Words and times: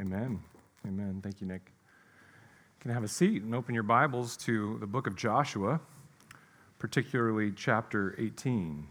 Amen. 0.00 0.40
Amen. 0.86 1.20
Thank 1.22 1.42
you, 1.42 1.46
Nick. 1.46 1.60
You 1.66 2.80
can 2.80 2.90
have 2.90 3.04
a 3.04 3.08
seat 3.08 3.42
and 3.42 3.54
open 3.54 3.74
your 3.74 3.82
Bibles 3.82 4.34
to 4.38 4.78
the 4.78 4.86
book 4.86 5.06
of 5.06 5.14
Joshua, 5.14 5.78
particularly 6.78 7.52
chapter 7.52 8.14
18. 8.18 8.86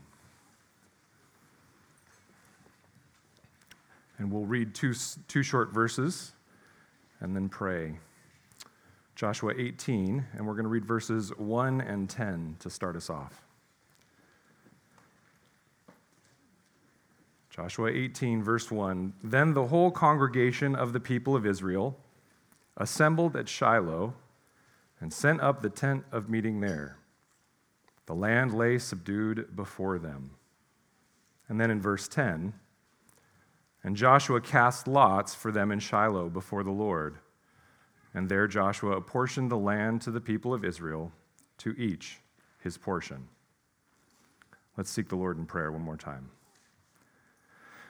And 4.19 4.31
we'll 4.31 4.45
read 4.45 4.75
two, 4.75 4.93
two 5.27 5.41
short 5.41 5.73
verses 5.73 6.33
and 7.21 7.35
then 7.35 7.49
pray. 7.49 7.97
Joshua 9.15 9.53
18, 9.57 10.23
and 10.33 10.45
we're 10.45 10.53
going 10.53 10.63
to 10.63 10.69
read 10.69 10.85
verses 10.85 11.35
1 11.39 11.81
and 11.81 12.07
10 12.07 12.57
to 12.59 12.69
start 12.69 12.95
us 12.95 13.09
off. 13.09 13.48
Joshua 17.59 17.89
18, 17.91 18.41
verse 18.41 18.71
1 18.71 19.11
Then 19.21 19.53
the 19.53 19.65
whole 19.65 19.91
congregation 19.91 20.75
of 20.75 20.93
the 20.93 20.99
people 21.01 21.35
of 21.35 21.45
Israel 21.45 21.99
assembled 22.77 23.35
at 23.35 23.49
Shiloh 23.49 24.13
and 25.01 25.11
sent 25.11 25.41
up 25.41 25.61
the 25.61 25.69
tent 25.69 26.05
of 26.09 26.29
meeting 26.29 26.61
there. 26.61 26.95
The 28.05 28.15
land 28.15 28.53
lay 28.53 28.77
subdued 28.77 29.57
before 29.57 29.99
them. 29.99 30.31
And 31.49 31.59
then 31.59 31.69
in 31.69 31.81
verse 31.81 32.07
10, 32.07 32.53
and 33.83 33.97
Joshua 33.97 34.39
cast 34.39 34.87
lots 34.87 35.35
for 35.35 35.51
them 35.51 35.69
in 35.69 35.79
Shiloh 35.79 36.29
before 36.29 36.63
the 36.63 36.71
Lord. 36.71 37.17
And 38.13 38.29
there 38.29 38.47
Joshua 38.47 38.95
apportioned 38.95 39.51
the 39.51 39.57
land 39.57 40.01
to 40.03 40.11
the 40.11 40.21
people 40.21 40.53
of 40.53 40.63
Israel, 40.63 41.11
to 41.57 41.71
each 41.71 42.21
his 42.59 42.77
portion. 42.77 43.27
Let's 44.77 44.89
seek 44.89 45.09
the 45.09 45.17
Lord 45.17 45.37
in 45.37 45.45
prayer 45.45 45.73
one 45.73 45.81
more 45.81 45.97
time. 45.97 46.29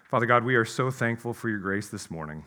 Father 0.10 0.26
God, 0.26 0.44
we 0.44 0.56
are 0.56 0.66
so 0.66 0.90
thankful 0.90 1.36
for 1.36 1.50
your 1.50 1.60
grace 1.60 1.88
this 1.90 2.10
morning. 2.10 2.44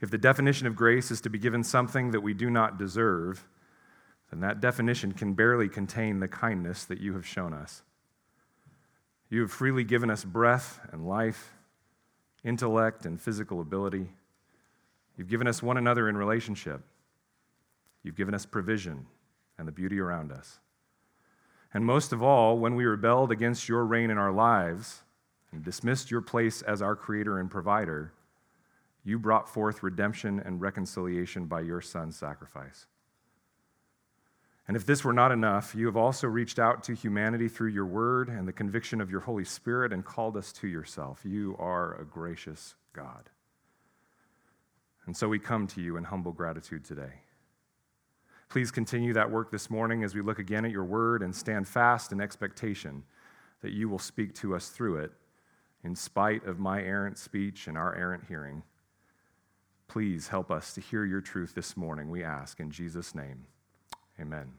If 0.00 0.12
the 0.12 0.16
definition 0.16 0.68
of 0.68 0.76
grace 0.76 1.10
is 1.10 1.20
to 1.22 1.28
be 1.28 1.40
given 1.40 1.64
something 1.64 2.12
that 2.12 2.20
we 2.20 2.34
do 2.34 2.50
not 2.50 2.78
deserve, 2.78 3.48
then 4.30 4.38
that 4.38 4.60
definition 4.60 5.10
can 5.10 5.34
barely 5.34 5.68
contain 5.68 6.20
the 6.20 6.28
kindness 6.28 6.84
that 6.84 7.00
you 7.00 7.14
have 7.14 7.26
shown 7.26 7.52
us. 7.52 7.82
You 9.28 9.40
have 9.40 9.50
freely 9.50 9.82
given 9.82 10.08
us 10.08 10.22
breath 10.22 10.78
and 10.92 11.04
life, 11.04 11.52
intellect 12.44 13.04
and 13.04 13.20
physical 13.20 13.60
ability. 13.60 14.10
You've 15.16 15.26
given 15.26 15.48
us 15.48 15.64
one 15.64 15.78
another 15.78 16.08
in 16.08 16.16
relationship. 16.16 16.80
You've 18.04 18.14
given 18.14 18.36
us 18.36 18.46
provision 18.46 19.06
and 19.58 19.66
the 19.66 19.72
beauty 19.72 19.98
around 19.98 20.30
us. 20.30 20.60
And 21.74 21.84
most 21.84 22.12
of 22.12 22.22
all, 22.22 22.56
when 22.56 22.76
we 22.76 22.84
rebelled 22.84 23.32
against 23.32 23.68
your 23.68 23.84
reign 23.84 24.10
in 24.10 24.16
our 24.16 24.32
lives, 24.32 25.02
and 25.52 25.64
dismissed 25.64 26.10
your 26.10 26.20
place 26.20 26.62
as 26.62 26.82
our 26.82 26.94
creator 26.94 27.38
and 27.38 27.50
provider, 27.50 28.12
you 29.04 29.18
brought 29.18 29.48
forth 29.48 29.82
redemption 29.82 30.40
and 30.44 30.60
reconciliation 30.60 31.46
by 31.46 31.60
your 31.60 31.80
son's 31.80 32.16
sacrifice. 32.16 32.86
And 34.66 34.76
if 34.76 34.84
this 34.84 35.02
were 35.02 35.14
not 35.14 35.32
enough, 35.32 35.74
you 35.74 35.86
have 35.86 35.96
also 35.96 36.26
reached 36.26 36.58
out 36.58 36.82
to 36.84 36.94
humanity 36.94 37.48
through 37.48 37.70
your 37.70 37.86
word 37.86 38.28
and 38.28 38.46
the 38.46 38.52
conviction 38.52 39.00
of 39.00 39.10
your 39.10 39.20
Holy 39.20 39.44
Spirit 39.44 39.94
and 39.94 40.04
called 40.04 40.36
us 40.36 40.52
to 40.54 40.68
yourself. 40.68 41.22
You 41.24 41.56
are 41.58 41.98
a 41.98 42.04
gracious 42.04 42.74
God. 42.92 43.30
And 45.06 45.16
so 45.16 45.26
we 45.26 45.38
come 45.38 45.66
to 45.68 45.80
you 45.80 45.96
in 45.96 46.04
humble 46.04 46.32
gratitude 46.32 46.84
today. 46.84 47.22
Please 48.50 48.70
continue 48.70 49.14
that 49.14 49.30
work 49.30 49.50
this 49.50 49.70
morning 49.70 50.04
as 50.04 50.14
we 50.14 50.20
look 50.20 50.38
again 50.38 50.66
at 50.66 50.70
your 50.70 50.84
word 50.84 51.22
and 51.22 51.34
stand 51.34 51.66
fast 51.66 52.12
in 52.12 52.20
expectation 52.20 53.04
that 53.62 53.72
you 53.72 53.88
will 53.88 53.98
speak 53.98 54.34
to 54.34 54.54
us 54.54 54.68
through 54.68 54.98
it 54.98 55.12
in 55.84 55.94
spite 55.94 56.44
of 56.44 56.58
my 56.58 56.82
errant 56.82 57.18
speech 57.18 57.66
and 57.66 57.78
our 57.78 57.94
errant 57.94 58.24
hearing. 58.28 58.62
Please 59.86 60.28
help 60.28 60.50
us 60.50 60.74
to 60.74 60.80
hear 60.80 61.04
your 61.04 61.20
truth 61.20 61.54
this 61.54 61.76
morning, 61.76 62.10
we 62.10 62.22
ask 62.22 62.60
in 62.60 62.70
Jesus' 62.70 63.14
name. 63.14 63.46
Amen. 64.20 64.52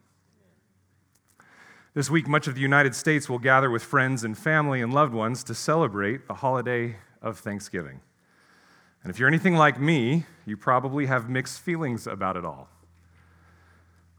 This 1.94 2.10
week, 2.10 2.28
much 2.28 2.48
of 2.48 2.56
the 2.56 2.62
United 2.62 2.96
States 2.96 3.28
will 3.28 3.40
gather 3.40 3.70
with 3.70 3.84
friends 3.84 4.24
and 4.24 4.38
family 4.38 4.82
and 4.82 4.94
loved 4.94 5.14
ones 5.14 5.44
to 5.46 5.56
celebrate 5.56 6.28
the 6.28 6.36
holiday 6.36 6.96
of 7.22 7.40
Thanksgiving. 7.40 8.00
And 9.04 9.10
if 9.10 9.20
you're 9.20 9.28
anything 9.28 9.56
like 9.56 9.80
me, 9.80 10.26
you 10.46 10.56
probably 10.56 11.08
have 11.08 11.30
mixed 11.30 11.62
feelings 11.62 12.06
about 12.06 12.38
it 12.38 12.46
all. 12.46 12.70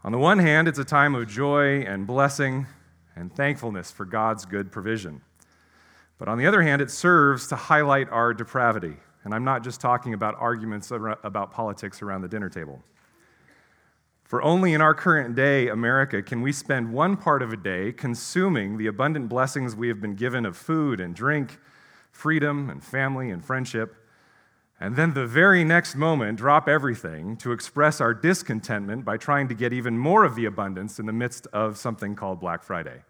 On 0.03 0.12
the 0.12 0.19
one 0.19 0.38
hand, 0.38 0.66
it's 0.66 0.78
a 0.78 0.84
time 0.84 1.14
of 1.14 1.28
joy 1.28 1.82
and 1.82 2.06
blessing 2.06 2.66
and 3.14 3.34
thankfulness 3.34 3.91
for 3.91 4.04
God's 4.04 4.47
good 4.47 4.72
provision. 4.72 5.22
But 6.20 6.28
on 6.28 6.36
the 6.36 6.47
other 6.47 6.60
hand, 6.60 6.82
it 6.82 6.91
serves 6.91 7.48
to 7.48 7.56
highlight 7.56 8.10
our 8.10 8.34
depravity. 8.34 8.94
And 9.25 9.34
I'm 9.34 9.42
not 9.42 9.64
just 9.64 9.81
talking 9.81 10.12
about 10.12 10.34
arguments 10.38 10.91
about 10.91 11.50
politics 11.50 12.03
around 12.03 12.20
the 12.20 12.28
dinner 12.28 12.50
table. 12.50 12.82
For 14.25 14.42
only 14.42 14.75
in 14.75 14.82
our 14.82 14.94
current 14.94 15.34
day, 15.34 15.69
America, 15.69 16.22
can 16.22 16.42
we 16.42 16.53
spend 16.53 16.92
one 16.92 17.16
part 17.16 17.41
of 17.41 17.54
a 17.54 17.56
day 17.56 17.91
consuming 17.91 18.76
the 18.76 18.86
abundant 18.86 19.30
blessings 19.30 19.75
we 19.75 19.88
have 19.88 20.03
been 20.03 20.14
given 20.14 20.44
of 20.44 20.59
food 20.59 21.00
and 21.00 21.14
drink, 21.14 21.59
freedom 22.12 22.69
and 22.69 22.84
family 22.84 23.30
and 23.30 23.42
friendship, 23.42 23.97
and 24.78 24.97
then 24.97 25.14
the 25.14 25.26
very 25.26 25.64
next 25.64 25.97
moment 25.97 26.36
drop 26.36 26.69
everything 26.69 27.36
to 27.38 27.53
express 27.53 27.98
our 27.98 28.12
discontentment 28.12 29.06
by 29.06 29.16
trying 29.16 29.48
to 29.48 29.54
get 29.54 29.72
even 29.72 29.97
more 29.97 30.25
of 30.25 30.34
the 30.34 30.44
abundance 30.44 30.98
in 30.98 31.06
the 31.06 31.12
midst 31.14 31.47
of 31.54 31.78
something 31.78 32.14
called 32.14 32.41
Black 32.41 32.62
Friday. 32.62 33.04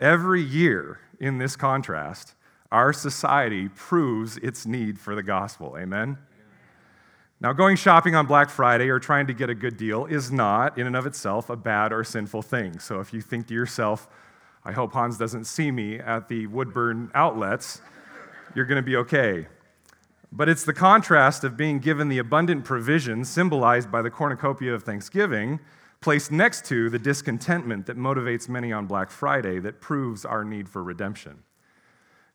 Every 0.00 0.42
year, 0.42 1.00
in 1.20 1.38
this 1.38 1.56
contrast, 1.56 2.34
our 2.72 2.92
society 2.92 3.68
proves 3.68 4.36
its 4.38 4.66
need 4.66 4.98
for 4.98 5.14
the 5.14 5.22
gospel. 5.22 5.76
Amen? 5.78 6.18
Now, 7.40 7.52
going 7.52 7.76
shopping 7.76 8.14
on 8.14 8.26
Black 8.26 8.50
Friday 8.50 8.88
or 8.88 8.98
trying 8.98 9.26
to 9.26 9.34
get 9.34 9.50
a 9.50 9.54
good 9.54 9.76
deal 9.76 10.06
is 10.06 10.32
not, 10.32 10.78
in 10.78 10.86
and 10.86 10.96
of 10.96 11.06
itself, 11.06 11.50
a 11.50 11.56
bad 11.56 11.92
or 11.92 12.02
sinful 12.02 12.42
thing. 12.42 12.78
So 12.78 13.00
if 13.00 13.12
you 13.12 13.20
think 13.20 13.48
to 13.48 13.54
yourself, 13.54 14.08
I 14.64 14.72
hope 14.72 14.92
Hans 14.92 15.18
doesn't 15.18 15.44
see 15.44 15.70
me 15.70 15.98
at 15.98 16.28
the 16.28 16.46
Woodburn 16.46 17.10
outlets, 17.14 17.80
you're 18.54 18.64
going 18.64 18.82
to 18.82 18.86
be 18.86 18.96
okay. 18.96 19.46
But 20.36 20.48
it's 20.48 20.64
the 20.64 20.74
contrast 20.74 21.44
of 21.44 21.56
being 21.56 21.78
given 21.78 22.08
the 22.08 22.18
abundant 22.18 22.64
provision 22.64 23.24
symbolized 23.24 23.92
by 23.92 24.02
the 24.02 24.10
cornucopia 24.10 24.74
of 24.74 24.82
Thanksgiving 24.82 25.60
placed 26.00 26.32
next 26.32 26.64
to 26.66 26.90
the 26.90 26.98
discontentment 26.98 27.86
that 27.86 27.96
motivates 27.96 28.48
many 28.48 28.72
on 28.72 28.86
Black 28.86 29.12
Friday 29.12 29.60
that 29.60 29.80
proves 29.80 30.24
our 30.24 30.44
need 30.44 30.68
for 30.68 30.82
redemption. 30.82 31.44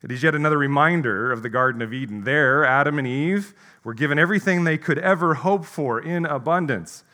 It 0.02 0.10
is 0.10 0.22
yet 0.22 0.34
another 0.34 0.56
reminder 0.56 1.30
of 1.30 1.42
the 1.42 1.50
Garden 1.50 1.82
of 1.82 1.92
Eden. 1.92 2.24
There, 2.24 2.64
Adam 2.64 2.98
and 2.98 3.06
Eve 3.06 3.52
were 3.84 3.92
given 3.92 4.18
everything 4.18 4.64
they 4.64 4.78
could 4.78 4.98
ever 4.98 5.34
hope 5.34 5.66
for 5.66 6.00
in 6.00 6.24
abundance. 6.24 7.04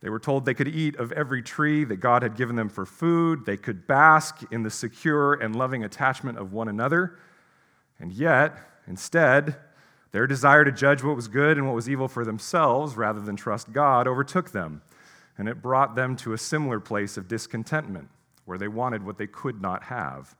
They 0.00 0.10
were 0.10 0.18
told 0.18 0.44
they 0.44 0.54
could 0.54 0.66
eat 0.66 0.96
of 0.96 1.12
every 1.12 1.40
tree 1.40 1.84
that 1.84 1.98
God 1.98 2.24
had 2.24 2.36
given 2.36 2.56
them 2.56 2.68
for 2.68 2.84
food. 2.84 3.46
They 3.46 3.56
could 3.56 3.86
bask 3.86 4.42
in 4.50 4.64
the 4.64 4.70
secure 4.70 5.34
and 5.34 5.54
loving 5.54 5.84
attachment 5.84 6.36
of 6.36 6.52
one 6.52 6.66
another. 6.66 7.16
And 8.00 8.12
yet, 8.12 8.56
instead, 8.88 9.54
their 10.12 10.26
desire 10.26 10.64
to 10.64 10.72
judge 10.72 11.02
what 11.02 11.16
was 11.16 11.28
good 11.28 11.56
and 11.58 11.66
what 11.66 11.74
was 11.74 11.88
evil 11.88 12.06
for 12.06 12.24
themselves 12.24 12.96
rather 12.96 13.20
than 13.20 13.34
trust 13.36 13.72
God 13.72 14.06
overtook 14.06 14.52
them 14.52 14.82
and 15.38 15.48
it 15.48 15.62
brought 15.62 15.94
them 15.94 16.16
to 16.16 16.32
a 16.32 16.38
similar 16.38 16.80
place 16.80 17.16
of 17.16 17.28
discontentment, 17.28 18.08
where 18.44 18.58
they 18.58 18.68
wanted 18.68 19.04
what 19.04 19.18
they 19.18 19.26
could 19.26 19.60
not 19.60 19.84
have. 19.84 20.36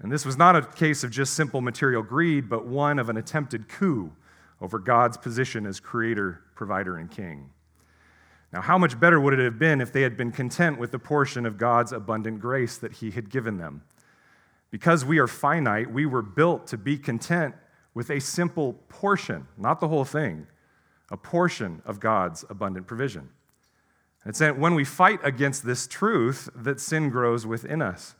And 0.00 0.12
this 0.12 0.26
was 0.26 0.36
not 0.36 0.56
a 0.56 0.62
case 0.62 1.04
of 1.04 1.10
just 1.10 1.34
simple 1.34 1.60
material 1.60 2.02
greed, 2.02 2.48
but 2.48 2.66
one 2.66 2.98
of 2.98 3.08
an 3.08 3.16
attempted 3.16 3.68
coup 3.68 4.12
over 4.60 4.78
God's 4.78 5.16
position 5.16 5.66
as 5.66 5.80
creator, 5.80 6.42
provider, 6.54 6.96
and 6.96 7.10
king. 7.10 7.50
Now, 8.52 8.60
how 8.60 8.78
much 8.78 9.00
better 9.00 9.20
would 9.20 9.34
it 9.34 9.44
have 9.44 9.58
been 9.58 9.80
if 9.80 9.92
they 9.92 10.02
had 10.02 10.16
been 10.16 10.30
content 10.30 10.78
with 10.78 10.92
the 10.92 10.98
portion 10.98 11.44
of 11.44 11.58
God's 11.58 11.92
abundant 11.92 12.40
grace 12.40 12.76
that 12.78 12.92
He 12.92 13.10
had 13.10 13.30
given 13.30 13.56
them? 13.56 13.82
Because 14.70 15.04
we 15.04 15.18
are 15.18 15.26
finite, 15.26 15.90
we 15.90 16.06
were 16.06 16.22
built 16.22 16.66
to 16.68 16.76
be 16.76 16.98
content 16.98 17.54
with 17.94 18.10
a 18.10 18.20
simple 18.20 18.74
portion, 18.88 19.46
not 19.56 19.80
the 19.80 19.88
whole 19.88 20.04
thing, 20.04 20.46
a 21.10 21.16
portion 21.16 21.80
of 21.86 22.00
God's 22.00 22.44
abundant 22.50 22.86
provision. 22.86 23.30
It's 24.26 24.40
when 24.40 24.74
we 24.74 24.84
fight 24.84 25.20
against 25.22 25.64
this 25.64 25.86
truth 25.86 26.48
that 26.54 26.80
sin 26.80 27.10
grows 27.10 27.46
within 27.46 27.82
us. 27.82 28.14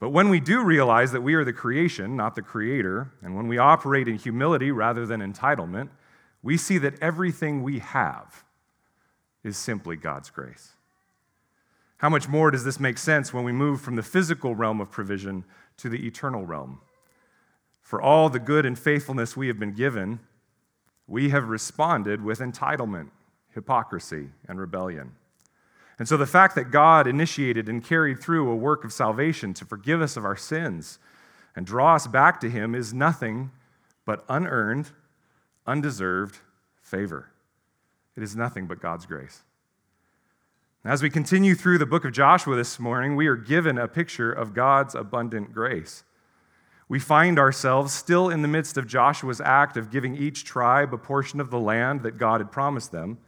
But 0.00 0.10
when 0.10 0.30
we 0.30 0.40
do 0.40 0.64
realize 0.64 1.12
that 1.12 1.20
we 1.20 1.34
are 1.34 1.44
the 1.44 1.52
creation, 1.52 2.16
not 2.16 2.34
the 2.34 2.42
creator, 2.42 3.12
and 3.22 3.36
when 3.36 3.46
we 3.46 3.58
operate 3.58 4.08
in 4.08 4.16
humility 4.16 4.72
rather 4.72 5.06
than 5.06 5.20
entitlement, 5.20 5.90
we 6.42 6.56
see 6.56 6.78
that 6.78 7.00
everything 7.00 7.62
we 7.62 7.78
have 7.78 8.42
is 9.44 9.56
simply 9.56 9.96
God's 9.96 10.30
grace. 10.30 10.72
How 11.98 12.08
much 12.08 12.26
more 12.26 12.50
does 12.50 12.64
this 12.64 12.80
make 12.80 12.98
sense 12.98 13.32
when 13.32 13.44
we 13.44 13.52
move 13.52 13.80
from 13.80 13.94
the 13.94 14.02
physical 14.02 14.56
realm 14.56 14.80
of 14.80 14.90
provision 14.90 15.44
to 15.76 15.88
the 15.88 16.04
eternal 16.04 16.44
realm? 16.44 16.80
For 17.92 18.00
all 18.00 18.30
the 18.30 18.38
good 18.38 18.64
and 18.64 18.78
faithfulness 18.78 19.36
we 19.36 19.48
have 19.48 19.58
been 19.58 19.74
given, 19.74 20.20
we 21.06 21.28
have 21.28 21.50
responded 21.50 22.24
with 22.24 22.38
entitlement 22.38 23.10
hypocrisy, 23.54 24.30
and 24.48 24.58
rebellion. 24.58 25.12
And 25.98 26.08
so 26.08 26.16
the 26.16 26.24
fact 26.24 26.54
that 26.54 26.70
God 26.70 27.06
initiated 27.06 27.68
and 27.68 27.84
carried 27.84 28.18
through 28.18 28.50
a 28.50 28.56
work 28.56 28.82
of 28.82 28.94
salvation 28.94 29.52
to 29.52 29.66
forgive 29.66 30.00
us 30.00 30.16
of 30.16 30.24
our 30.24 30.38
sins 30.38 30.98
and 31.54 31.66
draw 31.66 31.94
us 31.94 32.06
back 32.06 32.40
to 32.40 32.48
Him 32.48 32.74
is 32.74 32.94
nothing 32.94 33.50
but 34.06 34.24
unearned, 34.26 34.88
undeserved 35.66 36.38
favor. 36.80 37.28
It 38.16 38.22
is 38.22 38.34
nothing 38.34 38.66
but 38.66 38.80
God's 38.80 39.04
grace. 39.04 39.42
As 40.82 41.02
we 41.02 41.10
continue 41.10 41.54
through 41.54 41.76
the 41.76 41.84
book 41.84 42.06
of 42.06 42.12
Joshua 42.14 42.56
this 42.56 42.80
morning, 42.80 43.16
we 43.16 43.26
are 43.26 43.36
given 43.36 43.76
a 43.76 43.86
picture 43.86 44.32
of 44.32 44.54
God's 44.54 44.94
abundant 44.94 45.52
grace. 45.52 46.04
We 46.88 46.98
find 46.98 47.38
ourselves 47.38 47.92
still 47.92 48.28
in 48.28 48.42
the 48.42 48.48
midst 48.48 48.76
of 48.76 48.86
Joshua's 48.86 49.40
act 49.40 49.76
of 49.76 49.90
giving 49.90 50.16
each 50.16 50.44
tribe 50.44 50.92
a 50.92 50.98
portion 50.98 51.40
of 51.40 51.50
the 51.50 51.58
land 51.58 52.02
that 52.02 52.18
God 52.18 52.40
had 52.40 52.52
promised 52.52 52.92
them. 52.92 53.18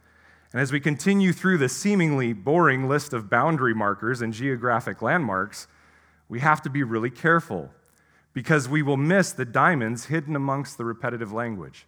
And 0.51 0.61
as 0.61 0.71
we 0.71 0.79
continue 0.79 1.33
through 1.33 1.57
the 1.57 1.69
seemingly 1.69 2.33
boring 2.33 2.87
list 2.87 3.13
of 3.13 3.29
boundary 3.29 3.73
markers 3.73 4.21
and 4.21 4.33
geographic 4.33 5.01
landmarks, 5.01 5.67
we 6.29 6.39
have 6.39 6.61
to 6.63 6.69
be 6.69 6.83
really 6.83 7.09
careful 7.09 7.71
because 8.33 8.67
we 8.67 8.81
will 8.81 8.97
miss 8.97 9.31
the 9.31 9.45
diamonds 9.45 10.05
hidden 10.05 10.35
amongst 10.35 10.77
the 10.77 10.85
repetitive 10.85 11.31
language. 11.31 11.87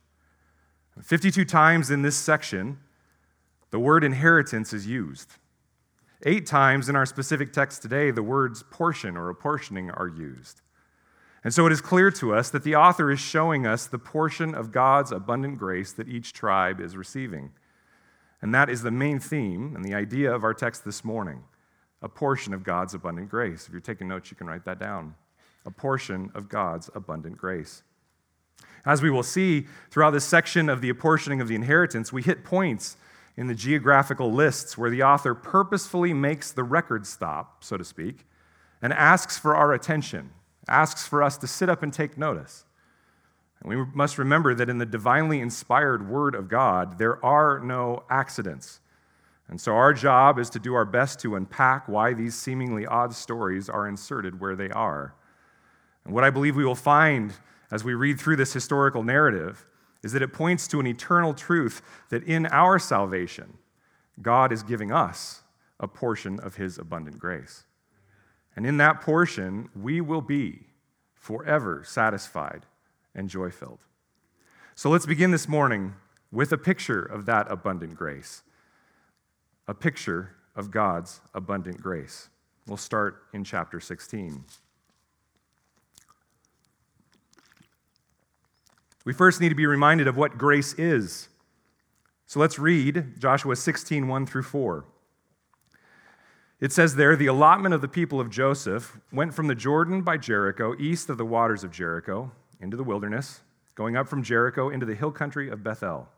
52 1.02 1.46
times 1.46 1.92
in 1.92 2.02
this 2.02 2.16
section, 2.16 2.80
the 3.70 3.80
word 3.80 4.04
inheritance 4.04 4.74
is 4.74 4.88
used. 4.88 5.34
Eight 6.24 6.48
times 6.48 6.90
in 6.90 6.96
our 6.96 7.06
specific 7.06 7.54
text 7.54 7.82
today, 7.82 8.10
the 8.12 8.24
words 8.24 8.64
portion 8.64 9.16
or 9.16 9.30
apportioning 9.30 9.92
are 9.92 10.08
used. 10.08 10.62
And 11.44 11.54
so 11.54 11.66
it 11.66 11.72
is 11.72 11.82
clear 11.82 12.12
to 12.12 12.34
us 12.34 12.50
that 12.50 12.64
the 12.64 12.76
author 12.76 13.12
is 13.12 13.20
showing 13.20 13.66
us 13.66 13.86
the 13.86 14.00
portion 14.00 14.56
of 14.56 14.72
God's 14.72 15.12
abundant 15.12 15.58
grace 15.58 15.92
that 15.94 16.08
each 16.08 16.34
tribe 16.34 16.80
is 16.80 16.98
receiving. 16.98 17.52
And 18.42 18.54
that 18.54 18.70
is 18.70 18.82
the 18.82 18.92
main 18.92 19.20
theme 19.20 19.76
and 19.76 19.84
the 19.84 19.94
idea 19.94 20.34
of 20.34 20.44
our 20.44 20.54
text 20.54 20.86
this 20.86 21.04
morning 21.04 21.44
a 22.04 22.10
portion 22.10 22.54
of 22.54 22.64
God's 22.64 22.94
abundant 22.94 23.30
grace. 23.30 23.66
If 23.66 23.72
you're 23.72 23.82
taking 23.82 24.08
notes, 24.08 24.30
you 24.30 24.38
can 24.38 24.46
write 24.46 24.66
that 24.66 24.80
down. 24.80 25.16
A 25.66 25.72
portion 25.72 26.30
of 26.36 26.48
God's 26.48 26.92
abundant 26.94 27.38
grace. 27.38 27.82
As 28.86 29.02
we 29.02 29.10
will 29.10 29.24
see 29.24 29.66
throughout 29.90 30.12
this 30.12 30.24
section 30.24 30.70
of 30.70 30.82
the 30.82 30.90
apportioning 30.90 31.42
of 31.42 31.48
the 31.48 31.56
inheritance, 31.56 32.14
we 32.14 32.22
hit 32.22 32.44
points 32.44 32.98
in 33.36 33.48
the 33.48 33.56
geographical 33.56 34.32
lists 34.32 34.78
where 34.78 34.90
the 34.90 35.04
author 35.04 35.36
purposefully 35.36 36.14
makes 36.14 36.52
the 36.52 36.64
record 36.64 37.06
stop, 37.06 37.64
so 37.64 37.78
to 37.78 37.84
speak, 37.84 38.26
and 38.82 38.94
asks 38.94 39.38
for 39.38 39.56
our 39.56 39.74
attention, 39.74 40.32
asks 40.68 41.08
for 41.08 41.24
us 41.24 41.38
to 41.38 41.48
sit 41.48 41.70
up 41.70 41.84
and 41.84 41.94
take 41.94 42.18
notice. 42.18 42.66
And 43.62 43.70
we 43.70 43.86
must 43.94 44.18
remember 44.18 44.54
that 44.56 44.70
in 44.70 44.78
the 44.78 44.86
divinely 44.86 45.40
inspired 45.40 46.10
Word 46.10 46.36
of 46.36 46.48
God, 46.48 47.00
there 47.00 47.24
are 47.26 47.60
no 47.60 48.04
accidents. 48.10 48.80
And 49.50 49.60
so 49.60 49.74
our 49.76 49.94
job 49.94 50.40
is 50.40 50.50
to 50.52 50.60
do 50.60 50.74
our 50.74 50.86
best 50.86 51.20
to 51.22 51.36
unpack 51.36 51.88
why 51.88 52.14
these 52.14 52.36
seemingly 52.36 52.86
odd 52.86 53.14
stories 53.14 53.70
are 53.70 53.88
inserted 53.88 54.40
where 54.40 54.56
they 54.56 54.70
are. 54.70 55.16
And 56.06 56.14
what 56.14 56.24
I 56.24 56.30
believe 56.30 56.56
we 56.56 56.66
will 56.66 56.76
find 56.76 57.34
as 57.72 57.84
we 57.84 57.94
read 57.94 58.20
through 58.20 58.36
this 58.36 58.54
historical 58.54 59.04
narrative 59.04 59.66
is 60.04 60.14
that 60.14 60.22
it 60.22 60.34
points 60.34 60.68
to 60.68 60.80
an 60.80 60.88
eternal 60.88 61.34
truth 61.34 61.82
that 62.10 62.24
in 62.24 62.46
our 62.48 62.80
salvation, 62.80 63.58
God 64.22 64.52
is 64.52 64.64
giving 64.64 64.92
us 64.92 65.44
a 65.80 65.88
portion 65.88 66.40
of 66.40 66.56
his 66.56 66.78
abundant 66.78 67.20
grace. 67.20 67.66
And 68.58 68.66
in 68.66 68.78
that 68.78 69.02
portion, 69.02 69.70
we 69.80 70.02
will 70.02 70.20
be 70.20 70.66
forever 71.14 71.84
satisfied 71.86 72.66
and 73.14 73.30
joy 73.30 73.52
filled. 73.52 73.86
So 74.74 74.90
let's 74.90 75.06
begin 75.06 75.30
this 75.30 75.48
morning 75.48 75.94
with 76.32 76.52
a 76.52 76.58
picture 76.58 77.04
of 77.04 77.28
that 77.28 77.50
abundant 77.52 77.96
grace, 77.96 78.42
a 79.68 79.76
picture 79.76 80.36
of 80.56 80.72
God's 80.72 81.22
abundant 81.36 81.80
grace. 81.80 82.30
We'll 82.66 82.78
start 82.78 83.26
in 83.32 83.44
chapter 83.44 83.80
16. 83.80 84.44
We 89.06 89.14
first 89.14 89.40
need 89.40 89.50
to 89.50 89.56
be 89.56 89.68
reminded 89.68 90.08
of 90.08 90.18
what 90.18 90.40
grace 90.40 90.74
is. 90.74 91.30
So 92.26 92.40
let's 92.40 92.58
read 92.58 93.20
Joshua 93.20 93.56
16, 93.56 94.08
1 94.08 94.26
through 94.26 94.44
4. 94.44 94.84
It 96.60 96.72
says 96.72 96.96
there, 96.96 97.16
the 97.16 97.28
allotment 97.28 97.76
of 97.76 97.82
the 97.82 97.88
people 97.88 98.20
of 98.20 98.32
Joseph 98.32 98.98
went 99.12 99.32
from 99.32 99.46
the 99.46 99.54
Jordan 99.54 100.02
by 100.02 100.18
Jericho, 100.18 100.76
east 100.80 101.08
of 101.08 101.20
the 101.20 101.26
waters 101.26 101.64
of 101.64 101.72
Jericho, 101.72 102.32
into 102.60 102.76
the 102.76 102.84
wilderness, 102.84 103.42
going 103.76 103.96
up 103.96 104.08
from 104.08 104.24
Jericho 104.24 104.70
into 104.70 104.86
the 104.86 104.96
hill 104.96 105.12
country 105.12 105.50
of 105.50 105.64
Bethel. 105.64 106.10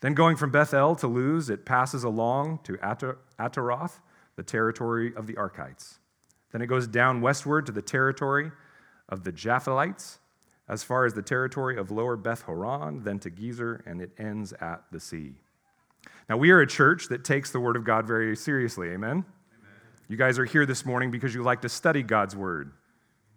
Then 0.00 0.14
going 0.14 0.34
from 0.34 0.50
Bethel 0.50 0.96
to 0.96 1.06
Luz, 1.06 1.50
it 1.50 1.64
passes 1.64 2.02
along 2.02 2.60
to 2.64 2.78
Ataroth, 2.78 4.00
the 4.34 4.42
territory 4.42 5.14
of 5.14 5.28
the 5.28 5.36
Archites. 5.36 6.00
Then 6.50 6.62
it 6.62 6.66
goes 6.66 6.88
down 6.88 7.20
westward 7.20 7.66
to 7.66 7.72
the 7.72 7.82
territory 7.82 8.50
of 9.08 9.22
the 9.22 9.30
Japhelites 9.30 10.18
as 10.68 10.82
far 10.82 11.04
as 11.04 11.14
the 11.14 11.22
territory 11.22 11.76
of 11.76 11.92
lower 11.92 12.16
Beth 12.16 12.42
Horon, 12.42 13.04
then 13.04 13.20
to 13.20 13.30
Gezer, 13.30 13.86
and 13.86 14.00
it 14.00 14.10
ends 14.18 14.52
at 14.54 14.82
the 14.90 14.98
sea. 14.98 15.34
Now, 16.28 16.38
we 16.38 16.50
are 16.50 16.60
a 16.60 16.66
church 16.66 17.08
that 17.08 17.22
takes 17.22 17.52
the 17.52 17.60
Word 17.60 17.76
of 17.76 17.84
God 17.84 18.06
very 18.06 18.34
seriously. 18.36 18.88
Amen? 18.88 19.24
You 20.10 20.16
guys 20.16 20.40
are 20.40 20.44
here 20.44 20.66
this 20.66 20.84
morning 20.84 21.12
because 21.12 21.36
you 21.36 21.44
like 21.44 21.60
to 21.60 21.68
study 21.68 22.02
God's 22.02 22.34
Word. 22.34 22.72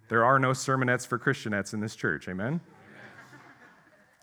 There 0.10 0.26
are 0.26 0.40
no 0.40 0.54
sermonettes 0.54 1.06
for 1.06 1.20
Christianettes 1.20 1.72
in 1.72 1.82
this 1.82 1.96
church. 1.96 2.28
Amen? 2.28 2.62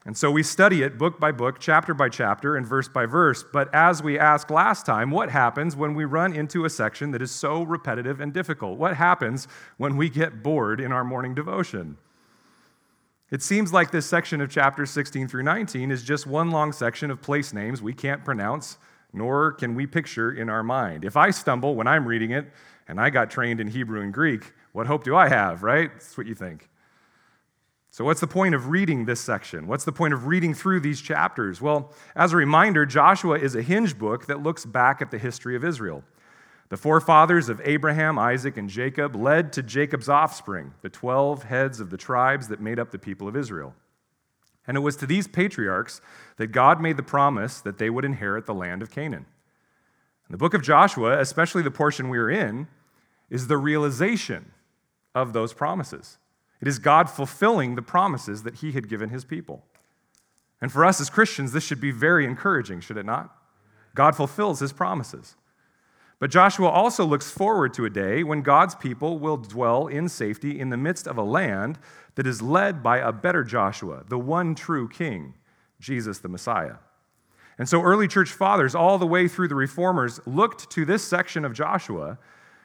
And 0.05 0.17
so 0.17 0.33
we 0.33 0.43
study 0.43 0.83
it 0.83 0.99
book 0.99 1.21
by 1.21 1.31
book, 1.31 1.61
chapter 1.61 1.95
by 1.95 2.09
chapter, 2.09 2.57
and 2.57 2.67
verse 2.67 2.89
by 2.89 3.07
verse. 3.07 3.45
But 3.45 3.73
as 3.73 4.03
we 4.03 4.19
asked 4.19 4.51
last 4.51 4.85
time, 4.85 5.13
what 5.13 5.31
happens 5.31 5.77
when 5.77 5.95
we 5.95 6.05
run 6.05 6.35
into 6.35 6.65
a 6.65 6.71
section 6.71 7.13
that 7.13 7.23
is 7.23 7.31
so 7.31 7.63
repetitive 7.63 8.21
and 8.21 8.33
difficult? 8.33 8.79
What 8.79 8.97
happens 8.97 9.47
when 9.77 9.97
we 9.97 10.11
get 10.11 10.43
bored 10.43 10.81
in 10.81 10.91
our 10.91 11.05
morning 11.05 11.37
devotion? 11.37 11.99
It 13.31 13.43
seems 13.43 13.73
like 13.73 13.93
this 13.93 14.07
section 14.07 14.41
of 14.41 14.51
chapters 14.51 14.91
16 14.91 15.29
through 15.29 15.45
19 15.45 15.93
is 15.93 16.03
just 16.03 16.27
one 16.27 16.51
long 16.51 16.73
section 16.73 17.13
of 17.13 17.23
place 17.23 17.53
names 17.53 17.81
we 17.81 17.93
can't 17.93 18.25
pronounce, 18.25 18.77
nor 19.13 19.53
can 19.53 19.75
we 19.75 19.87
picture 19.87 20.33
in 20.33 20.49
our 20.49 20.63
mind. 20.63 21.05
If 21.05 21.17
I 21.17 21.31
stumble 21.31 21.75
when 21.75 21.87
I'm 21.87 22.07
reading 22.07 22.31
it, 22.31 22.47
and 22.91 23.01
I 23.01 23.09
got 23.11 23.31
trained 23.31 23.61
in 23.61 23.69
Hebrew 23.69 24.01
and 24.01 24.13
Greek, 24.13 24.53
what 24.73 24.89
hope 24.89 25.05
do 25.05 25.15
I 25.15 25.29
have, 25.29 25.63
right? 25.63 25.91
That's 25.93 26.19
what 26.19 26.27
you 26.27 26.35
think. 26.35 26.69
So, 27.93 28.05
what's 28.05 28.21
the 28.21 28.27
point 28.27 28.55
of 28.55 28.69
reading 28.69 29.05
this 29.05 29.21
section? 29.21 29.67
What's 29.67 29.85
the 29.85 29.93
point 29.93 30.15
of 30.15 30.27
reading 30.27 30.55
through 30.55 30.81
these 30.81 31.01
chapters? 31.01 31.61
Well, 31.61 31.93
as 32.15 32.33
a 32.33 32.37
reminder, 32.37 32.87
Joshua 32.87 33.39
is 33.39 33.55
a 33.55 33.63
hinge 33.63 33.99
book 33.99 34.27
that 34.27 34.43
looks 34.43 34.65
back 34.65 35.03
at 35.03 35.11
the 35.11 35.19
history 35.19 35.57
of 35.57 35.65
Israel. 35.65 36.05
The 36.69 36.77
forefathers 36.77 37.49
of 37.49 37.61
Abraham, 37.65 38.17
Isaac, 38.17 38.57
and 38.57 38.71
Jacob 38.71 39.17
led 39.17 39.53
to 39.55 39.63
Jacob's 39.63 40.09
offspring, 40.09 40.73
the 40.83 40.89
12 40.89 41.43
heads 41.43 41.81
of 41.81 41.91
the 41.91 41.97
tribes 41.97 42.47
that 42.47 42.61
made 42.61 42.79
up 42.79 42.93
the 42.93 42.99
people 42.99 43.27
of 43.27 43.37
Israel. 43.37 43.75
And 44.71 44.77
it 44.77 44.83
was 44.83 44.95
to 44.99 45.07
these 45.07 45.27
patriarchs 45.27 46.01
that 46.37 46.53
God 46.53 46.81
made 46.81 46.97
the 46.97 47.03
promise 47.03 47.61
that 47.61 47.79
they 47.79 47.91
would 47.91 48.05
inherit 48.05 48.47
the 48.47 48.55
land 48.55 48.83
of 48.83 48.91
Canaan. 48.93 49.27
And 50.29 50.33
the 50.33 50.39
book 50.39 50.55
of 50.55 50.63
Joshua, 50.63 51.19
especially 51.19 51.63
the 51.63 51.73
portion 51.73 52.09
we 52.09 52.19
are 52.19 52.31
in, 52.31 52.69
is 53.31 53.49
the 53.49 53.57
realization 53.57 54.53
of 55.13 55.33
those 55.33 55.53
promises. 55.53 56.19
It 56.61 56.69
is 56.69 56.79
God 56.79 57.11
fulfilling 57.11 57.75
the 57.75 57.83
promises 57.83 58.45
that 58.45 58.59
he 58.59 58.71
had 58.71 58.89
given 58.89 59.09
his 59.09 59.25
people. 59.25 59.65
And 60.61 60.71
for 60.71 60.85
us 60.85 61.01
as 61.01 61.11
Christians, 61.11 61.51
this 61.51 61.65
should 61.65 61.81
be 61.81 61.91
very 61.91 62.25
encouraging, 62.25 62.79
should 62.79 62.97
it 62.97 63.05
not? 63.05 63.37
God 63.97 64.15
fulfills 64.15 64.61
his 64.61 64.73
promises. 64.73 65.35
But 66.21 66.31
Joshua 66.31 66.69
also 66.69 67.07
looks 67.07 67.31
forward 67.31 67.73
to 67.75 67.87
a 67.87 67.91
day 67.91 68.23
when 68.23 68.43
God's 68.43 68.75
people 68.75 69.19
will 69.19 69.39
dwell 69.39 69.87
in 69.87 70.07
safety 70.09 70.61
in 70.61 70.69
the 70.69 70.77
midst 70.77 71.09
of 71.09 71.17
a 71.17 71.23
land 71.23 71.79
that 72.15 72.27
is 72.27 72.43
led 72.43 72.83
by 72.83 72.99
a 72.99 73.11
better 73.11 73.43
Joshua, 73.43 74.05
the 74.07 74.19
one 74.19 74.55
true 74.55 74.87
king, 74.87 75.33
Jesus 75.81 76.19
the 76.19 76.29
Messiah. 76.29 76.77
And 77.59 77.67
so 77.67 77.83
early 77.83 78.07
church 78.07 78.31
fathers, 78.31 78.75
all 78.75 78.99
the 78.99 79.07
way 79.07 79.29
through 79.29 79.49
the 79.49 79.55
reformers, 79.55 80.21
looked 80.27 80.71
to 80.73 80.85
this 80.85 81.03
section 81.03 81.45
of 81.45 81.55
Joshua 81.55 82.19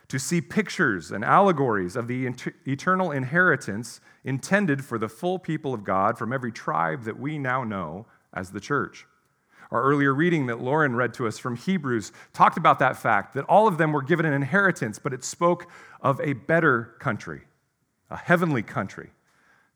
to 0.10 0.20
see 0.20 0.42
pictures 0.42 1.12
and 1.12 1.24
allegories 1.24 1.96
of 1.96 2.08
the 2.08 2.30
eternal 2.66 3.12
inheritance 3.12 4.02
intended 4.26 4.84
for 4.84 4.98
the 4.98 5.10
full 5.10 5.40
people 5.40 5.74
of 5.74 5.86
God 5.86 6.18
from 6.18 6.34
every 6.34 6.52
tribe 6.52 7.04
that 7.04 7.20
we 7.20 7.38
now 7.38 7.64
know 7.64 8.06
as 8.34 8.52
the 8.52 8.60
church. 8.60 9.08
Our 9.72 9.82
earlier 9.84 10.14
reading 10.14 10.48
that 10.48 10.62
Lauren 10.62 10.96
read 10.96 11.14
to 11.16 11.28
us 11.28 11.38
from 11.38 11.56
Hebrews 11.56 12.12
talked 12.34 12.58
about 12.58 12.80
that 12.80 12.98
fact 12.98 13.34
that 13.34 13.46
all 13.46 13.68
of 13.68 13.78
them 13.78 13.92
were 13.92 14.02
given 14.02 14.26
an 14.26 14.34
inheritance, 14.34 15.00
but 15.00 15.14
it 15.14 15.24
spoke 15.24 15.68
of 16.02 16.20
a 16.22 16.34
better 16.34 16.96
country, 17.00 17.42
a 18.10 18.18
heavenly 18.18 18.64
country 18.64 19.12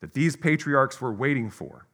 that 0.02 0.14
these 0.14 0.36
patriarchs 0.36 1.02
were 1.02 1.12
waiting 1.12 1.50
for. 1.50 1.86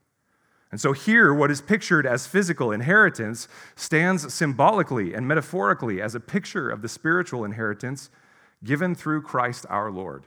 And 0.72 0.82
so, 0.82 0.92
here, 0.92 1.34
what 1.34 1.52
is 1.52 1.62
pictured 1.62 2.06
as 2.06 2.28
physical 2.28 2.72
inheritance 2.72 3.48
stands 3.76 4.34
symbolically 4.34 5.14
and 5.14 5.28
metaphorically 5.28 6.02
as 6.02 6.16
a 6.16 6.20
picture 6.20 6.70
of 6.70 6.82
the 6.82 6.90
spiritual 6.90 7.46
inheritance 7.46 8.10
given 8.64 8.96
through 8.96 9.22
Christ 9.22 9.66
our 9.70 9.92
Lord. 9.92 10.26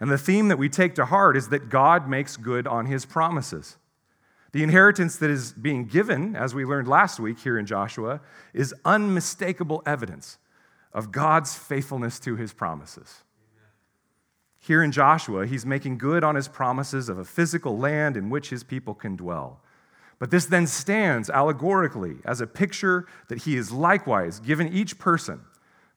And 0.00 0.10
the 0.10 0.18
theme 0.18 0.48
that 0.48 0.58
we 0.58 0.68
take 0.68 0.96
to 0.96 1.04
heart 1.04 1.36
is 1.36 1.48
that 1.50 1.68
God 1.68 2.08
makes 2.08 2.36
good 2.36 2.66
on 2.66 2.86
his 2.86 3.04
promises. 3.04 3.76
The 4.52 4.62
inheritance 4.62 5.16
that 5.16 5.30
is 5.30 5.52
being 5.52 5.86
given, 5.86 6.36
as 6.36 6.54
we 6.54 6.64
learned 6.64 6.86
last 6.86 7.18
week 7.18 7.38
here 7.38 7.58
in 7.58 7.64
Joshua, 7.64 8.20
is 8.52 8.74
unmistakable 8.84 9.82
evidence 9.86 10.38
of 10.92 11.10
God's 11.10 11.56
faithfulness 11.56 12.20
to 12.20 12.36
his 12.36 12.52
promises. 12.52 13.22
Here 14.58 14.82
in 14.82 14.92
Joshua, 14.92 15.46
he's 15.46 15.66
making 15.66 15.98
good 15.98 16.22
on 16.22 16.34
his 16.34 16.48
promises 16.48 17.08
of 17.08 17.18
a 17.18 17.24
physical 17.24 17.78
land 17.78 18.16
in 18.16 18.28
which 18.30 18.50
his 18.50 18.62
people 18.62 18.94
can 18.94 19.16
dwell. 19.16 19.60
But 20.18 20.30
this 20.30 20.46
then 20.46 20.68
stands 20.68 21.30
allegorically 21.30 22.18
as 22.24 22.40
a 22.40 22.46
picture 22.46 23.06
that 23.28 23.42
he 23.42 23.56
is 23.56 23.72
likewise 23.72 24.38
given 24.38 24.72
each 24.72 24.98
person 24.98 25.40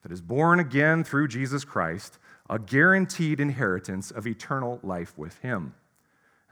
that 0.02 0.12
is 0.12 0.22
born 0.22 0.60
again 0.60 1.04
through 1.04 1.28
Jesus 1.28 1.66
Christ 1.66 2.18
a 2.50 2.58
guaranteed 2.58 3.40
inheritance 3.40 4.12
of 4.12 4.26
eternal 4.26 4.80
life 4.82 5.16
with 5.18 5.38
him. 5.40 5.76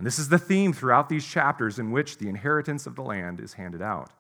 And 0.04 0.06
this 0.06 0.20
is 0.20 0.28
the 0.28 0.38
theme 0.38 0.74
throughout 0.74 1.08
these 1.08 1.26
chapters 1.26 1.80
in 1.80 1.90
which 1.90 2.18
the 2.18 2.28
inheritance 2.28 2.86
of 2.86 2.98
the 2.98 3.02
land 3.02 3.40
is 3.40 3.54
handed 3.54 3.82
out. 3.82 4.12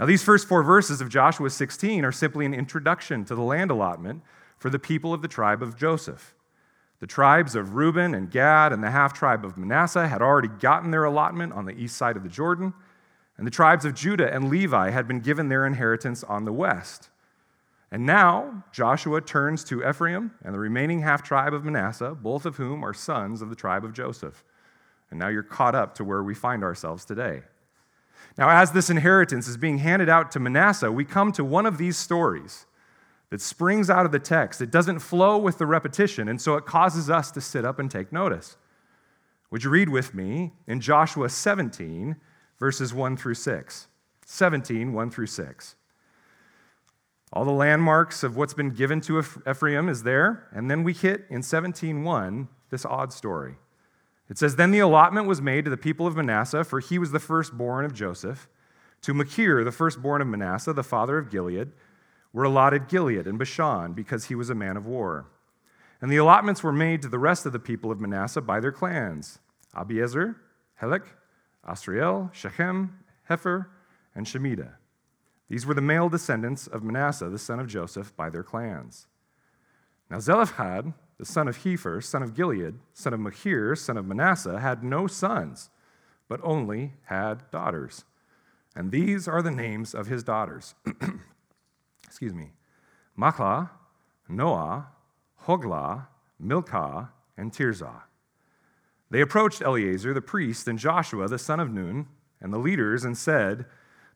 Now, 0.00 0.04
these 0.04 0.24
first 0.24 0.48
four 0.48 0.64
verses 0.64 1.00
of 1.00 1.08
Joshua 1.08 1.48
16 1.48 2.04
are 2.04 2.10
simply 2.10 2.44
an 2.44 2.54
introduction 2.54 3.24
to 3.26 3.36
the 3.36 3.40
land 3.40 3.70
allotment 3.70 4.24
for 4.58 4.70
the 4.70 4.80
people 4.80 5.14
of 5.14 5.22
the 5.22 5.28
tribe 5.28 5.62
of 5.62 5.76
Joseph. 5.76 6.34
The 6.98 7.06
tribes 7.06 7.54
of 7.54 7.76
Reuben 7.76 8.16
and 8.16 8.28
Gad 8.28 8.72
and 8.72 8.82
the 8.82 8.90
half 8.90 9.12
tribe 9.12 9.44
of 9.44 9.56
Manasseh 9.56 10.08
had 10.08 10.20
already 10.20 10.48
gotten 10.48 10.90
their 10.90 11.04
allotment 11.04 11.52
on 11.52 11.66
the 11.66 11.80
east 11.80 11.96
side 11.96 12.16
of 12.16 12.24
the 12.24 12.28
Jordan, 12.28 12.74
and 13.38 13.46
the 13.46 13.52
tribes 13.52 13.84
of 13.84 13.94
Judah 13.94 14.34
and 14.34 14.50
Levi 14.50 14.90
had 14.90 15.06
been 15.06 15.20
given 15.20 15.50
their 15.50 15.66
inheritance 15.66 16.24
on 16.24 16.46
the 16.46 16.52
west. 16.52 17.10
And 17.92 18.04
now 18.04 18.64
Joshua 18.72 19.20
turns 19.20 19.62
to 19.66 19.88
Ephraim 19.88 20.32
and 20.42 20.52
the 20.52 20.58
remaining 20.58 21.02
half 21.02 21.22
tribe 21.22 21.54
of 21.54 21.64
Manasseh, 21.64 22.16
both 22.20 22.44
of 22.44 22.56
whom 22.56 22.84
are 22.84 22.92
sons 22.92 23.40
of 23.40 23.50
the 23.50 23.54
tribe 23.54 23.84
of 23.84 23.92
Joseph. 23.92 24.42
And 25.14 25.20
now 25.20 25.28
you're 25.28 25.44
caught 25.44 25.76
up 25.76 25.94
to 25.94 26.04
where 26.04 26.24
we 26.24 26.34
find 26.34 26.64
ourselves 26.64 27.04
today. 27.04 27.42
Now, 28.36 28.48
as 28.50 28.72
this 28.72 28.90
inheritance 28.90 29.46
is 29.46 29.56
being 29.56 29.78
handed 29.78 30.08
out 30.08 30.32
to 30.32 30.40
Manasseh, 30.40 30.90
we 30.90 31.04
come 31.04 31.30
to 31.34 31.44
one 31.44 31.66
of 31.66 31.78
these 31.78 31.96
stories 31.96 32.66
that 33.30 33.40
springs 33.40 33.88
out 33.88 34.06
of 34.06 34.10
the 34.10 34.18
text. 34.18 34.60
It 34.60 34.72
doesn't 34.72 34.98
flow 34.98 35.38
with 35.38 35.58
the 35.58 35.66
repetition, 35.66 36.26
and 36.26 36.42
so 36.42 36.56
it 36.56 36.66
causes 36.66 37.10
us 37.10 37.30
to 37.30 37.40
sit 37.40 37.64
up 37.64 37.78
and 37.78 37.88
take 37.88 38.10
notice. 38.10 38.56
Would 39.52 39.62
you 39.62 39.70
read 39.70 39.88
with 39.88 40.14
me 40.14 40.54
in 40.66 40.80
Joshua 40.80 41.28
17, 41.28 42.16
verses 42.58 42.92
1 42.92 43.16
through 43.16 43.34
6? 43.34 43.86
17, 44.26 44.92
1 44.92 45.10
through 45.10 45.26
6. 45.28 45.76
All 47.32 47.44
the 47.44 47.52
landmarks 47.52 48.24
of 48.24 48.36
what's 48.36 48.54
been 48.54 48.70
given 48.70 49.00
to 49.02 49.20
Ephraim 49.20 49.88
is 49.88 50.02
there, 50.02 50.48
and 50.52 50.68
then 50.68 50.82
we 50.82 50.92
hit 50.92 51.24
in 51.30 51.42
17:1 51.42 52.48
this 52.70 52.84
odd 52.84 53.12
story. 53.12 53.58
It 54.28 54.38
says, 54.38 54.56
Then 54.56 54.70
the 54.70 54.78
allotment 54.78 55.26
was 55.26 55.42
made 55.42 55.64
to 55.64 55.70
the 55.70 55.76
people 55.76 56.06
of 56.06 56.16
Manasseh, 56.16 56.64
for 56.64 56.80
he 56.80 56.98
was 56.98 57.12
the 57.12 57.20
firstborn 57.20 57.84
of 57.84 57.94
Joseph. 57.94 58.48
To 59.02 59.14
Machir, 59.14 59.64
the 59.64 59.72
firstborn 59.72 60.22
of 60.22 60.28
Manasseh, 60.28 60.72
the 60.72 60.82
father 60.82 61.18
of 61.18 61.30
Gilead, 61.30 61.72
were 62.32 62.44
allotted 62.44 62.88
Gilead 62.88 63.26
and 63.26 63.38
Bashan 63.38 63.92
because 63.92 64.26
he 64.26 64.34
was 64.34 64.50
a 64.50 64.54
man 64.54 64.76
of 64.76 64.86
war. 64.86 65.26
And 66.00 66.10
the 66.10 66.16
allotments 66.16 66.62
were 66.62 66.72
made 66.72 67.02
to 67.02 67.08
the 67.08 67.18
rest 67.18 67.46
of 67.46 67.52
the 67.52 67.58
people 67.58 67.90
of 67.90 68.00
Manasseh 68.00 68.40
by 68.40 68.60
their 68.60 68.72
clans 68.72 69.38
Abiezer, 69.74 70.36
Helek, 70.80 71.04
Asriel, 71.66 72.32
Shechem, 72.32 72.98
Hepher, 73.28 73.66
and 74.14 74.26
Shemida. 74.26 74.74
These 75.48 75.66
were 75.66 75.74
the 75.74 75.82
male 75.82 76.08
descendants 76.08 76.66
of 76.66 76.82
Manasseh, 76.82 77.28
the 77.28 77.38
son 77.38 77.60
of 77.60 77.66
Joseph, 77.66 78.16
by 78.16 78.30
their 78.30 78.42
clans. 78.42 79.06
Now 80.10 80.18
Zelophehad, 80.18 80.92
the 81.18 81.24
son 81.24 81.48
of 81.48 81.58
Hepher, 81.58 82.02
son 82.02 82.22
of 82.22 82.34
Gilead, 82.34 82.74
son 82.92 83.14
of 83.14 83.20
Machir, 83.20 83.76
son 83.76 83.96
of 83.96 84.06
Manasseh, 84.06 84.60
had 84.60 84.82
no 84.82 85.06
sons, 85.06 85.70
but 86.28 86.40
only 86.42 86.94
had 87.04 87.50
daughters. 87.50 88.04
And 88.74 88.90
these 88.90 89.28
are 89.28 89.42
the 89.42 89.50
names 89.50 89.94
of 89.94 90.08
his 90.08 90.24
daughters 90.24 90.74
excuse 92.14 92.34
me, 92.34 92.52
Mahlah, 93.18 93.70
Noah, 94.28 94.86
Hoglah, 95.46 96.06
Milcah, 96.38 97.10
and 97.36 97.52
Tirzah. 97.52 98.02
They 99.10 99.20
approached 99.20 99.62
Eleazar 99.62 100.14
the 100.14 100.20
priest 100.20 100.68
and 100.68 100.78
Joshua 100.78 101.26
the 101.26 101.38
son 101.38 101.58
of 101.58 101.72
Nun 101.72 102.06
and 102.40 102.52
the 102.52 102.58
leaders 102.58 103.04
and 103.04 103.18
said, 103.18 103.66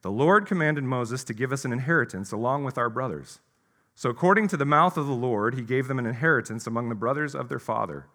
The 0.03 0.11
Lord 0.13 0.47
commanded 0.47 0.85
Moses 0.85 1.25
to 1.25 1.35
give 1.35 1.53
us 1.53 1.65
an 1.65 1.73
inheritance 1.73 2.31
along 2.31 2.63
with 2.63 2.79
our 2.79 2.89
brothers. 2.89 3.41
So, 3.99 4.11
according 4.11 4.47
to 4.49 4.57
the 4.57 4.65
mouth 4.65 4.97
of 4.97 5.09
the 5.09 5.13
Lord, 5.13 5.57
he 5.57 5.63
gave 5.63 5.89
them 5.89 5.99
an 5.99 6.07
inheritance 6.07 6.69
among 6.69 6.89
the 6.89 6.95
brothers 6.95 7.35
of 7.35 7.49
their 7.49 7.59
father. 7.59 8.07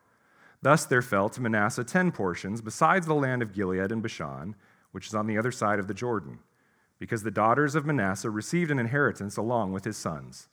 Thus 0.62 0.86
there 0.86 1.02
fell 1.02 1.28
to 1.28 1.42
Manasseh 1.42 1.84
ten 1.84 2.13
portions, 2.13 2.62
besides 2.62 3.06
the 3.06 3.13
land 3.13 3.42
of 3.42 3.52
Gilead 3.52 3.92
and 3.92 4.02
Bashan, 4.02 4.56
which 4.94 5.08
is 5.08 5.13
on 5.13 5.28
the 5.28 5.38
other 5.38 5.52
side 5.52 5.80
of 5.80 5.90
the 5.90 5.94
Jordan 5.94 6.40
because 7.00 7.24
the 7.24 7.32
daughters 7.32 7.75
of 7.75 7.86
Manasseh 7.86 8.30
received 8.30 8.72
an 8.72 8.80
inheritance 8.80 9.36
along 9.36 9.74
with 9.74 9.84
his 9.84 9.98
sons. 9.98 10.48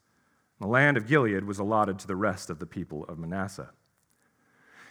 The 0.59 0.67
land 0.67 0.97
of 0.97 1.07
Gilead 1.07 1.45
was 1.45 1.61
allotted 1.61 2.01
to 2.01 2.09
the 2.09 2.17
rest 2.17 2.51
of 2.51 2.59
the 2.59 2.67
people 2.67 3.05
of 3.05 3.17
Manasseh. 3.17 3.71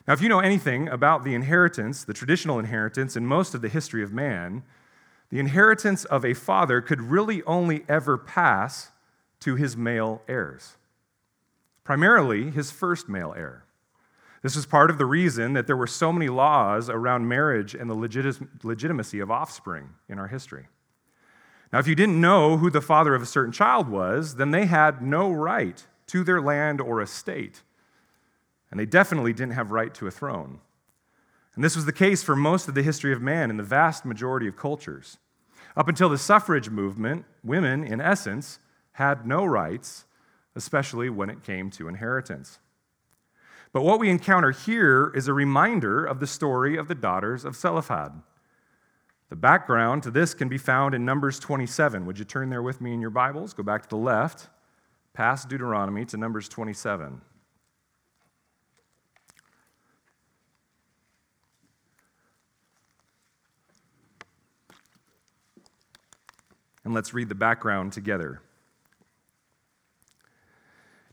Now, 0.07 0.13
if 0.13 0.21
you 0.21 0.29
know 0.29 0.39
anything 0.39 0.87
about 0.87 1.25
the 1.25 1.35
inheritance, 1.35 2.05
the 2.05 2.13
traditional 2.13 2.59
inheritance 2.59 3.17
in 3.17 3.25
most 3.25 3.53
of 3.53 3.61
the 3.61 3.67
history 3.67 4.03
of 4.03 4.13
man, 4.13 4.63
the 5.31 5.39
inheritance 5.39 6.05
of 6.05 6.23
a 6.23 6.33
father 6.33 6.79
could 6.79 7.01
really 7.01 7.43
only 7.43 7.83
ever 7.89 8.17
pass 8.17 8.91
to 9.41 9.55
his 9.55 9.77
male 9.77 10.21
heirs, 10.27 10.77
primarily 11.83 12.51
his 12.51 12.71
first 12.71 13.07
male 13.07 13.33
heir. 13.35 13.65
This 14.41 14.55
was 14.55 14.65
part 14.65 14.89
of 14.89 14.97
the 14.97 15.05
reason 15.05 15.53
that 15.53 15.67
there 15.67 15.75
were 15.75 15.87
so 15.87 16.13
many 16.13 16.29
laws 16.29 16.89
around 16.89 17.27
marriage 17.27 17.75
and 17.75 17.89
the 17.89 18.39
legitimacy 18.63 19.19
of 19.19 19.29
offspring 19.29 19.89
in 20.07 20.17
our 20.17 20.27
history. 20.27 20.67
Now, 21.73 21.79
if 21.79 21.87
you 21.87 21.95
didn't 21.95 22.21
know 22.21 22.57
who 22.57 22.69
the 22.69 22.81
father 22.81 23.13
of 23.13 23.21
a 23.21 23.27
certain 23.27 23.51
child 23.51 23.89
was, 23.89 24.35
then 24.35 24.51
they 24.51 24.65
had 24.65 25.01
no 25.01 25.29
right 25.29 25.85
to 26.07 26.23
their 26.23 26.41
land 26.41 26.81
or 26.81 27.01
estate. 27.01 27.63
And 28.71 28.79
they 28.79 28.85
definitely 28.85 29.33
didn't 29.33 29.53
have 29.53 29.71
right 29.71 29.93
to 29.95 30.07
a 30.07 30.11
throne. 30.11 30.61
And 31.55 31.63
this 31.63 31.75
was 31.75 31.85
the 31.85 31.91
case 31.91 32.23
for 32.23 32.35
most 32.35 32.67
of 32.67 32.75
the 32.75 32.81
history 32.81 33.11
of 33.11 33.21
man 33.21 33.49
in 33.49 33.57
the 33.57 33.63
vast 33.63 34.05
majority 34.05 34.47
of 34.47 34.55
cultures. 34.55 35.17
Up 35.75 35.87
until 35.87 36.07
the 36.07 36.17
suffrage 36.17 36.69
movement, 36.69 37.25
women, 37.43 37.83
in 37.83 37.99
essence, 37.99 38.59
had 38.99 39.25
no 39.25 39.45
rights, 39.45 40.03
especially 40.55 41.09
when 41.09 41.29
it 41.29 41.41
came 41.41 41.71
to 41.71 41.87
inheritance. 41.87 42.59
But 43.71 43.83
what 43.83 43.97
we 43.97 44.09
encounter 44.09 44.51
here 44.51 45.11
is 45.15 45.29
a 45.29 45.33
reminder 45.33 46.03
of 46.03 46.19
the 46.19 46.27
story 46.27 46.75
of 46.75 46.89
the 46.89 46.95
daughters 46.95 47.45
of 47.45 47.55
Zelophehad. 47.55 48.21
The 49.29 49.37
background 49.37 50.03
to 50.03 50.11
this 50.11 50.33
can 50.33 50.49
be 50.49 50.57
found 50.57 50.93
in 50.93 51.05
Numbers 51.05 51.39
27. 51.39 52.05
Would 52.05 52.19
you 52.19 52.25
turn 52.25 52.49
there 52.49 52.61
with 52.61 52.81
me 52.81 52.93
in 52.93 52.99
your 52.99 53.09
Bibles? 53.09 53.53
Go 53.53 53.63
back 53.63 53.83
to 53.83 53.89
the 53.89 53.95
left, 53.95 54.49
past 55.13 55.47
Deuteronomy 55.47 56.03
to 56.05 56.17
Numbers 56.17 56.49
27. 56.49 57.21
And 66.83 66.93
let's 66.93 67.13
read 67.13 67.29
the 67.29 67.35
background 67.35 67.93
together. 67.93 68.41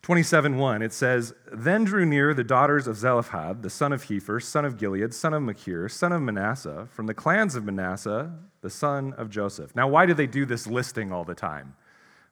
27:1 0.07 0.85
it 0.85 0.93
says 0.93 1.35
then 1.51 1.83
drew 1.83 2.07
near 2.07 2.33
the 2.33 2.45
daughters 2.45 2.87
of 2.87 2.97
Zelophehad 2.97 3.65
the 3.65 3.69
son 3.69 3.93
of 3.93 4.05
Hepher 4.05 4.41
son 4.41 4.65
of 4.65 4.77
Gilead 4.77 5.13
son 5.13 5.35
of 5.35 5.43
Machir 5.43 5.89
son 5.89 6.13
of 6.13 6.23
Manasseh 6.23 6.87
from 6.93 7.07
the 7.07 7.15
clans 7.15 7.57
of 7.57 7.65
Manasseh 7.65 8.33
the 8.61 8.71
son 8.71 9.15
of 9.15 9.31
Joseph. 9.31 9.75
Now 9.75 9.89
why 9.89 10.07
do 10.07 10.15
they 10.15 10.29
do 10.29 10.47
this 10.47 10.69
listing 10.69 11.11
all 11.11 11.25
the 11.25 11.35
time? 11.35 11.75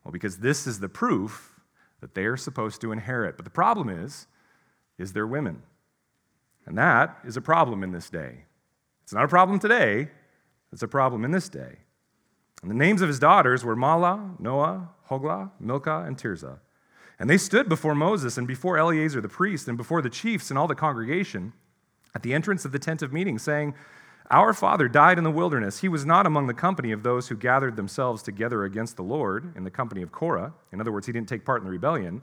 Well 0.04 0.12
because 0.12 0.36
this 0.38 0.68
is 0.68 0.78
the 0.78 0.88
proof 0.88 1.60
that 2.00 2.14
they 2.14 2.26
are 2.26 2.36
supposed 2.36 2.80
to 2.82 2.92
inherit. 2.92 3.34
But 3.34 3.44
the 3.44 3.50
problem 3.50 3.88
is 3.88 4.28
is 4.96 5.12
they're 5.12 5.26
women. 5.26 5.64
And 6.66 6.78
that 6.78 7.18
is 7.24 7.36
a 7.36 7.40
problem 7.40 7.82
in 7.82 7.90
this 7.90 8.08
day. 8.08 8.44
It's 9.02 9.12
not 9.12 9.24
a 9.24 9.28
problem 9.28 9.58
today. 9.58 10.10
It's 10.72 10.84
a 10.84 10.88
problem 10.88 11.24
in 11.24 11.32
this 11.32 11.48
day. 11.48 11.78
And 12.62 12.70
the 12.70 12.76
names 12.76 13.02
of 13.02 13.08
his 13.08 13.18
daughters 13.18 13.64
were 13.64 13.74
Mahlah 13.74 14.38
Noah 14.38 14.90
Hoglah 15.10 15.50
Milcah 15.58 16.04
and 16.06 16.16
Tirzah 16.16 16.60
and 17.24 17.30
they 17.30 17.38
stood 17.38 17.70
before 17.70 17.94
Moses 17.94 18.36
and 18.36 18.46
before 18.46 18.76
Eleazar 18.76 19.18
the 19.18 19.30
priest 19.30 19.66
and 19.66 19.78
before 19.78 20.02
the 20.02 20.10
chiefs 20.10 20.50
and 20.50 20.58
all 20.58 20.66
the 20.66 20.74
congregation 20.74 21.54
at 22.14 22.22
the 22.22 22.34
entrance 22.34 22.66
of 22.66 22.72
the 22.72 22.78
tent 22.78 23.00
of 23.00 23.14
meeting, 23.14 23.38
saying, 23.38 23.72
Our 24.30 24.52
father 24.52 24.88
died 24.88 25.16
in 25.16 25.24
the 25.24 25.30
wilderness. 25.30 25.78
He 25.78 25.88
was 25.88 26.04
not 26.04 26.26
among 26.26 26.48
the 26.48 26.52
company 26.52 26.92
of 26.92 27.02
those 27.02 27.28
who 27.28 27.34
gathered 27.34 27.76
themselves 27.76 28.22
together 28.22 28.64
against 28.64 28.96
the 28.96 29.02
Lord 29.02 29.56
in 29.56 29.64
the 29.64 29.70
company 29.70 30.02
of 30.02 30.12
Korah. 30.12 30.52
In 30.70 30.82
other 30.82 30.92
words, 30.92 31.06
he 31.06 31.14
didn't 31.14 31.30
take 31.30 31.46
part 31.46 31.62
in 31.62 31.64
the 31.64 31.70
rebellion, 31.70 32.20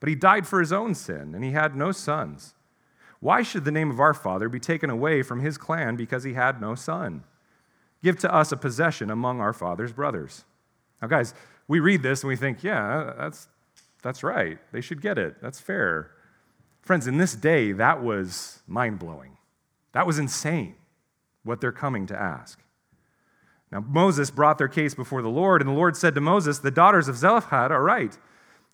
but 0.00 0.10
he 0.10 0.14
died 0.14 0.46
for 0.46 0.60
his 0.60 0.70
own 0.70 0.94
sin, 0.94 1.34
and 1.34 1.42
he 1.42 1.52
had 1.52 1.74
no 1.74 1.90
sons. 1.90 2.52
Why 3.20 3.42
should 3.42 3.64
the 3.64 3.72
name 3.72 3.90
of 3.90 4.00
our 4.00 4.12
father 4.12 4.50
be 4.50 4.60
taken 4.60 4.90
away 4.90 5.22
from 5.22 5.40
his 5.40 5.56
clan 5.56 5.96
because 5.96 6.24
he 6.24 6.34
had 6.34 6.60
no 6.60 6.74
son? 6.74 7.24
Give 8.02 8.18
to 8.18 8.30
us 8.30 8.52
a 8.52 8.58
possession 8.58 9.10
among 9.10 9.40
our 9.40 9.54
father's 9.54 9.94
brothers. 9.94 10.44
Now, 11.00 11.08
guys, 11.08 11.32
we 11.68 11.80
read 11.80 12.02
this 12.02 12.22
and 12.22 12.28
we 12.28 12.36
think, 12.36 12.62
yeah, 12.62 13.14
that's, 13.16 13.48
that's 14.02 14.22
right. 14.22 14.58
They 14.72 14.80
should 14.80 15.00
get 15.00 15.18
it. 15.18 15.36
That's 15.40 15.60
fair. 15.60 16.10
Friends, 16.82 17.06
in 17.06 17.16
this 17.16 17.34
day, 17.34 17.72
that 17.72 18.02
was 18.02 18.62
mind 18.66 18.98
blowing. 18.98 19.36
That 19.92 20.06
was 20.06 20.18
insane 20.18 20.74
what 21.44 21.60
they're 21.60 21.72
coming 21.72 22.06
to 22.06 22.20
ask. 22.20 22.58
Now, 23.70 23.80
Moses 23.80 24.30
brought 24.30 24.58
their 24.58 24.68
case 24.68 24.94
before 24.94 25.22
the 25.22 25.28
Lord, 25.28 25.62
and 25.62 25.70
the 25.70 25.74
Lord 25.74 25.96
said 25.96 26.14
to 26.14 26.20
Moses, 26.20 26.58
The 26.58 26.70
daughters 26.70 27.08
of 27.08 27.16
Zelophehad 27.16 27.72
are 27.72 27.82
right. 27.82 28.18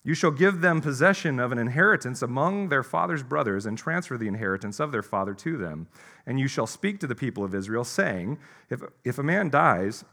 You 0.03 0.13
shall 0.13 0.31
give 0.31 0.61
them 0.61 0.81
possession 0.81 1.39
of 1.39 1.51
an 1.51 1.57
inheritance 1.57 2.21
among 2.21 2.69
their 2.69 2.83
father's 2.83 3.23
brothers, 3.23 3.65
and 3.65 3.77
transfer 3.77 4.17
the 4.17 4.27
inheritance 4.27 4.79
of 4.79 4.91
their 4.91 5.03
father 5.03 5.33
to 5.35 5.57
them. 5.57 5.87
And 6.25 6.39
you 6.39 6.47
shall 6.47 6.67
speak 6.67 6.99
to 6.99 7.07
the 7.07 7.15
people 7.15 7.43
of 7.43 7.53
Israel, 7.53 7.83
saying, 7.83 8.39
If, 8.69 8.81
if 9.03 9.17
a 9.17 9.23
man 9.23 9.49
dies 9.49 10.03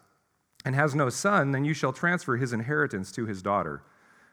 and 0.65 0.75
has 0.75 0.95
no 0.95 1.09
son, 1.09 1.53
then 1.53 1.65
you 1.65 1.75
shall 1.75 1.93
transfer 1.93 2.37
his 2.37 2.53
inheritance 2.53 3.11
to 3.13 3.27
his 3.27 3.43
daughter. 3.43 3.83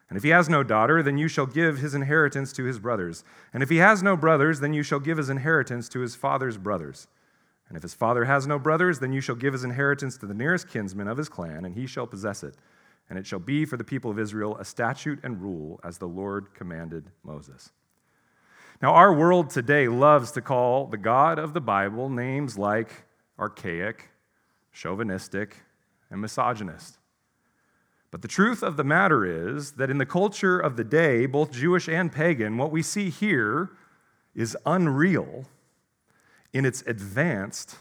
And 0.08 0.16
if 0.16 0.22
he 0.22 0.30
has 0.30 0.48
no 0.48 0.62
daughter, 0.62 1.02
then 1.02 1.18
you 1.18 1.28
shall 1.28 1.46
give 1.46 1.78
his 1.78 1.94
inheritance 1.94 2.52
to 2.54 2.64
his 2.64 2.78
brothers. 2.78 3.24
And 3.52 3.62
if 3.62 3.70
he 3.70 3.78
has 3.78 4.02
no 4.02 4.16
brothers, 4.16 4.60
then 4.60 4.74
you 4.74 4.82
shall 4.82 5.00
give 5.00 5.16
his 5.16 5.30
inheritance 5.30 5.88
to 5.90 6.00
his 6.00 6.14
father's 6.14 6.58
brothers. 6.58 7.08
And 7.68 7.76
if 7.76 7.82
his 7.82 7.94
father 7.94 8.26
has 8.26 8.46
no 8.46 8.58
brothers, 8.58 8.98
then 8.98 9.12
you 9.12 9.20
shall 9.20 9.34
give 9.34 9.54
his 9.54 9.64
inheritance 9.64 10.18
to 10.18 10.26
the 10.26 10.34
nearest 10.34 10.68
kinsman 10.68 11.08
of 11.08 11.16
his 11.16 11.28
clan, 11.28 11.64
and 11.64 11.74
he 11.74 11.86
shall 11.86 12.06
possess 12.06 12.42
it 12.42 12.54
and 13.08 13.18
it 13.18 13.26
shall 13.26 13.38
be 13.38 13.64
for 13.64 13.76
the 13.76 13.84
people 13.84 14.10
of 14.10 14.18
Israel 14.18 14.56
a 14.56 14.64
statute 14.64 15.20
and 15.22 15.40
rule 15.40 15.80
as 15.84 15.98
the 15.98 16.08
Lord 16.08 16.54
commanded 16.54 17.10
Moses. 17.22 17.70
Now, 18.82 18.92
our 18.94 19.12
world 19.14 19.50
today 19.50 19.88
loves 19.88 20.32
to 20.32 20.40
call 20.40 20.86
the 20.86 20.96
God 20.96 21.38
of 21.38 21.54
the 21.54 21.60
Bible 21.60 22.08
names 22.08 22.58
like 22.58 23.04
archaic, 23.38 24.10
chauvinistic, 24.72 25.62
and 26.10 26.20
misogynist. 26.20 26.98
But 28.14 28.22
the 28.22 28.28
truth 28.28 28.62
of 28.62 28.76
the 28.76 28.84
matter 28.84 29.26
is 29.26 29.72
that 29.72 29.90
in 29.90 29.98
the 29.98 30.06
culture 30.06 30.60
of 30.60 30.76
the 30.76 30.84
day, 30.84 31.26
both 31.26 31.50
Jewish 31.50 31.88
and 31.88 32.12
pagan, 32.12 32.56
what 32.56 32.70
we 32.70 32.80
see 32.80 33.10
here 33.10 33.70
is 34.36 34.56
unreal 34.64 35.46
in 36.52 36.64
its 36.64 36.82
advanced, 36.82 37.74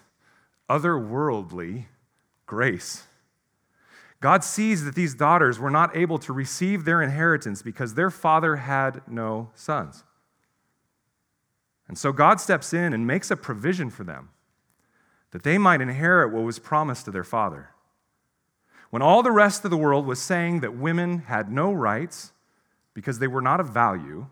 otherworldly 0.68 1.86
grace. 2.48 3.04
God 4.22 4.44
sees 4.44 4.86
that 4.86 4.96
these 4.96 5.14
daughters 5.14 5.60
were 5.60 5.70
not 5.70 5.96
able 5.96 6.18
to 6.18 6.34
receive 6.34 6.84
their 6.84 7.04
inheritance 7.04 7.62
because 7.62 7.94
their 7.94 8.10
father 8.10 8.56
had 8.56 9.04
no 9.08 9.52
sons. 9.54 10.04
And 11.88 11.96
so 11.96 12.12
God 12.12 12.42
steps 12.42 12.74
in 12.74 12.92
and 12.92 13.06
makes 13.06 13.30
a 13.30 13.38
provision 13.38 13.92
for 13.92 14.04
them 14.04 14.30
that 15.30 15.44
they 15.44 15.60
might 15.60 15.80
inherit 15.80 16.34
what 16.34 16.42
was 16.42 16.58
promised 16.58 17.06
to 17.06 17.12
their 17.12 17.24
father. 17.24 17.73
When 18.94 19.02
all 19.02 19.24
the 19.24 19.32
rest 19.32 19.66
of 19.66 19.72
the 19.72 19.78
world 19.78 20.06
was 20.06 20.22
saying 20.22 20.60
that 20.60 20.78
women 20.78 21.24
had 21.26 21.52
no 21.52 21.74
rights 21.74 22.32
because 22.94 23.18
they 23.18 23.26
were 23.26 23.42
not 23.42 23.60
of 23.60 23.70
value, 23.70 24.28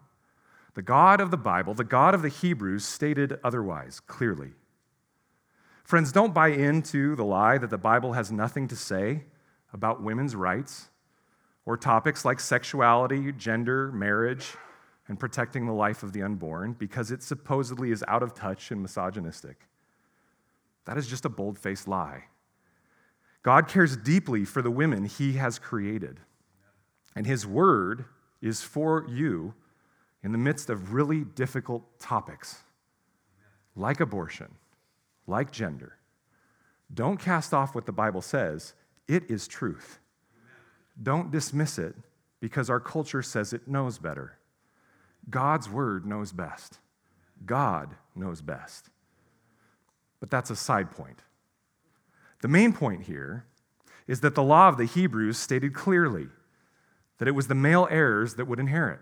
the 0.76 0.84
God 0.84 1.20
of 1.20 1.32
the 1.32 1.36
Bible, 1.38 1.74
the 1.74 1.84
God 1.84 2.14
of 2.14 2.22
the 2.22 2.30
Hebrews, 2.30 2.86
stated 2.86 3.40
otherwise 3.44 4.00
clearly. 4.00 4.52
Friends, 5.84 6.12
don't 6.12 6.36
buy 6.36 6.50
into 6.50 7.16
the 7.16 7.26
lie 7.26 7.58
that 7.58 7.72
the 7.72 7.80
Bible 7.80 8.14
has 8.14 8.32
nothing 8.32 8.68
to 8.68 8.76
say 8.76 9.24
about 9.74 10.04
women's 10.04 10.36
rights 10.36 10.92
or 11.66 11.76
topics 11.76 12.24
like 12.24 12.40
sexuality, 12.40 13.32
gender, 13.32 13.92
marriage, 13.92 14.54
and 15.08 15.20
protecting 15.20 15.66
the 15.66 15.74
life 15.74 16.04
of 16.04 16.14
the 16.14 16.22
unborn 16.22 16.74
because 16.74 17.10
it 17.10 17.24
supposedly 17.24 17.90
is 17.90 18.04
out 18.08 18.22
of 18.22 18.36
touch 18.36 18.70
and 18.70 18.80
misogynistic. 18.80 19.68
That 20.86 21.00
is 21.00 21.08
just 21.08 21.26
a 21.26 21.30
bold 21.30 21.58
faced 21.58 21.88
lie. 21.88 22.26
God 23.44 23.68
cares 23.68 23.98
deeply 23.98 24.46
for 24.46 24.62
the 24.62 24.72
women 24.72 25.06
he 25.06 25.34
has 25.34 25.58
created, 25.58 26.20
and 27.16 27.26
his 27.26 27.46
word 27.46 28.06
is 28.42 28.62
for 28.62 29.06
you 29.10 29.54
in 30.24 30.32
the 30.32 30.38
midst 30.38 30.70
of 30.70 30.94
really 30.94 31.24
difficult 31.24 32.00
topics 32.00 32.60
like 33.76 34.00
abortion, 34.00 34.50
like 35.28 35.52
gender. 35.52 35.98
Don't 36.94 37.18
cast 37.18 37.54
off 37.54 37.74
what 37.74 37.86
the 37.86 37.92
Bible 37.92 38.22
says 38.22 38.74
it 39.08 39.30
is 39.30 39.48
truth. 39.48 40.00
Don't 41.02 41.32
dismiss 41.32 41.80
it 41.80 41.96
because 42.40 42.70
our 42.70 42.80
culture 42.80 43.22
says 43.22 43.54
it 43.54 43.68
knows 43.68 43.98
better. 43.98 44.38
God's 45.30 45.70
word 45.70 46.06
knows 46.06 46.32
best. 46.32 46.80
God 47.46 47.96
knows 48.16 48.42
best. 48.42 48.90
But 50.20 50.30
that's 50.30 50.50
a 50.50 50.56
side 50.56 50.92
point. 50.92 51.24
The 52.42 52.48
main 52.48 52.74
point 52.74 53.04
here 53.04 53.46
is 54.08 54.22
that 54.22 54.36
the 54.36 54.44
law 54.44 54.68
of 54.68 54.78
the 54.78 54.86
Hebrews 54.86 55.38
stated 55.38 55.74
clearly 55.74 56.28
that 57.18 57.28
it 57.28 57.36
was 57.36 57.48
the 57.48 57.56
male 57.56 57.88
heirs 57.90 58.36
that 58.36 58.46
would 58.46 58.60
inherit. 58.60 59.00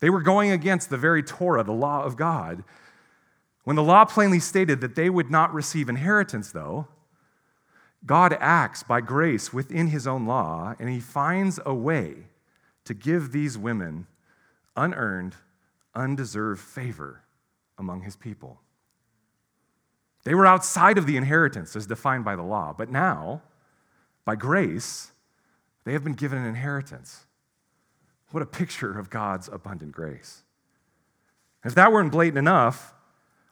They 0.00 0.10
were 0.10 0.20
going 0.20 0.50
against 0.50 0.90
the 0.90 0.98
very 0.98 1.22
Torah, 1.22 1.64
the 1.64 1.72
law 1.72 2.04
of 2.04 2.16
God. 2.16 2.64
When 3.64 3.76
the 3.76 3.82
law 3.82 4.04
plainly 4.04 4.40
stated 4.40 4.80
that 4.80 4.96
they 4.96 5.08
would 5.08 5.30
not 5.30 5.54
receive 5.54 5.88
inheritance, 5.88 6.52
though, 6.52 6.88
God 8.04 8.36
acts 8.40 8.82
by 8.82 9.00
grace 9.00 9.52
within 9.52 9.86
his 9.88 10.06
own 10.06 10.26
law, 10.26 10.74
and 10.78 10.88
he 10.88 10.98
finds 10.98 11.60
a 11.64 11.72
way 11.72 12.26
to 12.84 12.94
give 12.94 13.30
these 13.30 13.56
women 13.56 14.08
unearned, 14.76 15.36
undeserved 15.94 16.60
favor 16.60 17.22
among 17.78 18.02
his 18.02 18.16
people. 18.16 18.60
They 20.24 20.34
were 20.34 20.46
outside 20.46 20.98
of 20.98 21.06
the 21.06 21.16
inheritance 21.16 21.74
as 21.74 21.86
defined 21.86 22.24
by 22.24 22.36
the 22.36 22.42
law, 22.42 22.74
but 22.76 22.90
now, 22.90 23.42
by 24.24 24.36
grace, 24.36 25.12
they 25.84 25.92
have 25.92 26.04
been 26.04 26.14
given 26.14 26.38
an 26.38 26.46
inheritance. 26.46 27.26
What 28.30 28.42
a 28.42 28.46
picture 28.46 28.98
of 28.98 29.10
God's 29.10 29.48
abundant 29.48 29.92
grace. 29.92 30.42
If 31.64 31.74
that 31.74 31.92
weren't 31.92 32.12
blatant 32.12 32.38
enough, 32.38 32.94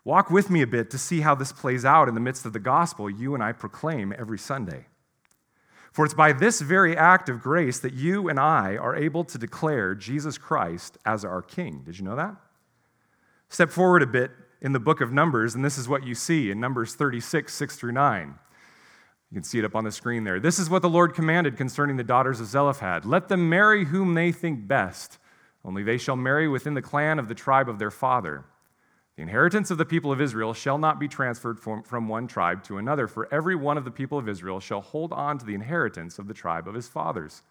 Walk 0.05 0.31
with 0.31 0.49
me 0.49 0.63
a 0.63 0.67
bit 0.67 0.91
to 0.91 0.99
see 0.99 1.21
how 1.21 1.35
this 1.35 1.53
plays 1.53 1.85
out 1.85 2.09
in 2.09 2.15
the 2.15 2.21
midst 2.21 2.47
of 2.47 2.53
the 2.53 2.59
gospel 2.59 3.11
you 3.11 3.35
and 3.35 3.43
I 3.43 3.53
proclaim 3.53 4.15
every 4.19 4.39
Sunday. 4.39 4.87
For 5.93 6.05
it's 6.05 6.15
by 6.15 6.33
this 6.33 6.61
very 6.61 6.97
act 6.97 7.29
of 7.29 7.43
grace 7.43 7.79
that 7.81 7.93
you 7.93 8.29
and 8.29 8.39
I 8.39 8.77
are 8.77 8.97
able 8.97 9.25
to 9.25 9.37
declare 9.37 9.95
Jesus 9.95 10.39
Christ 10.39 10.97
as 11.05 11.25
our 11.25 11.43
King. 11.43 11.83
Did 11.85 11.99
you 11.99 12.05
know 12.05 12.17
that? 12.17 12.37
Step 13.49 13.71
forward 13.71 14.03
a 14.03 14.07
bit 14.07 14.31
in 14.61 14.73
the 14.73 14.81
book 14.81 15.01
of 15.01 15.13
Numbers, 15.13 15.55
and 15.55 15.65
this 15.65 15.79
is 15.79 15.89
what 15.89 16.05
you 16.05 16.15
see 16.15 16.51
in 16.51 16.61
Numbers 16.61 16.95
36, 16.95 17.53
6 17.53 17.77
through 17.77 17.93
9. 17.93 18.35
You 19.31 19.35
can 19.35 19.45
see 19.45 19.59
it 19.59 19.65
up 19.65 19.77
on 19.77 19.85
the 19.85 19.93
screen 19.93 20.25
there. 20.25 20.41
This 20.41 20.59
is 20.59 20.69
what 20.69 20.83
the 20.83 20.89
Lord 20.89 21.15
commanded 21.15 21.57
concerning 21.57 21.97
the 21.97 22.05
daughters 22.05 22.41
of 22.41 22.47
Zelophehad 22.47 23.05
Let 23.05 23.29
them 23.29 23.49
marry 23.49 23.85
whom 23.85 24.15
they 24.15 24.33
think 24.33 24.67
best, 24.67 25.19
only 25.65 25.83
they 25.83 25.99
shall 25.99 26.17
marry 26.17 26.49
within 26.49 26.75
the 26.75 26.83
clan 26.83 27.19
of 27.19 27.29
the 27.29 27.35
tribe 27.35 27.69
of 27.69 27.79
their 27.79 27.91
father. 27.91 28.45
The 29.17 29.23
inheritance 29.23 29.71
of 29.71 29.79
the 29.79 29.85
people 29.85 30.11
of 30.11 30.21
Israel 30.21 30.55
shall 30.55 30.79
not 30.79 30.99
be 30.99 31.07
transferred 31.07 31.61
from, 31.61 31.83
from 31.83 32.09
one 32.09 32.27
tribe 32.27 32.65
to 32.65 32.79
another, 32.79 33.07
for 33.07 33.33
every 33.33 33.55
one 33.55 33.77
of 33.77 33.85
the 33.85 33.91
people 33.91 34.19
of 34.19 34.29
Israel 34.29 34.61
shall 34.61 34.81
hold 34.81 35.13
on 35.13 35.39
to 35.39 35.45
the 35.45 35.55
inheritance 35.55 36.19
of 36.19 36.27
the 36.27 36.35
tribe 36.35 36.67
of 36.67 36.75
his 36.75 36.89
fathers. 36.89 37.43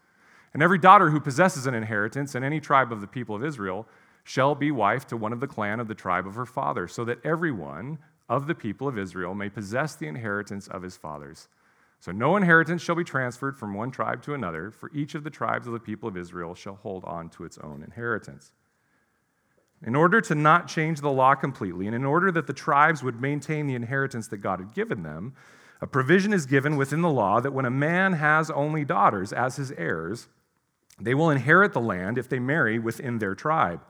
And 0.54 0.64
every 0.64 0.80
daughter 0.80 1.12
who 1.12 1.20
possesses 1.20 1.68
an 1.68 1.76
inheritance 1.76 2.34
in 2.34 2.44
any 2.44 2.60
tribe 2.60 2.92
of 2.92 3.02
the 3.02 3.08
people 3.08 3.36
of 3.36 3.46
Israel 3.46 3.88
shall 4.24 4.56
be 4.56 4.72
wife 4.72 5.08
to 5.08 5.18
one 5.18 5.34
of 5.34 5.40
the 5.40 5.48
clan 5.48 5.80
of 5.80 5.88
the 5.88 5.96
tribe 5.96 6.28
of 6.28 6.36
her 6.36 6.46
father, 6.46 6.88
so 6.88 7.04
that 7.06 7.26
everyone 7.26 7.98
of 8.28 8.48
the 8.48 8.56
people 8.56 8.88
of 8.88 8.98
Israel 8.98 9.34
may 9.34 9.50
possess 9.50 9.96
the 9.96 10.08
inheritance 10.08 10.68
of 10.68 10.84
his 10.84 10.98
fathers. 10.98 11.48
So 12.00 12.12
no 12.12 12.38
inheritance 12.38 12.82
shall 12.82 12.96
be 12.96 13.04
transferred 13.04 13.58
from 13.58 13.74
one 13.74 13.92
tribe 13.92 14.24
to 14.24 14.34
another, 14.34 14.72
for 14.72 14.90
each 14.94 15.16
of 15.16 15.24
the 15.24 15.30
tribes 15.30 15.68
of 15.68 15.74
the 15.74 15.80
people 15.80 16.08
of 16.08 16.16
Israel 16.16 16.56
shall 16.56 16.76
hold 16.76 17.04
on 17.04 17.30
to 17.32 17.44
its 17.44 17.58
own 17.58 17.84
inheritance. 17.84 18.52
In 19.86 19.96
order 19.96 20.22
to 20.22 20.36
not 20.36 20.68
change 20.68 21.02
the 21.02 21.12
law 21.12 21.36
completely, 21.36 21.88
and 21.88 21.96
in 21.96 22.06
order 22.06 22.32
that 22.32 22.48
the 22.48 22.54
tribes 22.54 23.02
would 23.02 23.22
maintain 23.22 23.68
the 23.68 23.76
inheritance 23.76 24.28
that 24.28 24.38
God 24.38 24.60
had 24.60 24.74
given 24.74 25.04
them, 25.04 25.34
a 25.82 25.88
provision 25.88 26.34
is 26.34 26.46
given 26.46 26.76
within 26.76 27.02
the 27.02 27.10
law 27.10 27.40
that 27.40 27.54
when 27.54 27.66
a 27.66 27.72
man 27.72 28.14
has 28.14 28.52
only 28.52 28.84
daughters 28.84 29.32
as 29.32 29.56
his 29.56 29.72
heirs, 29.72 30.28
they 31.00 31.14
will 31.14 31.30
inherit 31.30 31.72
the 31.72 31.80
land 31.80 32.18
if 32.18 32.28
they 32.28 32.40
marry 32.40 32.78
within 32.78 33.20
their 33.20 33.36
tribe. 33.36 33.82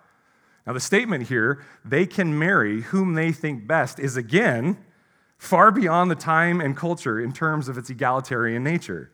Now, 0.70 0.74
the 0.74 0.80
statement 0.80 1.30
here, 1.30 1.66
they 1.84 2.06
can 2.06 2.38
marry 2.38 2.82
whom 2.82 3.16
they 3.16 3.32
think 3.32 3.66
best, 3.66 3.98
is 3.98 4.16
again 4.16 4.78
far 5.40 5.72
beyond 5.72 6.12
the 6.12 6.16
time 6.16 6.62
and 6.62 6.78
culture 6.78 7.20
in 7.20 7.34
terms 7.34 7.68
of 7.68 7.76
its 7.76 7.90
egalitarian 7.90 8.64
nature. 8.64 9.12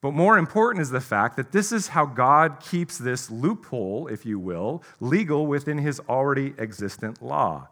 But 0.00 0.12
more 0.12 0.38
important 0.38 0.80
is 0.80 0.88
the 0.88 0.98
fact 0.98 1.36
that 1.36 1.52
this 1.52 1.72
is 1.72 1.88
how 1.88 2.06
God 2.06 2.58
keeps 2.58 2.96
this 2.96 3.30
loophole, 3.30 4.08
if 4.08 4.24
you 4.24 4.38
will, 4.38 4.82
legal 4.98 5.46
within 5.46 5.76
his 5.76 6.00
already 6.08 6.54
existent 6.56 7.20
law. 7.20 7.68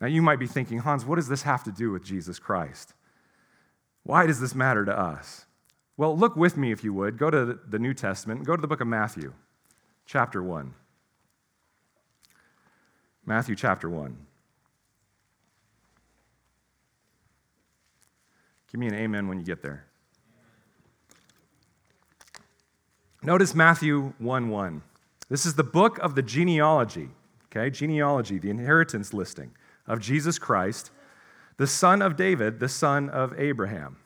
Now, 0.00 0.08
you 0.08 0.20
might 0.20 0.40
be 0.40 0.48
thinking, 0.48 0.78
Hans, 0.78 1.04
what 1.04 1.14
does 1.14 1.28
this 1.28 1.42
have 1.42 1.62
to 1.62 1.70
do 1.70 1.92
with 1.92 2.02
Jesus 2.02 2.40
Christ? 2.40 2.94
Why 4.02 4.26
does 4.26 4.40
this 4.40 4.56
matter 4.56 4.84
to 4.84 4.98
us? 4.98 5.46
Well, 5.96 6.18
look 6.18 6.34
with 6.34 6.56
me, 6.56 6.72
if 6.72 6.82
you 6.82 6.92
would. 6.94 7.16
Go 7.16 7.30
to 7.30 7.60
the 7.64 7.78
New 7.78 7.94
Testament, 7.94 8.42
go 8.42 8.56
to 8.56 8.60
the 8.60 8.66
book 8.66 8.80
of 8.80 8.88
Matthew, 8.88 9.34
chapter 10.04 10.42
1. 10.42 10.74
Matthew 13.26 13.56
chapter 13.56 13.88
1. 13.88 14.16
Give 18.70 18.80
me 18.80 18.86
an 18.88 18.94
amen 18.94 19.28
when 19.28 19.38
you 19.38 19.44
get 19.44 19.62
there. 19.62 19.86
Notice 23.22 23.54
Matthew 23.54 24.12
1 24.18 24.48
1. 24.48 24.82
This 25.30 25.46
is 25.46 25.54
the 25.54 25.64
book 25.64 25.98
of 25.98 26.14
the 26.14 26.22
genealogy, 26.22 27.08
okay? 27.46 27.70
Genealogy, 27.70 28.38
the 28.38 28.50
inheritance 28.50 29.14
listing 29.14 29.52
of 29.86 30.00
Jesus 30.00 30.38
Christ, 30.38 30.90
the 31.56 31.66
son 31.66 32.02
of 32.02 32.16
David, 32.16 32.60
the 32.60 32.68
son 32.68 33.08
of 33.08 33.32
Abraham. 33.38 33.96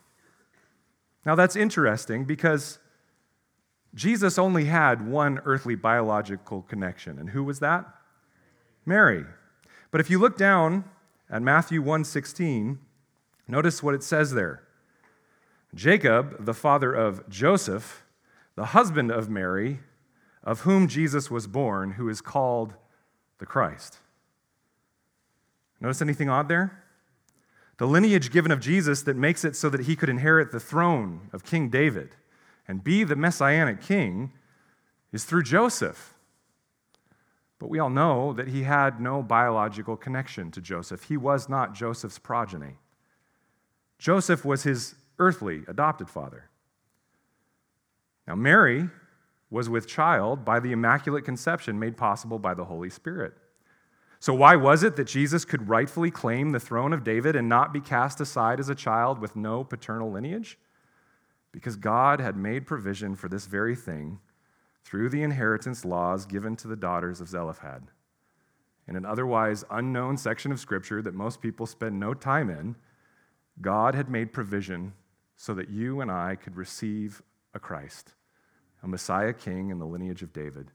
Now 1.25 1.35
that's 1.35 1.57
interesting 1.57 2.25
because 2.25 2.79
Jesus 3.95 4.39
only 4.39 4.67
had 4.67 5.09
one 5.09 5.41
earthly 5.45 5.75
biological 5.75 6.63
connection, 6.63 7.19
and 7.19 7.31
who 7.31 7.43
was 7.43 7.59
that? 7.59 7.87
Mary. 8.89 9.25
But 9.91 10.01
if 10.01 10.11
you 10.11 10.19
look 10.19 10.37
down 10.37 10.85
at 11.31 11.43
Matthew 11.43 11.81
1:16, 11.81 12.79
notice 13.47 13.83
what 13.83 13.95
it 13.95 14.03
says 14.03 14.33
there. 14.33 14.63
Jacob, 15.75 16.45
the 16.45 16.55
father 16.55 16.93
of 16.93 17.29
Joseph, 17.29 18.05
the 18.57 18.67
husband 18.67 19.11
of 19.11 19.29
Mary, 19.29 19.81
of 20.43 20.63
whom 20.63 20.89
Jesus 20.89 21.31
was 21.31 21.47
born, 21.47 21.93
who 21.93 22.09
is 22.09 22.21
called 22.21 22.75
the 23.39 23.47
Christ. 23.47 23.99
Notice 25.81 26.03
anything 26.03 26.29
odd 26.29 26.49
there? 26.49 26.83
The 27.77 27.87
lineage 27.87 28.33
given 28.33 28.51
of 28.51 28.59
Jesus 28.59 29.03
that 29.03 29.17
makes 29.17 29.45
it 29.45 29.55
so 29.55 29.69
that 29.71 29.83
he 29.83 29.95
could 29.95 30.09
inherit 30.09 30.51
the 30.51 30.59
throne 30.59 31.29
of 31.33 31.45
King 31.45 31.69
David 31.69 32.17
and 32.67 32.83
be 32.83 33.05
the 33.05 33.15
messianic 33.15 33.81
king 33.81 34.33
is 35.13 35.25
through 35.25 35.45
Joseph. 35.45 36.15
But 37.59 37.71
we 37.71 37.79
all 37.79 37.91
know 37.91 38.33
that 38.35 38.49
he 38.49 38.63
had 38.63 39.01
no 39.01 39.23
biological 39.23 39.97
connection 39.97 40.51
to 40.53 40.61
Joseph. 40.61 41.05
He 41.05 41.17
was 41.17 41.49
not 41.49 41.75
Joseph's 41.75 42.19
progeny. 42.19 42.77
Joseph 43.99 44.45
was 44.45 44.63
his 44.63 44.95
earthly 45.19 45.63
adopted 45.67 46.09
father. 46.09 46.51
Now, 48.27 48.37
Mary 48.37 48.89
was 49.51 49.69
with 49.69 49.89
child 49.89 50.45
by 50.45 50.61
the 50.61 50.73
immaculate 50.73 51.25
conception 51.25 51.79
made 51.79 51.97
possible 51.97 52.39
by 52.39 52.55
the 52.55 52.67
Holy 52.67 52.91
Spirit. 52.91 53.33
So, 54.21 54.35
why 54.35 54.57
was 54.57 54.83
it 54.83 54.97
that 54.97 55.07
Jesus 55.07 55.45
could 55.45 55.69
rightfully 55.69 56.11
claim 56.11 56.51
the 56.51 56.61
throne 56.61 56.93
of 56.93 57.05
David 57.05 57.35
and 57.35 57.49
not 57.49 57.73
be 57.73 57.81
cast 57.81 58.21
aside 58.21 58.61
as 58.61 58.69
a 58.69 58.75
child 58.75 59.19
with 59.19 59.37
no 59.37 59.65
paternal 59.65 60.11
lineage? 60.11 60.59
Because 61.53 61.77
God 61.77 62.21
had 62.21 62.37
made 62.37 62.67
provision 62.67 63.15
for 63.15 63.29
this 63.29 63.47
very 63.47 63.75
thing 63.75 64.19
through 64.89 65.11
the 65.11 65.23
inheritance 65.23 65.85
laws 65.85 66.25
given 66.25 66.57
to 66.57 66.67
the 66.67 66.75
daughters 66.75 67.21
of 67.21 67.29
Zelophehad. 67.29 67.83
In 68.87 68.97
an 68.97 69.05
otherwise 69.05 69.63
unknown 69.71 70.17
section 70.17 70.51
of 70.51 70.59
Scripture 70.59 71.03
that 71.03 71.13
most 71.13 71.43
people 71.43 71.67
spend 71.67 72.01
no 72.01 72.15
time 72.15 72.49
in, 72.49 72.75
God 73.61 73.95
had 73.95 74.09
made 74.09 74.33
provision 74.33 74.95
so 75.37 75.53
that 75.53 75.69
you 75.69 76.01
and 76.01 76.11
I 76.11 76.37
could 76.37 76.57
receive 76.57 77.21
a 77.53 77.59
Christ, 77.59 78.15
a 78.83 78.89
Messiah 78.89 79.35
King 79.35 79.69
in 79.69 79.79
the 79.79 79.85
lineage 79.85 80.23
of 80.23 80.33
David. 80.33 80.71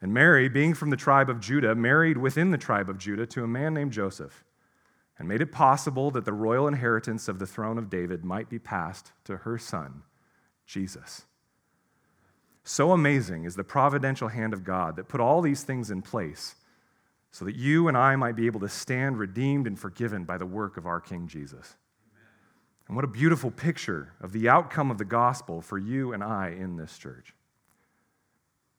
And 0.00 0.12
Mary, 0.12 0.48
being 0.48 0.74
from 0.74 0.90
the 0.90 0.96
tribe 0.96 1.30
of 1.30 1.38
Judah, 1.38 1.76
married 1.76 2.18
within 2.18 2.50
the 2.50 2.58
tribe 2.58 2.90
of 2.90 2.98
Judah 2.98 3.26
to 3.26 3.44
a 3.44 3.48
man 3.48 3.74
named 3.74 3.92
Joseph, 3.92 4.42
and 5.16 5.28
made 5.28 5.40
it 5.40 5.52
possible 5.52 6.10
that 6.10 6.24
the 6.24 6.32
royal 6.32 6.66
inheritance 6.66 7.28
of 7.28 7.38
the 7.38 7.46
throne 7.46 7.78
of 7.78 7.90
David 7.90 8.24
might 8.24 8.48
be 8.48 8.58
passed 8.58 9.12
to 9.22 9.36
her 9.36 9.56
son, 9.56 10.02
Jesus. 10.66 11.27
So 12.68 12.92
amazing 12.92 13.44
is 13.44 13.56
the 13.56 13.64
providential 13.64 14.28
hand 14.28 14.52
of 14.52 14.62
God 14.62 14.96
that 14.96 15.08
put 15.08 15.22
all 15.22 15.40
these 15.40 15.62
things 15.62 15.90
in 15.90 16.02
place 16.02 16.54
so 17.30 17.46
that 17.46 17.56
you 17.56 17.88
and 17.88 17.96
I 17.96 18.14
might 18.14 18.36
be 18.36 18.44
able 18.44 18.60
to 18.60 18.68
stand 18.68 19.18
redeemed 19.18 19.66
and 19.66 19.78
forgiven 19.78 20.24
by 20.24 20.36
the 20.36 20.44
work 20.44 20.76
of 20.76 20.84
our 20.84 21.00
King 21.00 21.28
Jesus. 21.28 21.76
And 22.86 22.94
what 22.94 23.06
a 23.06 23.08
beautiful 23.08 23.50
picture 23.50 24.12
of 24.20 24.32
the 24.32 24.50
outcome 24.50 24.90
of 24.90 24.98
the 24.98 25.06
gospel 25.06 25.62
for 25.62 25.78
you 25.78 26.12
and 26.12 26.22
I 26.22 26.50
in 26.50 26.76
this 26.76 26.98
church. 26.98 27.32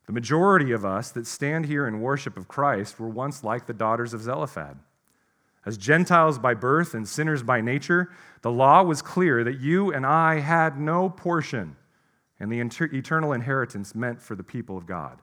The 0.06 0.14
majority 0.14 0.72
of 0.72 0.86
us 0.86 1.10
that 1.14 1.26
stand 1.26 1.66
here 1.66 1.88
in 1.88 2.00
worship 2.00 2.38
of 2.38 2.48
Christ 2.48 3.00
were 3.00 3.10
once 3.10 3.44
like 3.44 3.66
the 3.66 3.74
daughters 3.74 4.14
of 4.14 4.22
Zelophehad. 4.22 4.78
As 5.66 5.80
Gentiles 5.80 6.38
by 6.38 6.54
birth 6.54 6.94
and 6.94 7.08
sinners 7.08 7.42
by 7.42 7.60
nature, 7.60 8.12
the 8.44 8.52
law 8.52 8.84
was 8.84 9.02
clear 9.02 9.44
that 9.44 9.60
you 9.60 9.92
and 9.92 10.06
I 10.06 10.42
had 10.42 10.80
no 10.80 11.10
portion 11.10 11.76
in 12.40 12.50
the 12.50 12.60
eternal 12.60 13.34
inheritance 13.34 13.94
meant 13.94 14.22
for 14.22 14.36
the 14.36 14.44
people 14.44 14.78
of 14.78 14.86
God. 14.86 15.20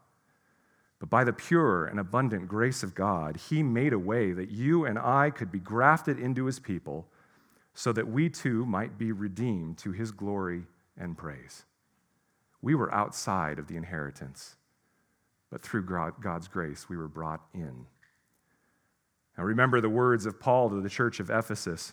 But 0.99 1.11
by 1.11 1.25
the 1.25 1.33
pure 1.33 1.87
and 1.87 2.01
abundant 2.01 2.49
grace 2.49 2.83
of 2.83 2.95
God, 2.95 3.37
He 3.49 3.63
made 3.63 3.93
a 3.93 3.99
way 3.99 4.33
that 4.33 4.51
you 4.51 4.85
and 4.85 4.99
I 4.99 5.31
could 5.31 5.53
be 5.53 5.59
grafted 5.59 6.19
into 6.19 6.47
His 6.47 6.59
people 6.59 7.07
so 7.75 7.93
that 7.93 8.09
we 8.09 8.31
too 8.31 8.65
might 8.65 8.97
be 8.99 9.13
redeemed 9.13 9.79
to 9.79 9.93
His 9.93 10.11
glory 10.11 10.65
and 10.97 11.17
praise. 11.17 11.65
We 12.63 12.75
were 12.75 12.93
outside 12.93 13.59
of 13.59 13.67
the 13.67 13.77
inheritance 13.77 14.57
but 15.51 15.63
through 15.63 15.85
God's 16.21 16.49
grace, 16.49 16.89
we 16.89 16.97
were 16.97 17.09
brought 17.09 17.41
in. 17.55 17.87
Now, 19.39 19.45
remember 19.45 19.81
the 19.81 19.89
words 19.89 20.27
of 20.27 20.41
Paul 20.41 20.71
to 20.71 20.81
the 20.81 20.89
church 20.91 21.21
of 21.21 21.31
Ephesus. 21.31 21.93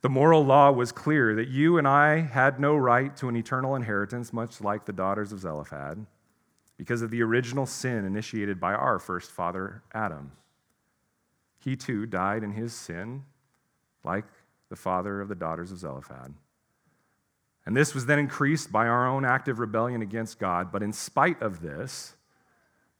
The 0.00 0.08
moral 0.08 0.44
law 0.44 0.70
was 0.70 0.92
clear 0.92 1.34
that 1.34 1.48
you 1.48 1.76
and 1.76 1.88
I 1.88 2.20
had 2.20 2.60
no 2.60 2.76
right 2.76 3.16
to 3.16 3.28
an 3.28 3.36
eternal 3.36 3.74
inheritance, 3.74 4.32
much 4.32 4.60
like 4.60 4.84
the 4.84 4.92
daughters 4.92 5.32
of 5.32 5.40
Zelophehad, 5.40 6.06
because 6.76 7.02
of 7.02 7.10
the 7.10 7.22
original 7.22 7.66
sin 7.66 8.04
initiated 8.04 8.60
by 8.60 8.74
our 8.74 9.00
first 9.00 9.32
father, 9.32 9.82
Adam. 9.92 10.30
He 11.58 11.74
too 11.74 12.06
died 12.06 12.44
in 12.44 12.52
his 12.52 12.72
sin, 12.72 13.24
like 14.04 14.26
the 14.68 14.76
father 14.76 15.20
of 15.20 15.28
the 15.28 15.34
daughters 15.34 15.72
of 15.72 15.78
Zelophehad. 15.78 16.32
And 17.66 17.76
this 17.76 17.92
was 17.92 18.06
then 18.06 18.20
increased 18.20 18.70
by 18.70 18.86
our 18.86 19.06
own 19.06 19.24
active 19.24 19.58
rebellion 19.58 20.00
against 20.00 20.38
God. 20.38 20.70
But 20.70 20.82
in 20.82 20.92
spite 20.92 21.42
of 21.42 21.60
this, 21.60 22.14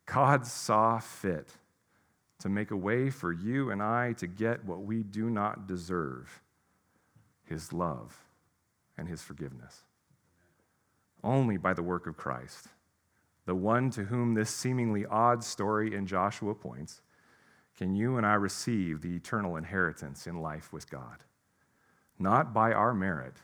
God 0.04 0.46
saw 0.46 0.98
fit 0.98 1.52
to 2.40 2.48
make 2.48 2.72
a 2.72 2.76
way 2.76 3.08
for 3.08 3.32
you 3.32 3.70
and 3.70 3.80
I 3.80 4.14
to 4.14 4.26
get 4.26 4.64
what 4.64 4.82
we 4.82 5.04
do 5.04 5.30
not 5.30 5.68
deserve 5.68 6.42
His 7.48 7.72
love 7.72 8.24
and 8.96 9.08
His 9.08 9.22
forgiveness. 9.22 9.82
Only 11.22 11.56
by 11.56 11.74
the 11.74 11.82
work 11.82 12.06
of 12.06 12.16
Christ, 12.16 12.68
the 13.46 13.54
one 13.54 13.90
to 13.90 14.04
whom 14.04 14.34
this 14.34 14.50
seemingly 14.50 15.06
odd 15.06 15.42
story 15.42 15.94
in 15.94 16.06
Joshua 16.06 16.54
points, 16.54 17.00
can 17.76 17.94
you 17.94 18.16
and 18.16 18.26
I 18.26 18.34
receive 18.34 19.00
the 19.00 19.14
eternal 19.16 19.56
inheritance 19.56 20.26
in 20.26 20.40
life 20.40 20.72
with 20.72 20.90
God. 20.90 21.18
Not 22.18 22.52
by 22.52 22.72
our 22.72 22.92
merit, 22.92 23.36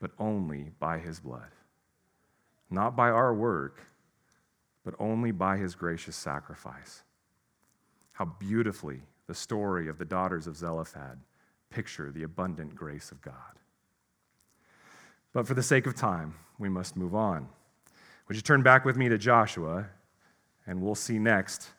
but 0.00 0.12
only 0.18 0.70
by 0.78 0.98
His 0.98 1.20
blood. 1.20 1.50
Not 2.70 2.94
by 2.94 3.10
our 3.10 3.34
work, 3.34 3.80
but 4.84 4.94
only 4.98 5.30
by 5.30 5.56
His 5.56 5.74
gracious 5.74 6.16
sacrifice 6.16 7.02
how 8.18 8.24
beautifully 8.24 9.00
the 9.28 9.34
story 9.34 9.86
of 9.86 9.96
the 9.96 10.04
daughters 10.04 10.48
of 10.48 10.56
Zelophehad 10.56 11.20
picture 11.70 12.10
the 12.10 12.22
abundant 12.22 12.74
grace 12.74 13.10
of 13.10 13.20
God. 13.22 13.34
But 15.32 15.46
for 15.46 15.54
the 15.54 15.62
sake 15.62 15.86
of 15.86 15.94
time, 15.94 16.34
we 16.58 16.68
must 16.68 16.96
move 16.96 17.14
on. 17.14 17.48
Would 18.26 18.36
you 18.36 18.42
turn 18.42 18.62
back 18.62 18.84
with 18.84 18.96
me 18.96 19.08
to 19.08 19.18
Joshua, 19.18 19.86
and 20.66 20.82
we'll 20.82 20.94
see 20.94 21.18
next 21.18 21.70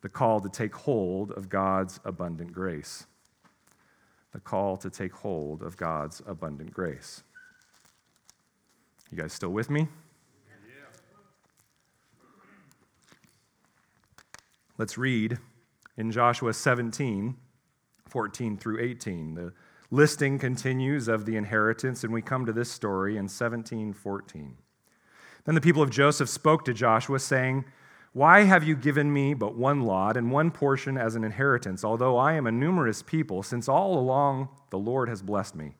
the 0.00 0.08
call 0.08 0.40
to 0.40 0.48
take 0.48 0.74
hold 0.74 1.30
of 1.32 1.48
God's 1.48 2.00
abundant 2.04 2.52
grace. 2.52 3.06
The 4.32 4.40
call 4.40 4.76
to 4.78 4.90
take 4.90 5.12
hold 5.12 5.62
of 5.62 5.76
God's 5.76 6.22
abundant 6.26 6.72
grace. 6.72 7.22
You 9.10 9.18
guys 9.18 9.32
still 9.32 9.50
with 9.50 9.68
me? 9.68 9.88
Let's 14.78 14.96
read 14.96 15.36
in 15.98 16.10
Joshua 16.10 16.54
17, 16.54 17.36
14 18.10 18.56
through 18.56 18.80
18. 18.80 19.34
The 19.34 19.52
listing 19.90 20.38
continues 20.38 21.08
of 21.08 21.24
the 21.24 21.36
inheritance, 21.36 22.04
and 22.04 22.12
we 22.12 22.22
come 22.22 22.46
to 22.46 22.52
this 22.52 22.70
story 22.70 23.16
in 23.16 23.28
17, 23.28 23.92
14. 23.92 24.56
Then 25.44 25.54
the 25.54 25.60
people 25.60 25.82
of 25.82 25.90
Joseph 25.90 26.28
spoke 26.28 26.64
to 26.64 26.74
Joshua, 26.74 27.18
saying, 27.18 27.64
Why 28.12 28.42
have 28.42 28.64
you 28.64 28.76
given 28.76 29.12
me 29.12 29.34
but 29.34 29.56
one 29.56 29.82
lot 29.82 30.16
and 30.16 30.30
one 30.30 30.50
portion 30.50 30.98
as 30.98 31.14
an 31.14 31.24
inheritance, 31.24 31.84
although 31.84 32.16
I 32.16 32.34
am 32.34 32.46
a 32.46 32.52
numerous 32.52 33.02
people, 33.02 33.42
since 33.42 33.68
all 33.68 33.98
along 33.98 34.48
the 34.70 34.78
Lord 34.78 35.08
has 35.08 35.22
blessed 35.22 35.54
me? 35.54 35.76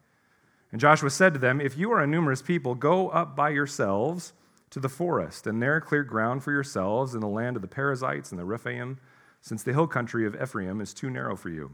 And 0.72 0.80
Joshua 0.80 1.10
said 1.10 1.34
to 1.34 1.40
them, 1.40 1.60
If 1.60 1.76
you 1.76 1.92
are 1.92 2.00
a 2.00 2.06
numerous 2.06 2.42
people, 2.42 2.74
go 2.74 3.08
up 3.08 3.36
by 3.36 3.50
yourselves 3.50 4.32
to 4.70 4.80
the 4.80 4.88
forest, 4.88 5.46
and 5.46 5.60
there 5.60 5.80
clear 5.80 6.04
ground 6.04 6.44
for 6.44 6.52
yourselves 6.52 7.14
in 7.14 7.20
the 7.20 7.28
land 7.28 7.56
of 7.56 7.62
the 7.62 7.68
Perizzites 7.68 8.30
and 8.30 8.38
the 8.38 8.44
Rephaim 8.44 8.98
since 9.40 9.62
the 9.62 9.72
hill 9.72 9.86
country 9.86 10.26
of 10.26 10.40
Ephraim 10.40 10.80
is 10.80 10.94
too 10.94 11.10
narrow 11.10 11.34
for 11.36 11.48
you. 11.48 11.72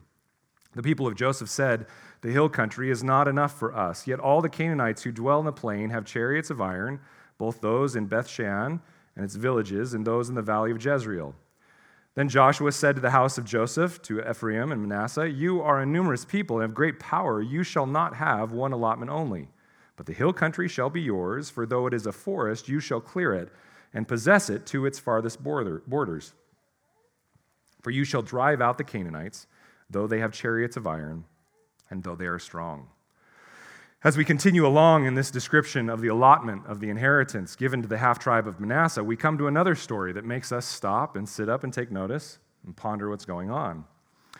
The 0.76 0.82
people 0.82 1.06
of 1.06 1.14
Joseph 1.14 1.48
said, 1.48 1.86
The 2.20 2.30
hill 2.30 2.50
country 2.50 2.90
is 2.90 3.02
not 3.02 3.28
enough 3.28 3.58
for 3.58 3.74
us. 3.74 4.06
Yet 4.06 4.20
all 4.20 4.42
the 4.42 4.50
Canaanites 4.50 5.02
who 5.02 5.10
dwell 5.10 5.40
in 5.40 5.46
the 5.46 5.52
plain 5.52 5.88
have 5.88 6.04
chariots 6.04 6.50
of 6.50 6.60
iron, 6.60 7.00
both 7.38 7.62
those 7.62 7.96
in 7.96 8.06
Beth 8.06 8.28
Shean 8.28 8.80
and 9.16 9.24
its 9.24 9.36
villages, 9.36 9.94
and 9.94 10.06
those 10.06 10.28
in 10.28 10.34
the 10.34 10.42
valley 10.42 10.70
of 10.70 10.84
Jezreel. 10.84 11.34
Then 12.14 12.28
Joshua 12.28 12.72
said 12.72 12.94
to 12.94 13.00
the 13.00 13.10
house 13.10 13.38
of 13.38 13.46
Joseph, 13.46 14.02
to 14.02 14.20
Ephraim 14.20 14.70
and 14.70 14.86
Manasseh, 14.86 15.30
You 15.30 15.62
are 15.62 15.80
a 15.80 15.86
numerous 15.86 16.26
people 16.26 16.56
and 16.56 16.62
have 16.62 16.74
great 16.74 17.00
power. 17.00 17.40
You 17.40 17.62
shall 17.62 17.86
not 17.86 18.14
have 18.16 18.52
one 18.52 18.72
allotment 18.72 19.10
only. 19.10 19.48
But 19.96 20.04
the 20.04 20.12
hill 20.12 20.34
country 20.34 20.68
shall 20.68 20.90
be 20.90 21.00
yours, 21.00 21.48
for 21.48 21.64
though 21.64 21.86
it 21.86 21.94
is 21.94 22.06
a 22.06 22.12
forest, 22.12 22.68
you 22.68 22.80
shall 22.80 23.00
clear 23.00 23.32
it 23.32 23.50
and 23.94 24.06
possess 24.06 24.50
it 24.50 24.66
to 24.66 24.84
its 24.84 24.98
farthest 24.98 25.42
border, 25.42 25.82
borders. 25.86 26.34
For 27.80 27.90
you 27.90 28.04
shall 28.04 28.20
drive 28.20 28.60
out 28.60 28.76
the 28.76 28.84
Canaanites, 28.84 29.46
though 29.90 30.06
they 30.06 30.20
have 30.20 30.32
chariots 30.32 30.76
of 30.76 30.86
iron, 30.86 31.24
and 31.90 32.02
though 32.02 32.16
they 32.16 32.26
are 32.26 32.38
strong. 32.38 32.88
As 34.04 34.16
we 34.16 34.24
continue 34.24 34.66
along 34.66 35.06
in 35.06 35.14
this 35.14 35.30
description 35.30 35.88
of 35.88 36.00
the 36.00 36.08
allotment 36.08 36.66
of 36.66 36.80
the 36.80 36.90
inheritance 36.90 37.56
given 37.56 37.82
to 37.82 37.88
the 37.88 37.98
half 37.98 38.18
tribe 38.18 38.46
of 38.46 38.60
Manasseh, 38.60 39.02
we 39.02 39.16
come 39.16 39.36
to 39.38 39.48
another 39.48 39.74
story 39.74 40.12
that 40.12 40.24
makes 40.24 40.52
us 40.52 40.66
stop 40.66 41.16
and 41.16 41.28
sit 41.28 41.48
up 41.48 41.64
and 41.64 41.72
take 41.72 41.90
notice 41.90 42.38
and 42.64 42.76
ponder 42.76 43.10
what's 43.10 43.24
going 43.24 43.50
on. 43.50 43.84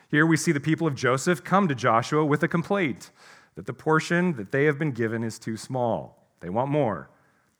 Here 0.08 0.26
we 0.26 0.36
see 0.36 0.52
the 0.52 0.60
people 0.60 0.86
of 0.86 0.94
Joseph 0.94 1.42
come 1.42 1.66
to 1.68 1.74
Joshua 1.74 2.24
with 2.24 2.42
a 2.42 2.48
complaint 2.48 3.10
that 3.56 3.66
the 3.66 3.72
portion 3.72 4.34
that 4.36 4.52
they 4.52 4.66
have 4.66 4.78
been 4.78 4.92
given 4.92 5.24
is 5.24 5.38
too 5.38 5.56
small. 5.56 6.28
They 6.40 6.50
want 6.50 6.70
more, 6.70 7.10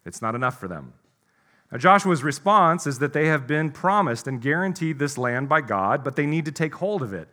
it's 0.05 0.23
not 0.23 0.35
enough 0.35 0.61
for 0.61 0.69
them. 0.69 0.93
Now, 1.73 1.79
Joshua's 1.79 2.23
response 2.23 2.87
is 2.87 3.01
that 3.01 3.13
they 3.13 3.27
have 3.27 3.49
been 3.49 3.73
promised 3.73 4.29
and 4.29 4.41
guaranteed 4.41 5.01
this 5.01 5.19
land 5.19 5.49
by 5.49 5.63
God, 5.63 6.05
but 6.05 6.15
they 6.15 6.27
need 6.27 6.45
to 6.45 6.53
take 6.53 6.77
hold 6.77 7.03
of 7.03 7.13
it 7.13 7.29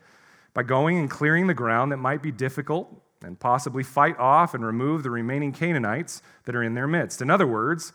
by 0.54 0.64
going 0.64 0.98
and 0.98 1.10
clearing 1.10 1.48
the 1.48 1.54
ground 1.54 1.92
that 1.92 1.98
might 1.98 2.22
be 2.22 2.32
difficult 2.32 2.90
and 3.24 3.40
possibly 3.40 3.84
fight 3.84 4.18
off 4.20 4.54
and 4.54 4.66
remove 4.66 5.04
the 5.04 5.10
remaining 5.10 5.52
Canaanites 5.52 6.22
that 6.46 6.56
are 6.56 6.64
in 6.64 6.74
their 6.74 6.88
midst. 6.88 7.22
In 7.22 7.30
other 7.30 7.48
words, 7.48 7.94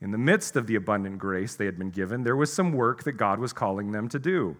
in 0.00 0.10
the 0.10 0.18
midst 0.18 0.56
of 0.56 0.66
the 0.66 0.74
abundant 0.74 1.18
grace 1.18 1.54
they 1.54 1.64
had 1.64 1.78
been 1.78 1.90
given, 1.90 2.24
there 2.24 2.36
was 2.36 2.52
some 2.52 2.72
work 2.72 3.04
that 3.04 3.12
God 3.12 3.38
was 3.38 3.52
calling 3.52 3.92
them 3.92 4.08
to 4.08 4.18
do. 4.18 4.56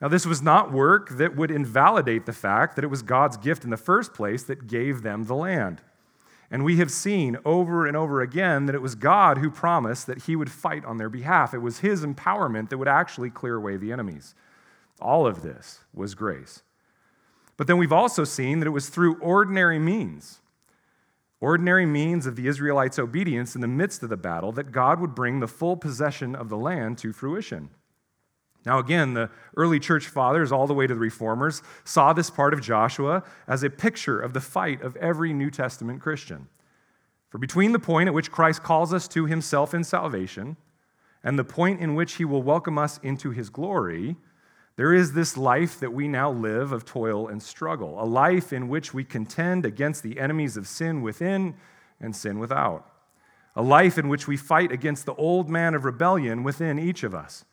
Now, 0.00 0.08
this 0.08 0.26
was 0.26 0.42
not 0.42 0.72
work 0.72 1.10
that 1.16 1.36
would 1.36 1.50
invalidate 1.50 2.26
the 2.26 2.32
fact 2.32 2.76
that 2.76 2.84
it 2.84 2.88
was 2.88 3.02
God's 3.02 3.38
gift 3.38 3.64
in 3.64 3.70
the 3.70 3.78
first 3.78 4.12
place 4.12 4.42
that 4.42 4.66
gave 4.66 5.02
them 5.02 5.24
the 5.24 5.34
land. 5.34 5.80
And 6.50 6.64
we 6.64 6.76
have 6.76 6.90
seen 6.90 7.38
over 7.44 7.86
and 7.86 7.96
over 7.96 8.20
again 8.20 8.66
that 8.66 8.74
it 8.74 8.82
was 8.82 8.94
God 8.94 9.38
who 9.38 9.50
promised 9.50 10.06
that 10.06 10.24
He 10.24 10.36
would 10.36 10.50
fight 10.50 10.84
on 10.84 10.98
their 10.98 11.08
behalf. 11.08 11.54
It 11.54 11.58
was 11.58 11.78
His 11.78 12.04
empowerment 12.04 12.68
that 12.68 12.78
would 12.78 12.88
actually 12.88 13.30
clear 13.30 13.56
away 13.56 13.76
the 13.76 13.90
enemies. 13.90 14.34
All 15.00 15.26
of 15.26 15.42
this 15.42 15.80
was 15.94 16.14
grace. 16.14 16.62
But 17.56 17.66
then 17.66 17.78
we've 17.78 17.92
also 17.92 18.24
seen 18.24 18.60
that 18.60 18.66
it 18.66 18.70
was 18.70 18.88
through 18.88 19.18
ordinary 19.18 19.78
means, 19.78 20.40
ordinary 21.40 21.86
means 21.86 22.26
of 22.26 22.36
the 22.36 22.48
Israelites' 22.48 22.98
obedience 22.98 23.54
in 23.54 23.60
the 23.60 23.68
midst 23.68 24.02
of 24.02 24.08
the 24.08 24.16
battle, 24.16 24.52
that 24.52 24.72
God 24.72 25.00
would 25.00 25.14
bring 25.14 25.40
the 25.40 25.48
full 25.48 25.76
possession 25.76 26.34
of 26.34 26.48
the 26.48 26.56
land 26.56 26.98
to 26.98 27.12
fruition. 27.12 27.70
Now, 28.66 28.80
again, 28.80 29.14
the 29.14 29.30
early 29.56 29.78
church 29.78 30.08
fathers, 30.08 30.50
all 30.50 30.66
the 30.66 30.74
way 30.74 30.88
to 30.88 30.94
the 30.94 31.00
reformers, 31.00 31.62
saw 31.84 32.12
this 32.12 32.30
part 32.30 32.52
of 32.52 32.60
Joshua 32.60 33.22
as 33.46 33.62
a 33.62 33.70
picture 33.70 34.18
of 34.18 34.32
the 34.32 34.40
fight 34.40 34.82
of 34.82 34.96
every 34.96 35.32
New 35.32 35.50
Testament 35.50 36.00
Christian. 36.00 36.48
For 37.30 37.38
between 37.38 37.72
the 37.72 37.78
point 37.78 38.08
at 38.08 38.14
which 38.14 38.32
Christ 38.32 38.64
calls 38.64 38.92
us 38.92 39.06
to 39.08 39.26
himself 39.26 39.72
in 39.72 39.84
salvation 39.84 40.56
and 41.22 41.38
the 41.38 41.44
point 41.44 41.80
in 41.80 41.94
which 41.94 42.14
he 42.14 42.24
will 42.24 42.42
welcome 42.42 42.76
us 42.76 42.98
into 43.02 43.30
his 43.30 43.50
glory, 43.50 44.16
there 44.76 44.92
is 44.92 45.12
this 45.12 45.36
life 45.38 45.80
that 45.80 45.92
we 45.92 46.06
now 46.06 46.30
live 46.30 46.70
of 46.70 46.84
toil 46.84 47.28
and 47.28 47.42
struggle, 47.42 48.02
a 48.02 48.04
life 48.04 48.52
in 48.52 48.68
which 48.68 48.92
we 48.92 49.04
contend 49.04 49.64
against 49.64 50.02
the 50.02 50.20
enemies 50.20 50.56
of 50.56 50.68
sin 50.68 51.00
within 51.00 51.54
and 51.98 52.14
sin 52.14 52.38
without, 52.38 52.86
a 53.54 53.62
life 53.62 53.96
in 53.96 54.08
which 54.08 54.28
we 54.28 54.36
fight 54.36 54.70
against 54.70 55.06
the 55.06 55.14
old 55.14 55.48
man 55.48 55.74
of 55.74 55.86
rebellion 55.86 56.42
within 56.42 56.78
each 56.78 57.02
of 57.02 57.14
us. 57.14 57.46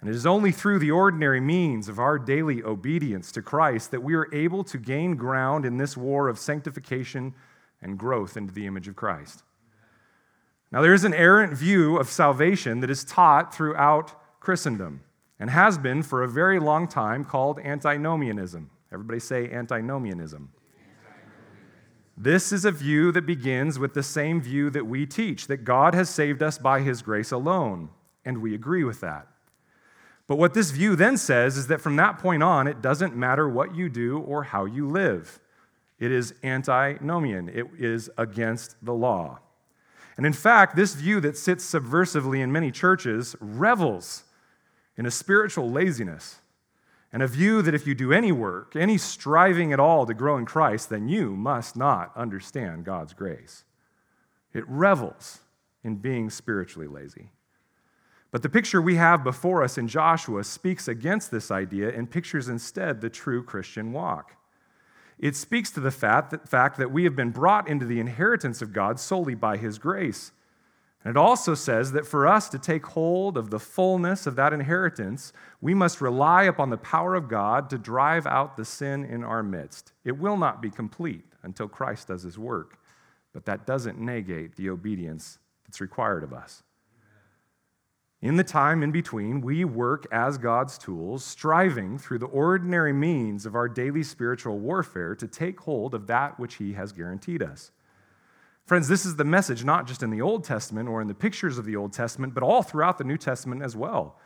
And 0.00 0.08
it 0.08 0.14
is 0.14 0.26
only 0.26 0.52
through 0.52 0.78
the 0.78 0.92
ordinary 0.92 1.40
means 1.40 1.88
of 1.88 1.98
our 1.98 2.16
daily 2.16 2.62
obedience 2.62 3.32
to 3.32 3.42
Christ 3.42 3.90
that 3.90 4.02
we 4.02 4.14
are 4.14 4.32
able 4.32 4.62
to 4.64 4.78
gain 4.78 5.16
ground 5.16 5.64
in 5.64 5.78
this 5.78 5.96
war 5.96 6.28
of 6.28 6.38
sanctification 6.38 7.34
and 7.82 7.98
growth 7.98 8.36
into 8.36 8.52
the 8.52 8.66
image 8.66 8.86
of 8.86 8.94
Christ. 8.94 9.42
Now, 10.70 10.80
there 10.80 10.94
is 10.94 11.04
an 11.04 11.14
errant 11.14 11.54
view 11.54 11.96
of 11.96 12.08
salvation 12.08 12.80
that 12.80 12.90
is 12.90 13.04
taught 13.04 13.52
throughout 13.52 14.12
Christendom 14.40 15.00
and 15.38 15.50
has 15.50 15.78
been 15.78 16.02
for 16.02 16.22
a 16.22 16.28
very 16.28 16.58
long 16.58 16.88
time 16.88 17.24
called 17.24 17.58
antinomianism. 17.58 18.70
Everybody 18.92 19.20
say 19.20 19.50
antinomianism. 19.50 20.50
This 22.16 22.50
is 22.50 22.64
a 22.64 22.70
view 22.70 23.12
that 23.12 23.26
begins 23.26 23.78
with 23.78 23.92
the 23.92 24.02
same 24.02 24.40
view 24.40 24.70
that 24.70 24.86
we 24.86 25.04
teach 25.04 25.48
that 25.48 25.64
God 25.64 25.94
has 25.94 26.08
saved 26.08 26.42
us 26.42 26.56
by 26.56 26.80
his 26.80 27.02
grace 27.02 27.30
alone, 27.30 27.90
and 28.24 28.40
we 28.40 28.54
agree 28.54 28.84
with 28.84 29.00
that. 29.02 29.26
But 30.26 30.36
what 30.36 30.54
this 30.54 30.70
view 30.70 30.96
then 30.96 31.18
says 31.18 31.58
is 31.58 31.66
that 31.66 31.82
from 31.82 31.96
that 31.96 32.18
point 32.18 32.42
on, 32.42 32.66
it 32.66 32.80
doesn't 32.80 33.14
matter 33.14 33.48
what 33.48 33.74
you 33.74 33.90
do 33.90 34.18
or 34.18 34.44
how 34.44 34.64
you 34.64 34.88
live. 34.88 35.40
It 35.98 36.10
is 36.10 36.34
antinomian, 36.42 37.50
it 37.50 37.66
is 37.78 38.10
against 38.16 38.82
the 38.84 38.94
law. 38.94 39.40
And 40.16 40.24
in 40.24 40.32
fact, 40.32 40.74
this 40.74 40.94
view 40.94 41.20
that 41.20 41.36
sits 41.36 41.70
subversively 41.70 42.40
in 42.40 42.50
many 42.50 42.70
churches 42.70 43.36
revels 43.40 44.24
in 44.96 45.06
a 45.06 45.10
spiritual 45.10 45.70
laziness 45.70 46.40
and 47.12 47.22
a 47.22 47.28
view 47.28 47.62
that 47.62 47.74
if 47.74 47.86
you 47.86 47.94
do 47.94 48.12
any 48.12 48.32
work, 48.32 48.74
any 48.76 48.98
striving 48.98 49.72
at 49.72 49.80
all 49.80 50.06
to 50.06 50.14
grow 50.14 50.36
in 50.36 50.44
Christ, 50.44 50.90
then 50.90 51.08
you 51.08 51.36
must 51.36 51.76
not 51.76 52.12
understand 52.16 52.84
God's 52.84 53.14
grace. 53.14 53.64
It 54.52 54.64
revels 54.68 55.40
in 55.84 55.96
being 55.96 56.30
spiritually 56.30 56.88
lazy. 56.88 57.30
But 58.32 58.42
the 58.42 58.48
picture 58.48 58.82
we 58.82 58.96
have 58.96 59.22
before 59.22 59.62
us 59.62 59.78
in 59.78 59.88
Joshua 59.88 60.44
speaks 60.44 60.88
against 60.88 61.30
this 61.30 61.50
idea 61.50 61.96
and 61.96 62.10
pictures 62.10 62.48
instead 62.48 63.00
the 63.00 63.08
true 63.08 63.42
Christian 63.42 63.92
walk. 63.92 64.36
It 65.18 65.36
speaks 65.36 65.70
to 65.70 65.80
the 65.80 65.90
fact 65.90 66.30
that, 66.32 66.48
fact 66.48 66.76
that 66.78 66.90
we 66.90 67.04
have 67.04 67.16
been 67.16 67.30
brought 67.30 67.68
into 67.68 67.86
the 67.86 68.00
inheritance 68.00 68.60
of 68.60 68.72
God 68.72 69.00
solely 69.00 69.34
by 69.34 69.56
His 69.56 69.78
grace. 69.78 70.32
And 71.06 71.12
it 71.12 71.16
also 71.16 71.54
says 71.54 71.92
that 71.92 72.04
for 72.04 72.26
us 72.26 72.48
to 72.48 72.58
take 72.58 72.84
hold 72.84 73.36
of 73.36 73.48
the 73.48 73.60
fullness 73.60 74.26
of 74.26 74.34
that 74.34 74.52
inheritance, 74.52 75.32
we 75.60 75.72
must 75.72 76.00
rely 76.00 76.42
upon 76.42 76.68
the 76.68 76.76
power 76.78 77.14
of 77.14 77.28
God 77.28 77.70
to 77.70 77.78
drive 77.78 78.26
out 78.26 78.56
the 78.56 78.64
sin 78.64 79.04
in 79.04 79.22
our 79.22 79.44
midst. 79.44 79.92
It 80.04 80.18
will 80.18 80.36
not 80.36 80.60
be 80.60 80.68
complete 80.68 81.24
until 81.44 81.68
Christ 81.68 82.08
does 82.08 82.24
his 82.24 82.40
work, 82.40 82.80
but 83.32 83.44
that 83.44 83.68
doesn't 83.68 84.00
negate 84.00 84.56
the 84.56 84.68
obedience 84.68 85.38
that's 85.64 85.80
required 85.80 86.24
of 86.24 86.32
us. 86.32 86.64
In 88.20 88.34
the 88.34 88.42
time 88.42 88.82
in 88.82 88.90
between, 88.90 89.40
we 89.40 89.64
work 89.64 90.08
as 90.10 90.38
God's 90.38 90.76
tools, 90.76 91.24
striving 91.24 91.98
through 91.98 92.18
the 92.18 92.26
ordinary 92.26 92.92
means 92.92 93.46
of 93.46 93.54
our 93.54 93.68
daily 93.68 94.02
spiritual 94.02 94.58
warfare 94.58 95.14
to 95.14 95.28
take 95.28 95.60
hold 95.60 95.94
of 95.94 96.08
that 96.08 96.40
which 96.40 96.56
He 96.56 96.72
has 96.72 96.90
guaranteed 96.90 97.44
us. 97.44 97.70
Friends, 98.66 98.88
this 98.88 99.06
is 99.06 99.14
the 99.14 99.24
message 99.24 99.64
not 99.64 99.86
just 99.86 100.02
in 100.02 100.10
the 100.10 100.20
Old 100.20 100.42
Testament 100.42 100.88
or 100.88 101.00
in 101.00 101.06
the 101.06 101.14
pictures 101.14 101.56
of 101.56 101.64
the 101.64 101.76
Old 101.76 101.92
Testament, 101.92 102.34
but 102.34 102.42
all 102.42 102.62
throughout 102.62 102.98
the 102.98 103.04
New 103.04 103.16
Testament 103.16 103.62
as 103.62 103.76
well. 103.76 104.18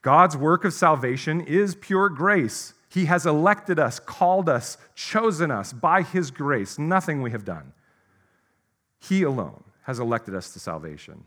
God's 0.00 0.34
work 0.34 0.64
of 0.64 0.72
salvation 0.72 1.42
is 1.42 1.74
pure 1.74 2.08
grace. 2.08 2.72
He 2.88 3.04
has 3.04 3.26
elected 3.26 3.78
us, 3.78 4.00
called 4.00 4.48
us, 4.48 4.78
chosen 4.94 5.50
us 5.50 5.74
by 5.74 6.02
His 6.02 6.30
grace, 6.30 6.78
nothing 6.78 7.20
we 7.20 7.32
have 7.32 7.44
done. 7.44 7.74
He 8.98 9.22
alone 9.22 9.62
has 9.82 9.98
elected 9.98 10.34
us 10.34 10.52
to 10.54 10.58
salvation. 10.58 11.24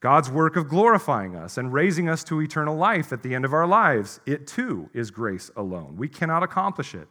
God's 0.00 0.30
work 0.30 0.56
of 0.56 0.68
glorifying 0.68 1.36
us 1.36 1.58
and 1.58 1.72
raising 1.72 2.08
us 2.08 2.24
to 2.24 2.40
eternal 2.40 2.76
life 2.76 3.12
at 3.12 3.22
the 3.22 3.34
end 3.34 3.44
of 3.44 3.52
our 3.52 3.66
lives, 3.66 4.20
it 4.24 4.46
too 4.46 4.88
is 4.94 5.10
grace 5.10 5.50
alone. 5.56 5.96
We 5.96 6.08
cannot 6.08 6.42
accomplish 6.42 6.94
it. 6.94 7.08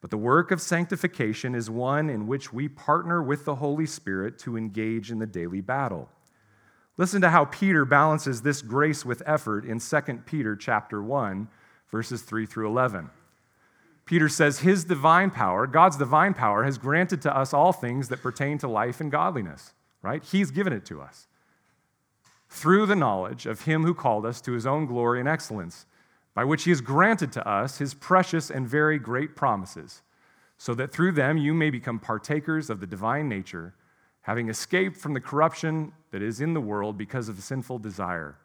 But 0.00 0.10
the 0.10 0.16
work 0.16 0.50
of 0.50 0.60
sanctification 0.60 1.54
is 1.54 1.68
one 1.68 2.08
in 2.08 2.26
which 2.26 2.52
we 2.52 2.68
partner 2.68 3.22
with 3.22 3.44
the 3.44 3.56
Holy 3.56 3.86
Spirit 3.86 4.38
to 4.40 4.56
engage 4.56 5.10
in 5.10 5.18
the 5.18 5.26
daily 5.26 5.60
battle. 5.60 6.08
Listen 6.96 7.20
to 7.22 7.30
how 7.30 7.44
Peter 7.46 7.84
balances 7.84 8.42
this 8.42 8.62
grace 8.62 9.04
with 9.04 9.22
effort 9.26 9.64
in 9.64 9.78
2 9.80 10.00
Peter 10.26 10.56
chapter 10.56 11.02
1 11.02 11.48
verses 11.90 12.22
3 12.22 12.46
through 12.46 12.68
11. 12.68 13.10
Peter 14.04 14.28
says 14.28 14.60
his 14.60 14.84
divine 14.84 15.30
power, 15.30 15.66
God's 15.66 15.96
divine 15.96 16.34
power 16.34 16.64
has 16.64 16.78
granted 16.78 17.20
to 17.22 17.36
us 17.36 17.52
all 17.52 17.72
things 17.72 18.08
that 18.08 18.22
pertain 18.22 18.58
to 18.58 18.68
life 18.68 19.00
and 19.00 19.10
godliness, 19.10 19.74
right? 20.02 20.22
He's 20.22 20.50
given 20.50 20.72
it 20.72 20.86
to 20.86 21.00
us 21.00 21.26
through 22.48 22.86
the 22.86 22.96
knowledge 22.96 23.46
of 23.46 23.62
him 23.62 23.84
who 23.84 23.94
called 23.94 24.24
us 24.24 24.40
to 24.40 24.52
his 24.52 24.66
own 24.66 24.86
glory 24.86 25.20
and 25.20 25.28
excellence 25.28 25.84
by 26.38 26.44
which 26.44 26.62
he 26.62 26.70
has 26.70 26.80
granted 26.80 27.32
to 27.32 27.44
us 27.48 27.78
his 27.78 27.94
precious 27.94 28.48
and 28.48 28.64
very 28.64 28.96
great 28.96 29.34
promises, 29.34 30.02
so 30.56 30.72
that 30.72 30.92
through 30.92 31.10
them 31.10 31.36
you 31.36 31.52
may 31.52 31.68
become 31.68 31.98
partakers 31.98 32.70
of 32.70 32.78
the 32.78 32.86
divine 32.86 33.28
nature, 33.28 33.74
having 34.20 34.48
escaped 34.48 34.96
from 34.96 35.14
the 35.14 35.20
corruption 35.20 35.92
that 36.12 36.22
is 36.22 36.40
in 36.40 36.54
the 36.54 36.60
world 36.60 36.96
because 36.96 37.28
of 37.28 37.42
sinful 37.42 37.80
desire. 37.80 38.38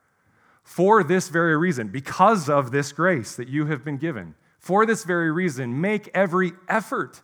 For 0.63 1.03
this 1.03 1.29
very 1.29 1.55
reason, 1.55 1.89
because 1.89 2.49
of 2.49 2.71
this 2.71 2.91
grace 2.91 3.35
that 3.35 3.47
you 3.47 3.67
have 3.67 3.85
been 3.85 3.97
given, 3.97 4.33
for 4.57 4.87
this 4.87 5.03
very 5.03 5.31
reason, 5.31 5.79
make 5.79 6.09
every 6.15 6.53
effort 6.67 7.21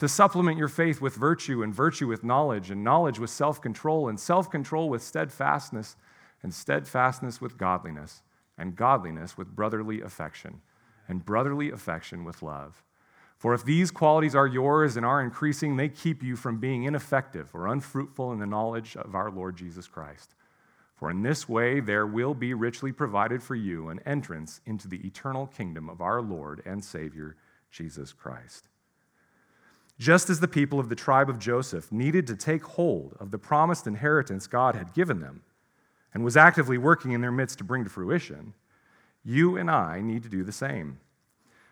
to 0.00 0.06
supplement 0.06 0.58
your 0.58 0.68
faith 0.68 1.00
with 1.00 1.14
virtue, 1.14 1.62
and 1.62 1.74
virtue 1.74 2.06
with 2.06 2.22
knowledge, 2.22 2.70
and 2.70 2.84
knowledge 2.84 3.18
with 3.18 3.30
self 3.30 3.62
control, 3.62 4.06
and 4.06 4.20
self 4.20 4.50
control 4.50 4.90
with 4.90 5.02
steadfastness, 5.02 5.96
and 6.42 6.52
steadfastness 6.52 7.40
with 7.40 7.56
godliness 7.56 8.20
and 8.60 8.76
godliness 8.76 9.36
with 9.36 9.56
brotherly 9.56 10.02
affection, 10.02 10.60
and 11.08 11.24
brotherly 11.24 11.70
affection 11.70 12.24
with 12.24 12.42
love. 12.42 12.84
For 13.36 13.54
if 13.54 13.64
these 13.64 13.90
qualities 13.90 14.34
are 14.34 14.46
yours 14.46 14.98
and 14.98 15.06
are 15.06 15.22
increasing, 15.22 15.76
they 15.76 15.88
keep 15.88 16.22
you 16.22 16.36
from 16.36 16.60
being 16.60 16.84
ineffective 16.84 17.50
or 17.54 17.66
unfruitful 17.66 18.32
in 18.32 18.38
the 18.38 18.46
knowledge 18.46 18.96
of 18.96 19.14
our 19.14 19.30
Lord 19.30 19.56
Jesus 19.56 19.88
Christ. 19.88 20.34
For 20.94 21.10
in 21.10 21.22
this 21.22 21.48
way 21.48 21.80
there 21.80 22.06
will 22.06 22.34
be 22.34 22.52
richly 22.52 22.92
provided 22.92 23.42
for 23.42 23.54
you 23.54 23.88
an 23.88 24.00
entrance 24.04 24.60
into 24.66 24.86
the 24.86 24.98
eternal 25.06 25.46
kingdom 25.46 25.88
of 25.88 26.02
our 26.02 26.20
Lord 26.20 26.62
and 26.66 26.84
Savior, 26.84 27.36
Jesus 27.70 28.12
Christ. 28.12 28.68
Just 29.98 30.28
as 30.28 30.40
the 30.40 30.48
people 30.48 30.78
of 30.78 30.90
the 30.90 30.94
tribe 30.94 31.30
of 31.30 31.38
Joseph 31.38 31.90
needed 31.90 32.26
to 32.26 32.36
take 32.36 32.62
hold 32.64 33.16
of 33.18 33.30
the 33.30 33.38
promised 33.38 33.86
inheritance 33.86 34.46
God 34.46 34.74
had 34.76 34.92
given 34.92 35.20
them 35.20 35.40
and 36.12 36.24
was 36.24 36.36
actively 36.36 36.78
working 36.78 37.12
in 37.12 37.20
their 37.20 37.32
midst 37.32 37.58
to 37.58 37.64
bring 37.64 37.84
to 37.84 37.90
fruition, 37.90 38.54
you 39.24 39.56
and 39.56 39.70
I 39.70 40.00
need 40.00 40.22
to 40.22 40.28
do 40.28 40.42
the 40.42 40.52
same. 40.52 40.98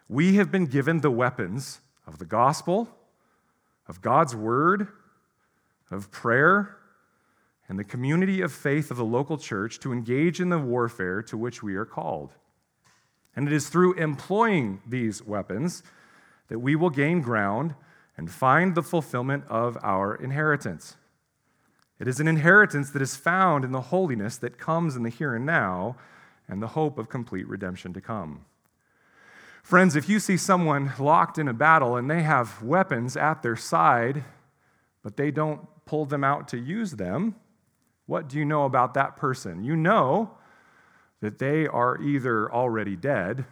We 0.09 0.37
have 0.37 0.51
been 0.51 0.67
given 0.67 1.01
the 1.01 1.11
weapons 1.11 1.81
of 2.07 2.19
the 2.19 2.25
gospel, 2.25 2.89
of 3.87 4.01
God's 4.01 4.35
word, 4.35 4.89
of 5.91 6.11
prayer, 6.11 6.77
and 7.69 7.79
the 7.79 7.85
community 7.85 8.41
of 8.41 8.53
faith 8.53 8.91
of 8.91 8.97
the 8.97 9.05
local 9.05 9.37
church 9.37 9.79
to 9.81 9.93
engage 9.93 10.41
in 10.41 10.49
the 10.49 10.59
warfare 10.59 11.23
to 11.23 11.37
which 11.37 11.63
we 11.63 11.75
are 11.77 11.85
called. 11.85 12.33
And 13.37 13.47
it 13.47 13.53
is 13.53 13.69
through 13.69 13.95
employing 13.95 14.81
these 14.87 15.23
weapons 15.23 15.83
that 16.49 16.59
we 16.59 16.75
will 16.75 16.91
gain 16.91 17.21
ground 17.21 17.75
and 18.17 18.31
find 18.31 18.75
the 18.75 18.83
fulfillment 18.83 19.45
of 19.49 19.77
our 19.83 20.15
inheritance. 20.15 20.97
It 21.99 22.07
is 22.07 22.21
an 22.21 22.29
inheritance 22.29 22.91
that 22.91 23.03
is 23.03 23.17
found 23.17 23.65
in 23.65 23.73
the 23.73 23.81
holiness 23.81 24.37
that 24.39 24.59
comes 24.59 24.95
in 24.95 25.03
the 25.03 25.11
here 25.11 25.35
and 25.35 25.45
now 25.45 25.97
and 26.49 26.63
the 26.63 26.69
hope 26.69 26.99
of 26.99 27.09
complete 27.09 27.49
redemption 27.49 27.93
to 27.93 28.01
come. 28.01 28.45
Friends, 29.63 29.97
if 29.97 30.09
you 30.09 30.21
see 30.21 30.37
someone 30.37 30.93
locked 30.99 31.39
in 31.39 31.49
a 31.49 31.53
battle 31.53 31.97
and 31.97 32.11
they 32.11 32.23
have 32.23 32.63
weapons 32.63 33.17
at 33.17 33.43
their 33.43 33.57
side, 33.57 34.25
but 35.03 35.17
they 35.17 35.31
don't 35.31 35.67
pull 35.85 36.07
them 36.07 36.25
out 36.25 36.49
to 36.49 36.57
use 36.57 36.93
them, 36.93 37.35
what 38.07 38.29
do 38.29 38.39
you 38.39 38.45
know 38.45 38.65
about 38.65 38.95
that 38.95 39.17
person? 39.17 39.65
You 39.65 39.77
know 39.77 40.31
that 41.21 41.39
they 41.39 41.67
are 41.67 42.01
either 42.01 42.51
already 42.53 42.97
dead 42.97 43.45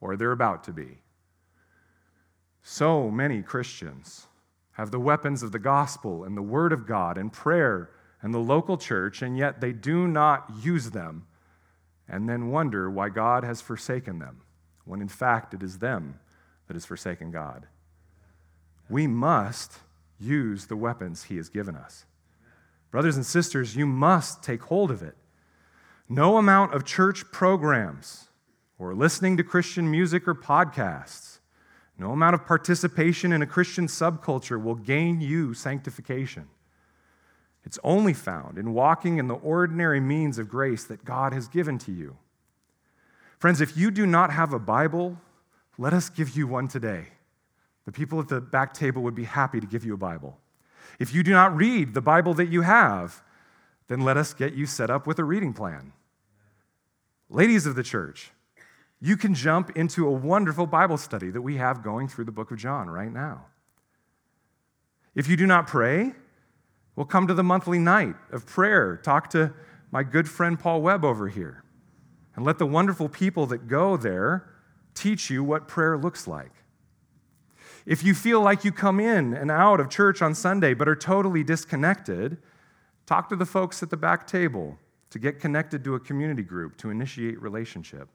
or 0.00 0.16
they're 0.16 0.32
about 0.32 0.64
to 0.64 0.72
be. 0.72 0.98
So 2.62 3.10
many 3.10 3.42
Christians 3.42 4.26
have 4.74 4.90
the 4.90 5.00
weapons 5.00 5.42
of 5.42 5.52
the 5.52 5.58
gospel 5.58 6.24
and 6.24 6.36
the 6.36 6.42
word 6.42 6.72
of 6.72 6.86
God 6.86 7.16
and 7.16 7.32
prayer 7.32 7.90
and 8.22 8.32
the 8.32 8.38
local 8.38 8.76
church, 8.76 9.22
and 9.22 9.36
yet 9.36 9.60
they 9.60 9.72
do 9.72 10.06
not 10.06 10.50
use 10.62 10.90
them 10.90 11.26
and 12.08 12.28
then 12.28 12.50
wonder 12.50 12.90
why 12.90 13.08
God 13.08 13.44
has 13.44 13.60
forsaken 13.60 14.18
them, 14.18 14.42
when 14.84 15.00
in 15.00 15.08
fact 15.08 15.54
it 15.54 15.62
is 15.62 15.78
them 15.78 16.18
that 16.66 16.74
has 16.74 16.84
forsaken 16.84 17.30
God. 17.30 17.66
We 18.88 19.06
must 19.06 19.78
use 20.18 20.66
the 20.66 20.76
weapons 20.76 21.24
He 21.24 21.36
has 21.36 21.48
given 21.48 21.76
us. 21.76 22.04
Brothers 22.90 23.16
and 23.16 23.26
sisters, 23.26 23.76
you 23.76 23.86
must 23.86 24.42
take 24.42 24.62
hold 24.62 24.90
of 24.90 25.02
it. 25.02 25.16
No 26.08 26.36
amount 26.36 26.74
of 26.74 26.84
church 26.84 27.30
programs 27.32 28.28
or 28.78 28.94
listening 28.94 29.36
to 29.36 29.44
Christian 29.44 29.90
music 29.90 30.28
or 30.28 30.34
podcasts, 30.34 31.33
no 31.98 32.10
amount 32.10 32.34
of 32.34 32.46
participation 32.46 33.32
in 33.32 33.42
a 33.42 33.46
Christian 33.46 33.86
subculture 33.86 34.62
will 34.62 34.74
gain 34.74 35.20
you 35.20 35.54
sanctification. 35.54 36.48
It's 37.64 37.78
only 37.82 38.12
found 38.12 38.58
in 38.58 38.74
walking 38.74 39.18
in 39.18 39.28
the 39.28 39.34
ordinary 39.34 40.00
means 40.00 40.38
of 40.38 40.48
grace 40.48 40.84
that 40.84 41.04
God 41.04 41.32
has 41.32 41.48
given 41.48 41.78
to 41.78 41.92
you. 41.92 42.16
Friends, 43.38 43.60
if 43.60 43.76
you 43.76 43.90
do 43.90 44.06
not 44.06 44.32
have 44.32 44.52
a 44.52 44.58
Bible, 44.58 45.18
let 45.78 45.92
us 45.92 46.08
give 46.08 46.36
you 46.36 46.46
one 46.46 46.68
today. 46.68 47.06
The 47.84 47.92
people 47.92 48.20
at 48.20 48.28
the 48.28 48.40
back 48.40 48.74
table 48.74 49.02
would 49.02 49.14
be 49.14 49.24
happy 49.24 49.60
to 49.60 49.66
give 49.66 49.84
you 49.84 49.94
a 49.94 49.98
Bible. 49.98 50.38
If 50.98 51.14
you 51.14 51.22
do 51.22 51.32
not 51.32 51.56
read 51.56 51.94
the 51.94 52.00
Bible 52.00 52.34
that 52.34 52.46
you 52.46 52.62
have, 52.62 53.22
then 53.88 54.00
let 54.00 54.16
us 54.16 54.34
get 54.34 54.54
you 54.54 54.66
set 54.66 54.90
up 54.90 55.06
with 55.06 55.18
a 55.18 55.24
reading 55.24 55.52
plan. 55.52 55.92
Ladies 57.28 57.66
of 57.66 57.74
the 57.74 57.82
church, 57.82 58.30
you 59.00 59.16
can 59.16 59.34
jump 59.34 59.76
into 59.76 60.06
a 60.06 60.10
wonderful 60.10 60.66
Bible 60.66 60.96
study 60.96 61.30
that 61.30 61.42
we 61.42 61.56
have 61.56 61.82
going 61.82 62.08
through 62.08 62.24
the 62.24 62.32
book 62.32 62.50
of 62.50 62.58
John 62.58 62.88
right 62.88 63.12
now. 63.12 63.46
If 65.14 65.28
you 65.28 65.36
do 65.36 65.46
not 65.46 65.66
pray, 65.66 66.12
we'll 66.96 67.06
come 67.06 67.26
to 67.26 67.34
the 67.34 67.44
monthly 67.44 67.78
night 67.78 68.16
of 68.32 68.46
prayer. 68.46 68.96
Talk 68.96 69.30
to 69.30 69.52
my 69.90 70.02
good 70.02 70.28
friend 70.28 70.58
Paul 70.58 70.82
Webb 70.82 71.04
over 71.04 71.28
here. 71.28 71.62
And 72.34 72.44
let 72.44 72.58
the 72.58 72.66
wonderful 72.66 73.08
people 73.08 73.46
that 73.46 73.68
go 73.68 73.96
there 73.96 74.50
teach 74.94 75.30
you 75.30 75.44
what 75.44 75.68
prayer 75.68 75.96
looks 75.96 76.26
like. 76.26 76.50
If 77.86 78.02
you 78.02 78.14
feel 78.14 78.40
like 78.40 78.64
you 78.64 78.72
come 78.72 78.98
in 78.98 79.34
and 79.34 79.50
out 79.50 79.78
of 79.78 79.90
church 79.90 80.22
on 80.22 80.34
Sunday 80.34 80.74
but 80.74 80.88
are 80.88 80.96
totally 80.96 81.44
disconnected, 81.44 82.38
talk 83.06 83.28
to 83.28 83.36
the 83.36 83.46
folks 83.46 83.82
at 83.82 83.90
the 83.90 83.96
back 83.96 84.26
table 84.26 84.78
to 85.10 85.18
get 85.18 85.38
connected 85.38 85.84
to 85.84 85.94
a 85.94 86.00
community 86.00 86.42
group 86.42 86.76
to 86.78 86.90
initiate 86.90 87.40
relationship. 87.40 88.08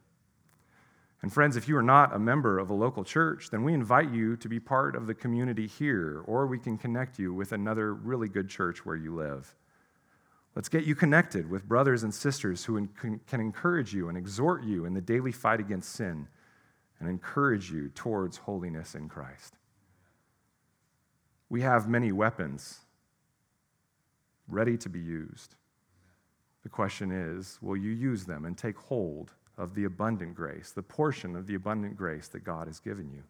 And 1.21 1.33
friends, 1.33 1.57
if 1.57 1.67
you 1.67 1.75
are 1.75 1.83
not 1.83 2.15
a 2.15 2.19
member 2.19 2.59
of 2.59 2.69
a 2.69 2.73
local 2.73 3.03
church, 3.03 3.49
then 3.49 3.63
we 3.63 3.73
invite 3.73 4.11
you 4.11 4.37
to 4.37 4.47
be 4.47 4.59
part 4.59 4.95
of 4.95 5.05
the 5.05 5.13
community 5.13 5.67
here, 5.67 6.23
or 6.25 6.47
we 6.47 6.57
can 6.57 6.77
connect 6.77 7.19
you 7.19 7.33
with 7.33 7.51
another 7.51 7.93
really 7.93 8.29
good 8.29 8.49
church 8.49 8.85
where 8.85 8.95
you 8.95 9.13
live. 9.13 9.53
Let's 10.55 10.69
get 10.69 10.85
you 10.85 10.95
connected 10.95 11.49
with 11.49 11.67
brothers 11.67 12.03
and 12.03 12.13
sisters 12.13 12.65
who 12.65 12.87
can 13.27 13.41
encourage 13.41 13.93
you 13.93 14.09
and 14.09 14.17
exhort 14.17 14.63
you 14.63 14.85
in 14.85 14.93
the 14.93 15.01
daily 15.01 15.31
fight 15.31 15.59
against 15.59 15.91
sin 15.91 16.27
and 16.99 17.09
encourage 17.09 17.71
you 17.71 17.89
towards 17.89 18.37
holiness 18.37 18.95
in 18.95 19.09
Christ. 19.09 19.55
We 21.49 21.61
have 21.61 21.87
many 21.87 22.11
weapons 22.11 22.79
ready 24.47 24.77
to 24.77 24.89
be 24.89 24.99
used. 24.99 25.55
The 26.63 26.69
question 26.69 27.11
is 27.11 27.57
will 27.61 27.77
you 27.77 27.91
use 27.91 28.25
them 28.25 28.45
and 28.45 28.57
take 28.57 28.77
hold 28.77 29.33
of 29.59 29.75
the 29.75 29.83
abundant 29.83 30.33
grace, 30.33 30.71
the 30.71 30.81
portion 30.81 31.35
of 31.35 31.45
the 31.45 31.55
abundant 31.55 31.95
grace 31.95 32.27
that 32.29 32.43
God 32.43 32.65
has 32.65 32.79
given 32.79 33.11
you? 33.11 33.23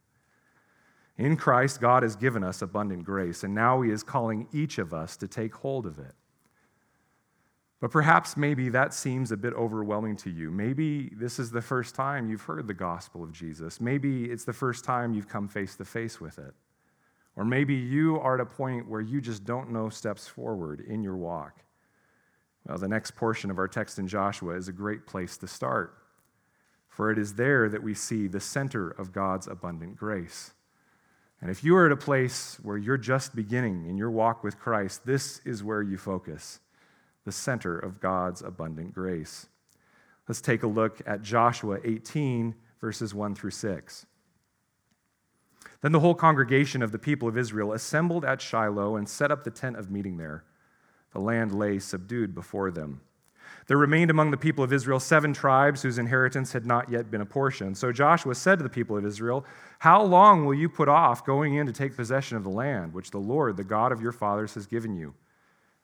In 1.17 1.35
Christ, 1.35 1.81
God 1.81 2.03
has 2.03 2.15
given 2.15 2.45
us 2.45 2.61
abundant 2.61 3.03
grace, 3.03 3.43
and 3.43 3.53
now 3.53 3.81
He 3.81 3.91
is 3.91 4.03
calling 4.03 4.47
each 4.53 4.77
of 4.77 4.93
us 4.93 5.17
to 5.17 5.27
take 5.27 5.53
hold 5.53 5.85
of 5.85 5.99
it. 5.99 6.13
But 7.81 7.91
perhaps 7.91 8.35
maybe 8.35 8.69
that 8.69 8.93
seems 8.93 9.31
a 9.31 9.37
bit 9.37 9.53
overwhelming 9.53 10.17
to 10.17 10.29
you. 10.29 10.51
Maybe 10.51 11.09
this 11.15 11.39
is 11.39 11.51
the 11.51 11.61
first 11.61 11.95
time 11.95 12.29
you've 12.29 12.41
heard 12.41 12.67
the 12.67 12.73
gospel 12.73 13.23
of 13.23 13.31
Jesus. 13.31 13.79
Maybe 13.79 14.25
it's 14.25 14.43
the 14.43 14.53
first 14.53 14.83
time 14.83 15.13
you've 15.13 15.29
come 15.29 15.47
face 15.47 15.75
to 15.77 15.85
face 15.85 16.19
with 16.19 16.39
it. 16.39 16.53
Or 17.35 17.45
maybe 17.45 17.75
you 17.75 18.19
are 18.19 18.35
at 18.35 18.41
a 18.41 18.45
point 18.45 18.89
where 18.89 18.99
you 18.99 19.21
just 19.21 19.45
don't 19.45 19.71
know 19.71 19.87
steps 19.87 20.27
forward 20.27 20.81
in 20.81 21.03
your 21.03 21.15
walk. 21.15 21.63
Well, 22.67 22.77
the 22.77 22.89
next 22.89 23.15
portion 23.15 23.49
of 23.49 23.57
our 23.57 23.67
text 23.67 23.97
in 23.97 24.07
Joshua 24.07 24.55
is 24.55 24.67
a 24.67 24.73
great 24.73 25.07
place 25.07 25.37
to 25.37 25.47
start, 25.47 25.97
for 26.99 27.11
it 27.11 27.17
is 27.17 27.35
there 27.35 27.69
that 27.69 27.81
we 27.81 27.93
see 27.93 28.27
the 28.27 28.41
center 28.41 28.89
of 28.89 29.13
God's 29.13 29.47
abundant 29.47 29.95
grace. 29.95 30.51
And 31.39 31.49
if 31.49 31.63
you 31.63 31.77
are 31.77 31.85
at 31.85 31.93
a 31.93 31.95
place 31.95 32.59
where 32.61 32.77
you're 32.77 32.97
just 32.97 33.33
beginning 33.33 33.85
in 33.87 33.95
your 33.95 34.11
walk 34.11 34.43
with 34.43 34.59
Christ, 34.59 35.05
this 35.05 35.39
is 35.45 35.63
where 35.63 35.81
you 35.81 35.97
focus 35.97 36.59
the 37.23 37.31
center 37.31 37.79
of 37.79 38.01
God's 38.01 38.41
abundant 38.41 38.93
grace. 38.93 39.47
Let's 40.27 40.41
take 40.41 40.63
a 40.63 40.67
look 40.67 41.01
at 41.05 41.21
Joshua 41.21 41.77
18, 41.85 42.53
verses 42.81 43.13
1 43.13 43.33
through 43.33 43.51
6. 43.51 44.05
Then 45.79 45.93
the 45.93 46.01
whole 46.01 46.15
congregation 46.15 46.81
of 46.81 46.91
the 46.91 46.99
people 46.99 47.29
of 47.29 47.37
Israel 47.37 47.71
assembled 47.71 48.25
at 48.25 48.41
Shiloh 48.41 48.97
and 48.97 49.07
set 49.07 49.31
up 49.31 49.45
the 49.45 49.51
tent 49.51 49.77
of 49.77 49.89
meeting 49.89 50.17
there. 50.17 50.43
The 51.13 51.21
land 51.21 51.57
lay 51.57 51.79
subdued 51.79 52.35
before 52.35 52.71
them. 52.71 52.99
There 53.69 53.77
remained 53.77 54.09
among 54.09 54.31
the 54.31 54.37
people 54.37 54.63
of 54.63 54.73
Israel 54.73 54.99
seven 54.99 55.31
tribes 55.31 55.83
whose 55.83 55.99
inheritance 55.99 56.51
had 56.53 56.65
not 56.65 56.89
yet 56.89 57.11
been 57.11 57.21
apportioned. 57.21 57.77
So 57.77 57.91
Joshua 57.91 58.33
said 58.33 58.57
to 58.57 58.63
the 58.63 58.69
people 58.69 58.97
of 58.97 59.05
Israel, 59.05 59.45
How 59.77 60.01
long 60.01 60.43
will 60.43 60.55
you 60.55 60.67
put 60.67 60.89
off 60.89 61.23
going 61.23 61.53
in 61.53 61.67
to 61.67 61.71
take 61.71 61.95
possession 61.95 62.35
of 62.35 62.43
the 62.43 62.49
land 62.49 62.95
which 62.95 63.11
the 63.11 63.19
Lord, 63.19 63.57
the 63.57 63.63
God 63.63 63.91
of 63.91 64.01
your 64.01 64.11
fathers, 64.11 64.55
has 64.55 64.65
given 64.65 64.95
you? 64.95 65.13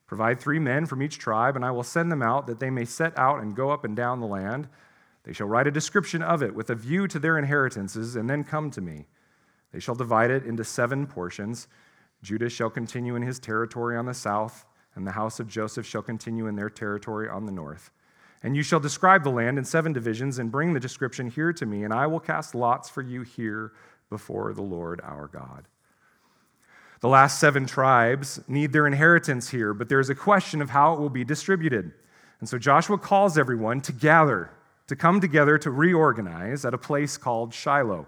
Provide 0.07 0.39
three 0.39 0.57
men 0.57 0.87
from 0.87 1.03
each 1.03 1.19
tribe, 1.19 1.55
and 1.55 1.63
I 1.63 1.69
will 1.69 1.83
send 1.83 2.11
them 2.11 2.23
out 2.23 2.47
that 2.47 2.59
they 2.59 2.71
may 2.71 2.85
set 2.85 3.15
out 3.19 3.43
and 3.43 3.55
go 3.55 3.69
up 3.69 3.85
and 3.85 3.95
down 3.95 4.19
the 4.19 4.25
land. 4.25 4.67
They 5.23 5.33
shall 5.33 5.45
write 5.45 5.67
a 5.67 5.71
description 5.71 6.23
of 6.23 6.41
it 6.41 6.55
with 6.55 6.71
a 6.71 6.75
view 6.75 7.07
to 7.07 7.19
their 7.19 7.37
inheritances, 7.37 8.15
and 8.15 8.27
then 8.27 8.43
come 8.43 8.71
to 8.71 8.81
me. 8.81 9.05
They 9.71 9.79
shall 9.79 9.93
divide 9.93 10.31
it 10.31 10.43
into 10.43 10.63
seven 10.63 11.05
portions. 11.05 11.67
Judah 12.23 12.49
shall 12.49 12.71
continue 12.71 13.15
in 13.15 13.21
his 13.21 13.37
territory 13.37 13.95
on 13.95 14.07
the 14.07 14.15
south, 14.15 14.65
and 14.95 15.05
the 15.05 15.11
house 15.11 15.39
of 15.39 15.47
Joseph 15.47 15.85
shall 15.85 16.01
continue 16.01 16.47
in 16.47 16.55
their 16.55 16.69
territory 16.69 17.29
on 17.29 17.45
the 17.45 17.51
north. 17.51 17.91
And 18.43 18.55
you 18.55 18.63
shall 18.63 18.79
describe 18.79 19.23
the 19.23 19.29
land 19.29 19.57
in 19.57 19.65
seven 19.65 19.93
divisions, 19.93 20.39
and 20.39 20.51
bring 20.51 20.73
the 20.73 20.79
description 20.79 21.29
here 21.29 21.53
to 21.53 21.65
me, 21.65 21.83
and 21.83 21.93
I 21.93 22.07
will 22.07 22.19
cast 22.19 22.55
lots 22.55 22.89
for 22.89 23.01
you 23.01 23.21
here 23.21 23.73
before 24.09 24.53
the 24.53 24.61
Lord 24.61 25.01
our 25.03 25.27
God. 25.27 25.67
The 27.01 27.09
last 27.09 27.39
seven 27.39 27.65
tribes 27.65 28.39
need 28.47 28.71
their 28.71 28.87
inheritance 28.87 29.49
here, 29.49 29.73
but 29.73 29.89
there's 29.89 30.09
a 30.09 30.15
question 30.15 30.61
of 30.61 30.69
how 30.69 30.93
it 30.93 30.99
will 30.99 31.09
be 31.09 31.23
distributed. 31.23 31.91
And 32.39 32.49
so 32.49 32.57
Joshua 32.57 32.97
calls 32.97 33.37
everyone 33.37 33.81
to 33.81 33.91
gather 33.91 34.51
to 34.87 34.95
come 34.95 35.19
together 35.19 35.57
to 35.57 35.71
reorganize 35.71 36.65
at 36.65 36.73
a 36.73 36.77
place 36.77 37.17
called 37.17 37.53
Shiloh. 37.53 38.07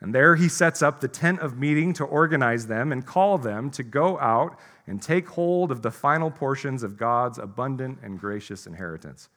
And 0.00 0.14
there 0.14 0.36
he 0.36 0.48
sets 0.48 0.80
up 0.80 1.00
the 1.00 1.08
tent 1.08 1.40
of 1.40 1.58
meeting 1.58 1.92
to 1.94 2.04
organize 2.04 2.66
them 2.66 2.90
and 2.90 3.04
call 3.04 3.36
them 3.36 3.70
to 3.72 3.82
go 3.82 4.18
out 4.18 4.58
and 4.86 5.00
take 5.00 5.28
hold 5.28 5.70
of 5.70 5.82
the 5.82 5.90
final 5.90 6.30
portions 6.30 6.82
of 6.82 6.96
God's 6.96 7.38
abundant 7.38 7.98
and 8.02 8.18
gracious 8.18 8.66
inheritance. 8.66 9.28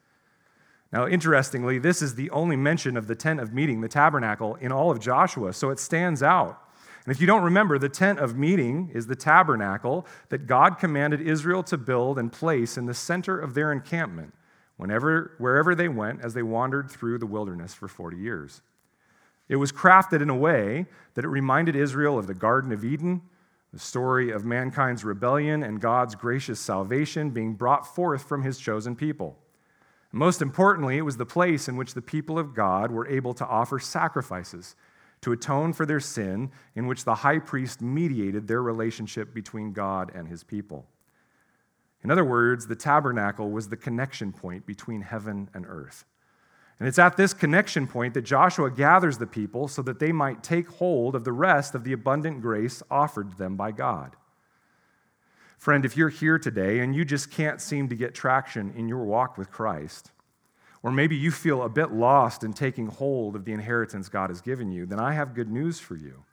Now, 0.92 1.08
interestingly, 1.08 1.80
this 1.80 2.02
is 2.02 2.16
the 2.16 2.30
only 2.30 2.56
mention 2.56 2.98
of 2.98 3.08
the 3.08 3.16
tent 3.16 3.40
of 3.40 3.54
meeting, 3.54 3.82
the 3.82 3.88
tabernacle, 3.88 4.56
in 4.56 4.72
all 4.72 4.92
of 4.92 5.00
Joshua, 5.00 5.54
so 5.54 5.72
it 5.72 5.80
stands 5.80 6.22
out. 6.22 6.60
And 7.06 7.14
if 7.14 7.20
you 7.20 7.28
don't 7.28 7.44
remember, 7.44 7.78
the 7.78 7.90
tent 7.90 8.20
of 8.20 8.38
meeting 8.38 8.92
is 8.94 9.08
the 9.08 9.16
tabernacle 9.16 10.06
that 10.30 10.48
God 10.48 10.80
commanded 10.80 11.20
Israel 11.20 11.64
to 11.64 11.78
build 11.78 12.18
and 12.18 12.32
place 12.32 12.78
in 12.78 12.86
the 12.86 12.94
center 12.94 13.40
of 13.40 13.56
their 13.56 13.72
encampment 13.72 14.34
whenever, 14.78 15.34
wherever 15.38 15.76
they 15.76 15.90
went 15.90 16.22
as 16.22 16.34
they 16.34 16.44
wandered 16.44 16.90
through 16.90 17.18
the 17.18 17.26
wilderness 17.26 17.74
for 17.74 17.88
40 17.88 18.18
years. 18.18 18.62
It 19.50 19.58
was 19.58 19.72
crafted 19.72 20.22
in 20.22 20.30
a 20.30 20.36
way 20.36 20.86
that 21.16 21.26
it 21.26 21.30
reminded 21.30 21.76
Israel 21.76 22.18
of 22.18 22.28
the 22.28 22.34
Garden 22.34 22.72
of 22.72 22.86
Eden, 22.86 23.22
the 23.74 23.80
story 23.80 24.30
of 24.30 24.46
mankind's 24.46 25.04
rebellion 25.04 25.64
and 25.64 25.82
God's 25.82 26.14
gracious 26.14 26.60
salvation 26.60 27.32
being 27.32 27.56
brought 27.56 27.88
forth 27.96 28.24
from 28.24 28.44
his 28.44 28.60
chosen 28.60 28.96
people. 28.96 29.40
Most 30.12 30.44
importantly, 30.44 30.98
it 30.98 31.02
was 31.02 31.18
the 31.18 31.26
place 31.26 31.68
in 31.68 31.76
which 31.76 31.96
the 31.96 32.02
people 32.02 32.38
of 32.38 32.54
God 32.54 32.92
were 32.92 33.08
able 33.08 33.34
to 33.34 33.48
offer 33.48 33.80
sacrifices 33.80 34.76
to 35.22 35.32
atone 35.32 35.74
for 35.74 35.86
their 35.88 36.02
sin, 36.02 36.52
in 36.76 36.86
which 36.86 37.04
the 37.04 37.16
high 37.16 37.40
priest 37.40 37.82
mediated 37.82 38.48
their 38.48 38.62
relationship 38.62 39.34
between 39.34 39.74
God 39.74 40.12
and 40.14 40.28
his 40.28 40.44
people. 40.44 40.86
In 42.04 42.12
other 42.12 42.26
words, 42.26 42.68
the 42.68 42.76
tabernacle 42.76 43.50
was 43.50 43.70
the 43.70 43.78
connection 43.78 44.34
point 44.34 44.66
between 44.66 45.02
heaven 45.02 45.50
and 45.54 45.66
earth. 45.66 46.06
And 46.80 46.88
it's 46.88 47.00
at 47.00 47.18
this 47.18 47.34
connection 47.34 47.88
point 47.88 48.14
that 48.16 48.24
Joshua 48.24 48.70
gathers 48.70 49.18
the 49.18 49.28
people 49.28 49.68
so 49.68 49.82
that 49.84 50.00
they 50.00 50.12
might 50.12 50.44
take 50.44 50.68
hold 50.68 51.16
of 51.16 51.24
the 51.24 51.32
rest 51.32 51.76
of 51.76 51.84
the 51.84 51.94
abundant 51.94 52.42
grace 52.42 52.84
offered 52.90 53.38
them 53.38 53.56
by 53.56 53.72
God. 53.72 54.16
Friend, 55.58 55.86
if 55.86 55.96
you're 55.96 56.10
here 56.10 56.38
today 56.38 56.80
and 56.80 56.94
you 56.96 57.06
just 57.06 57.32
can't 57.32 57.62
seem 57.62 57.88
to 57.90 57.96
get 57.96 58.14
traction 58.14 58.74
in 58.76 58.88
your 58.90 59.06
walk 59.06 59.38
with 59.38 59.50
Christ, 59.50 60.12
or 60.82 60.92
maybe 60.92 61.16
you 61.16 61.32
feel 61.32 61.64
a 61.64 61.70
bit 61.70 61.94
lost 61.94 62.44
in 62.44 62.52
taking 62.52 62.88
hold 62.88 63.36
of 63.36 63.46
the 63.46 63.54
inheritance 63.54 64.10
God 64.10 64.30
has 64.30 64.42
given 64.42 64.72
you, 64.72 64.86
then 64.86 65.00
I 65.00 65.14
have 65.14 65.34
good 65.34 65.50
news 65.50 65.80
for 65.80 65.96
you. 65.96 66.26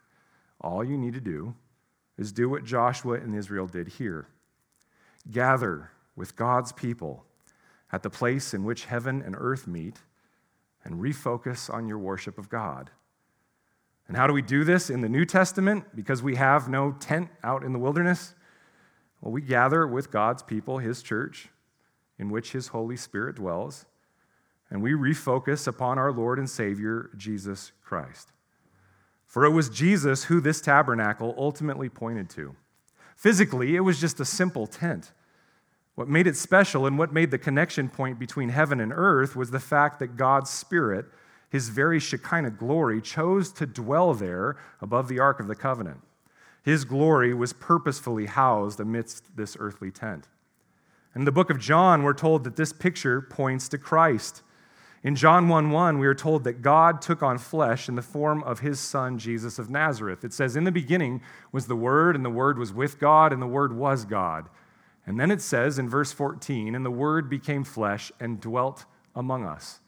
All 0.60 0.82
you 0.82 0.98
need 0.98 1.14
to 1.14 1.20
do 1.20 1.54
is 2.18 2.32
do 2.32 2.48
what 2.48 2.64
Joshua 2.64 3.14
and 3.14 3.34
Israel 3.36 3.66
did 3.66 3.88
here 3.88 4.26
gather 5.30 5.90
with 6.16 6.34
God's 6.34 6.72
people 6.72 7.24
at 7.92 8.02
the 8.02 8.10
place 8.10 8.54
in 8.54 8.64
which 8.64 8.86
heaven 8.86 9.22
and 9.22 9.36
earth 9.38 9.66
meet 9.66 9.98
and 10.84 11.00
refocus 11.00 11.72
on 11.72 11.86
your 11.86 11.98
worship 11.98 12.38
of 12.38 12.48
God. 12.48 12.90
And 14.08 14.16
how 14.16 14.26
do 14.26 14.32
we 14.32 14.42
do 14.42 14.64
this 14.64 14.90
in 14.90 15.02
the 15.02 15.08
New 15.08 15.24
Testament? 15.24 15.84
Because 15.94 16.22
we 16.22 16.36
have 16.36 16.68
no 16.68 16.92
tent 16.92 17.28
out 17.44 17.62
in 17.62 17.72
the 17.72 17.78
wilderness? 17.78 18.34
Well, 19.20 19.32
we 19.32 19.42
gather 19.42 19.86
with 19.86 20.10
God's 20.10 20.42
people, 20.42 20.78
His 20.78 21.02
church, 21.02 21.48
in 22.18 22.30
which 22.30 22.52
His 22.52 22.68
Holy 22.68 22.96
Spirit 22.96 23.36
dwells, 23.36 23.86
and 24.70 24.82
we 24.82 24.92
refocus 24.92 25.66
upon 25.66 25.98
our 25.98 26.12
Lord 26.12 26.38
and 26.38 26.48
Savior, 26.48 27.10
Jesus 27.16 27.72
Christ. 27.82 28.32
For 29.26 29.44
it 29.44 29.50
was 29.50 29.68
Jesus 29.68 30.24
who 30.24 30.40
this 30.40 30.60
tabernacle 30.60 31.34
ultimately 31.38 31.88
pointed 31.88 32.28
to. 32.30 32.56
Physically, 33.14 33.76
it 33.76 33.80
was 33.80 34.00
just 34.00 34.18
a 34.18 34.24
simple 34.24 34.66
tent. 34.66 35.12
What 36.00 36.08
made 36.08 36.26
it 36.26 36.34
special 36.34 36.86
and 36.86 36.96
what 36.96 37.12
made 37.12 37.30
the 37.30 37.36
connection 37.36 37.90
point 37.90 38.18
between 38.18 38.48
heaven 38.48 38.80
and 38.80 38.90
earth 38.90 39.36
was 39.36 39.50
the 39.50 39.60
fact 39.60 39.98
that 39.98 40.16
God's 40.16 40.48
Spirit, 40.48 41.04
his 41.50 41.68
very 41.68 42.00
Shekinah 42.00 42.52
glory, 42.52 43.02
chose 43.02 43.52
to 43.52 43.66
dwell 43.66 44.14
there 44.14 44.56
above 44.80 45.08
the 45.08 45.18
Ark 45.18 45.40
of 45.40 45.46
the 45.46 45.54
Covenant. 45.54 46.00
His 46.62 46.86
glory 46.86 47.34
was 47.34 47.52
purposefully 47.52 48.24
housed 48.24 48.80
amidst 48.80 49.36
this 49.36 49.58
earthly 49.60 49.90
tent. 49.90 50.26
In 51.14 51.26
the 51.26 51.32
book 51.32 51.50
of 51.50 51.60
John, 51.60 52.02
we're 52.02 52.14
told 52.14 52.44
that 52.44 52.56
this 52.56 52.72
picture 52.72 53.20
points 53.20 53.68
to 53.68 53.76
Christ. 53.76 54.42
In 55.02 55.14
John 55.14 55.50
1 55.50 55.70
1, 55.70 55.98
we 55.98 56.06
are 56.06 56.14
told 56.14 56.44
that 56.44 56.62
God 56.62 57.02
took 57.02 57.22
on 57.22 57.36
flesh 57.36 57.90
in 57.90 57.94
the 57.94 58.00
form 58.00 58.42
of 58.44 58.60
his 58.60 58.80
son, 58.80 59.18
Jesus 59.18 59.58
of 59.58 59.68
Nazareth. 59.68 60.24
It 60.24 60.32
says, 60.32 60.56
In 60.56 60.64
the 60.64 60.72
beginning 60.72 61.20
was 61.52 61.66
the 61.66 61.76
Word, 61.76 62.16
and 62.16 62.24
the 62.24 62.30
Word 62.30 62.58
was 62.58 62.72
with 62.72 62.98
God, 62.98 63.34
and 63.34 63.42
the 63.42 63.46
Word 63.46 63.76
was 63.76 64.06
God. 64.06 64.48
And 65.06 65.18
then 65.18 65.30
it 65.30 65.40
says 65.40 65.78
in 65.78 65.88
verse 65.88 66.12
14, 66.12 66.74
And 66.74 66.84
the 66.84 66.90
Word 66.90 67.28
became 67.28 67.64
flesh 67.64 68.12
and 68.20 68.40
dwelt 68.40 68.84
among 69.14 69.44
us. 69.44 69.80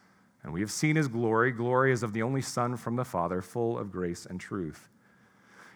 And 0.42 0.52
we 0.52 0.60
have 0.60 0.72
seen 0.72 0.96
his 0.96 1.08
glory. 1.08 1.52
Glory 1.52 1.92
as 1.92 2.02
of 2.02 2.12
the 2.12 2.22
only 2.22 2.42
Son 2.42 2.76
from 2.76 2.96
the 2.96 3.04
Father, 3.04 3.40
full 3.42 3.78
of 3.78 3.92
grace 3.92 4.26
and 4.26 4.40
truth. 4.40 4.88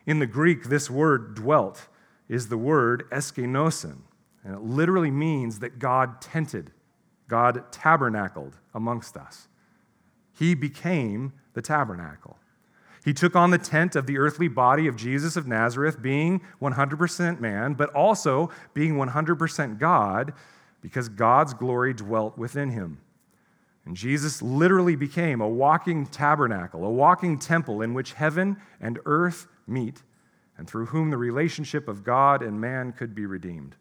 In 0.07 0.19
the 0.19 0.27
Greek, 0.27 0.65
this 0.65 0.89
word 0.89 1.35
dwelt 1.35 1.89
is 2.29 2.49
the 2.49 2.57
word 2.57 3.09
eskenosin, 3.11 3.99
and 4.45 4.55
it 4.55 4.63
literally 4.63 5.11
means 5.11 5.59
that 5.59 5.79
God 5.79 6.21
tented, 6.21 6.73
God 7.29 7.71
tabernacled 7.73 8.57
amongst 8.75 9.17
us. 9.17 9.49
He 10.33 10.55
became 10.55 11.33
the 11.55 11.63
tabernacle. 11.63 12.39
He 13.07 13.15
took 13.15 13.37
on 13.37 13.53
the 13.53 13.59
tent 13.59 13.95
of 13.95 14.07
the 14.07 14.19
earthly 14.19 14.49
body 14.49 14.89
of 14.89 14.97
Jesus 14.97 15.37
of 15.37 15.47
Nazareth, 15.47 16.03
being 16.03 16.41
100% 16.61 17.39
man, 17.39 17.75
but 17.75 17.89
also 17.91 18.51
being 18.75 18.97
100% 18.97 19.79
God, 19.79 20.33
because 20.83 21.09
God's 21.09 21.55
glory 21.55 21.95
dwelt 21.95 22.37
within 22.37 22.71
him. 22.71 22.99
And 23.85 23.97
Jesus 23.97 24.43
literally 24.43 24.97
became 24.97 25.41
a 25.41 25.49
walking 25.49 26.07
tabernacle, 26.07 26.85
a 26.85 26.91
walking 26.91 27.39
temple 27.39 27.81
in 27.81 27.95
which 27.95 28.15
heaven 28.15 28.57
and 28.81 28.99
earth 29.07 29.47
meet, 29.69 30.03
and 30.59 30.69
through 30.69 30.87
whom 30.87 31.11
the 31.11 31.17
relationship 31.17 31.87
of 31.87 32.03
God 32.03 32.43
and 32.43 32.61
man 32.61 32.91
could 32.91 33.15
be 33.15 33.25
redeemed. 33.25 33.77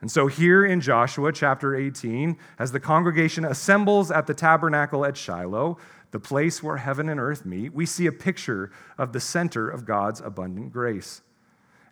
And 0.00 0.10
so, 0.12 0.28
here 0.28 0.64
in 0.64 0.80
Joshua 0.80 1.32
chapter 1.32 1.74
18, 1.74 2.36
as 2.58 2.70
the 2.70 2.78
congregation 2.78 3.44
assembles 3.44 4.12
at 4.12 4.28
the 4.28 4.34
tabernacle 4.34 5.04
at 5.04 5.16
Shiloh, 5.16 5.78
the 6.16 6.20
place 6.20 6.62
where 6.62 6.78
heaven 6.78 7.10
and 7.10 7.20
earth 7.20 7.44
meet, 7.44 7.74
we 7.74 7.84
see 7.84 8.06
a 8.06 8.10
picture 8.10 8.70
of 8.96 9.12
the 9.12 9.20
center 9.20 9.68
of 9.68 9.84
God's 9.84 10.22
abundant 10.22 10.72
grace. 10.72 11.20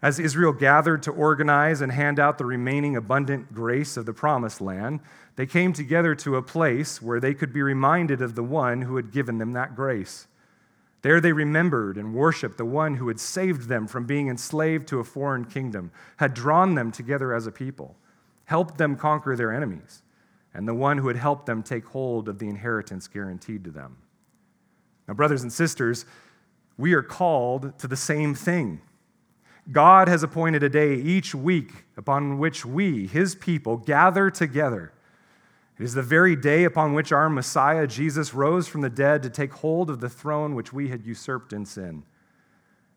As 0.01 0.19
Israel 0.19 0.55
gathered 0.55 1.03
to 1.03 1.11
organize 1.11 1.83
and 1.83 1.93
hand 1.93 2.19
out 2.19 2.39
the 2.39 2.47
remaining 2.47 2.97
abundant 2.97 3.53
grace 3.53 3.99
of 3.99 4.07
the 4.07 4.15
promised 4.15 4.63
land, 4.63 5.01
they 5.37 5.45
came 5.45 5.75
together 5.75 6.15
to 6.15 6.37
a 6.37 6.43
place 6.43 7.03
where 7.03 7.21
they 7.21 7.35
could 7.35 7.53
be 7.53 7.61
reminded 7.61 8.23
of 8.23 8.35
the 8.35 8.43
one 8.43 8.81
who 8.81 8.97
had 8.97 9.13
given 9.13 9.37
them 9.37 9.53
that 9.53 9.77
grace. 9.77 10.27
There 11.03 11.21
they 11.21 11.35
remembered 11.35 11.99
and 11.99 12.15
worshiped 12.15 12.57
the 12.57 12.65
one 12.65 12.95
who 12.95 13.09
had 13.09 13.21
saved 13.21 13.69
them 13.69 13.87
from 13.87 14.07
being 14.07 14.29
enslaved 14.29 14.89
to 14.89 15.01
a 15.01 15.05
foreign 15.05 15.45
kingdom, 15.45 15.91
had 16.17 16.33
drawn 16.33 16.77
them 16.77 16.91
together 16.91 17.35
as 17.35 17.47
a 17.47 17.53
people, 17.53 17.95
helped 18.47 18.79
them 18.79 18.97
conquer 18.97 19.37
their 19.37 19.53
enemies, 19.53 20.03
and 20.55 20.67
the 20.67 20.73
one 20.73 20.97
who 20.97 21.09
had 21.09 21.19
helped 21.19 21.45
them 21.45 21.63
take 21.63 21.85
hold 21.85 22.27
of 22.27 22.39
the 22.39 22.49
inheritance 22.49 23.07
guaranteed 23.07 23.65
to 23.65 23.71
them. 23.71 23.99
Now, 25.07 25.15
brothers 25.15 25.43
and 25.43 25.53
sisters, 25.53 26.07
we 26.77 26.93
are 26.95 27.03
called 27.03 27.79
to 27.79 27.87
the 27.87 27.97
same 27.97 28.35
thing. 28.35 28.81
God 29.71 30.09
has 30.09 30.23
appointed 30.23 30.63
a 30.63 30.69
day 30.69 30.95
each 30.95 31.35
week 31.35 31.85
upon 31.97 32.39
which 32.39 32.67
we, 32.67 33.07
his 33.07 33.35
people, 33.35 33.77
gather 33.77 34.31
together 34.31 34.93
it 35.79 35.83
is 35.83 35.95
the 35.95 36.03
very 36.03 36.37
day 36.37 36.65
upon 36.65 36.95
which 36.95 37.11
our 37.11 37.29
Messiah, 37.29 37.87
Jesus, 37.87 38.33
rose 38.33 38.69
from 38.69 38.83
the 38.83 38.91
dead 38.91 39.23
to 39.25 39.31
take 39.31 39.53
hold 39.55 39.91
of 39.91 40.01
the 40.01 40.09
throne 40.09 40.55
which 40.55 40.73
we 40.73 40.89
had 40.89 41.05
usurped 41.05 41.53
in 41.53 41.67
sin. 41.67 42.05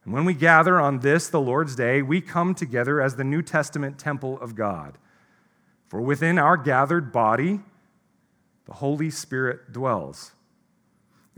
And 0.06 0.14
when 0.14 0.26
we 0.26 0.36
gather 0.36 0.80
on 0.80 1.00
this, 1.00 1.28
the 1.28 1.42
Lord's 1.42 1.76
day, 1.76 2.02
we 2.02 2.22
come 2.22 2.54
together 2.54 3.02
as 3.02 3.16
the 3.16 3.24
New 3.24 3.42
Testament 3.42 3.98
temple 3.98 4.40
of 4.40 4.56
God. 4.56 5.00
For 5.88 6.02
within 6.02 6.38
our 6.38 6.56
gathered 6.56 7.12
body, 7.12 7.62
the 8.66 8.74
Holy 8.74 9.10
Spirit 9.10 9.74
dwells. 9.74 10.34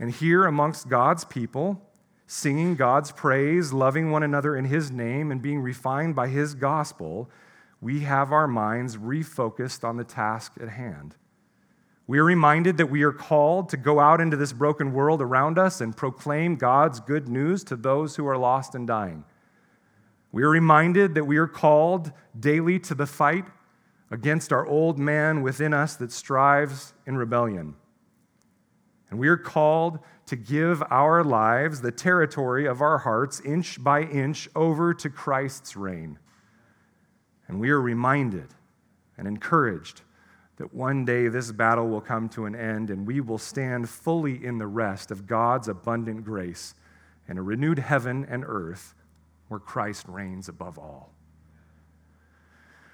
And 0.00 0.10
here 0.10 0.46
amongst 0.46 0.88
God's 0.88 1.24
people, 1.24 1.80
singing 2.26 2.74
God's 2.74 3.12
praise, 3.12 3.72
loving 3.72 4.10
one 4.10 4.22
another 4.22 4.56
in 4.56 4.64
His 4.64 4.90
name, 4.90 5.30
and 5.30 5.42
being 5.42 5.60
refined 5.60 6.16
by 6.16 6.28
His 6.28 6.54
gospel, 6.54 7.30
we 7.82 8.00
have 8.00 8.32
our 8.32 8.48
minds 8.48 8.96
refocused 8.96 9.84
on 9.84 9.98
the 9.98 10.04
task 10.04 10.54
at 10.58 10.70
hand. 10.70 11.16
We 12.06 12.18
are 12.18 12.24
reminded 12.24 12.78
that 12.78 12.90
we 12.90 13.02
are 13.02 13.12
called 13.12 13.68
to 13.68 13.76
go 13.76 14.00
out 14.00 14.22
into 14.22 14.36
this 14.36 14.54
broken 14.54 14.92
world 14.92 15.20
around 15.20 15.58
us 15.58 15.82
and 15.82 15.96
proclaim 15.96 16.56
God's 16.56 16.98
good 16.98 17.28
news 17.28 17.62
to 17.64 17.76
those 17.76 18.16
who 18.16 18.26
are 18.26 18.38
lost 18.38 18.74
and 18.74 18.86
dying. 18.86 19.24
We 20.32 20.42
are 20.44 20.50
reminded 20.50 21.14
that 21.14 21.26
we 21.26 21.36
are 21.36 21.46
called 21.46 22.10
daily 22.38 22.78
to 22.80 22.94
the 22.94 23.06
fight 23.06 23.44
against 24.10 24.52
our 24.52 24.66
old 24.66 24.98
man 24.98 25.42
within 25.42 25.74
us 25.74 25.94
that 25.96 26.10
strives 26.10 26.94
in 27.06 27.16
rebellion. 27.16 27.76
And 29.10 29.18
we 29.18 29.28
are 29.28 29.36
called 29.36 29.98
to 30.26 30.36
give 30.36 30.82
our 30.90 31.24
lives, 31.24 31.80
the 31.80 31.90
territory 31.90 32.66
of 32.66 32.80
our 32.80 32.98
hearts, 32.98 33.40
inch 33.40 33.82
by 33.82 34.02
inch 34.02 34.48
over 34.54 34.94
to 34.94 35.10
Christ's 35.10 35.76
reign. 35.76 36.18
And 37.48 37.58
we 37.58 37.70
are 37.70 37.80
reminded 37.80 38.54
and 39.18 39.26
encouraged 39.26 40.02
that 40.56 40.72
one 40.72 41.04
day 41.04 41.26
this 41.26 41.50
battle 41.50 41.88
will 41.88 42.00
come 42.00 42.28
to 42.28 42.44
an 42.44 42.54
end 42.54 42.90
and 42.90 43.06
we 43.06 43.20
will 43.20 43.38
stand 43.38 43.88
fully 43.88 44.44
in 44.44 44.58
the 44.58 44.66
rest 44.66 45.10
of 45.10 45.26
God's 45.26 45.66
abundant 45.66 46.24
grace 46.24 46.74
in 47.28 47.38
a 47.38 47.42
renewed 47.42 47.78
heaven 47.78 48.24
and 48.28 48.44
earth 48.46 48.94
where 49.48 49.58
Christ 49.58 50.06
reigns 50.06 50.48
above 50.48 50.78
all. 50.78 51.12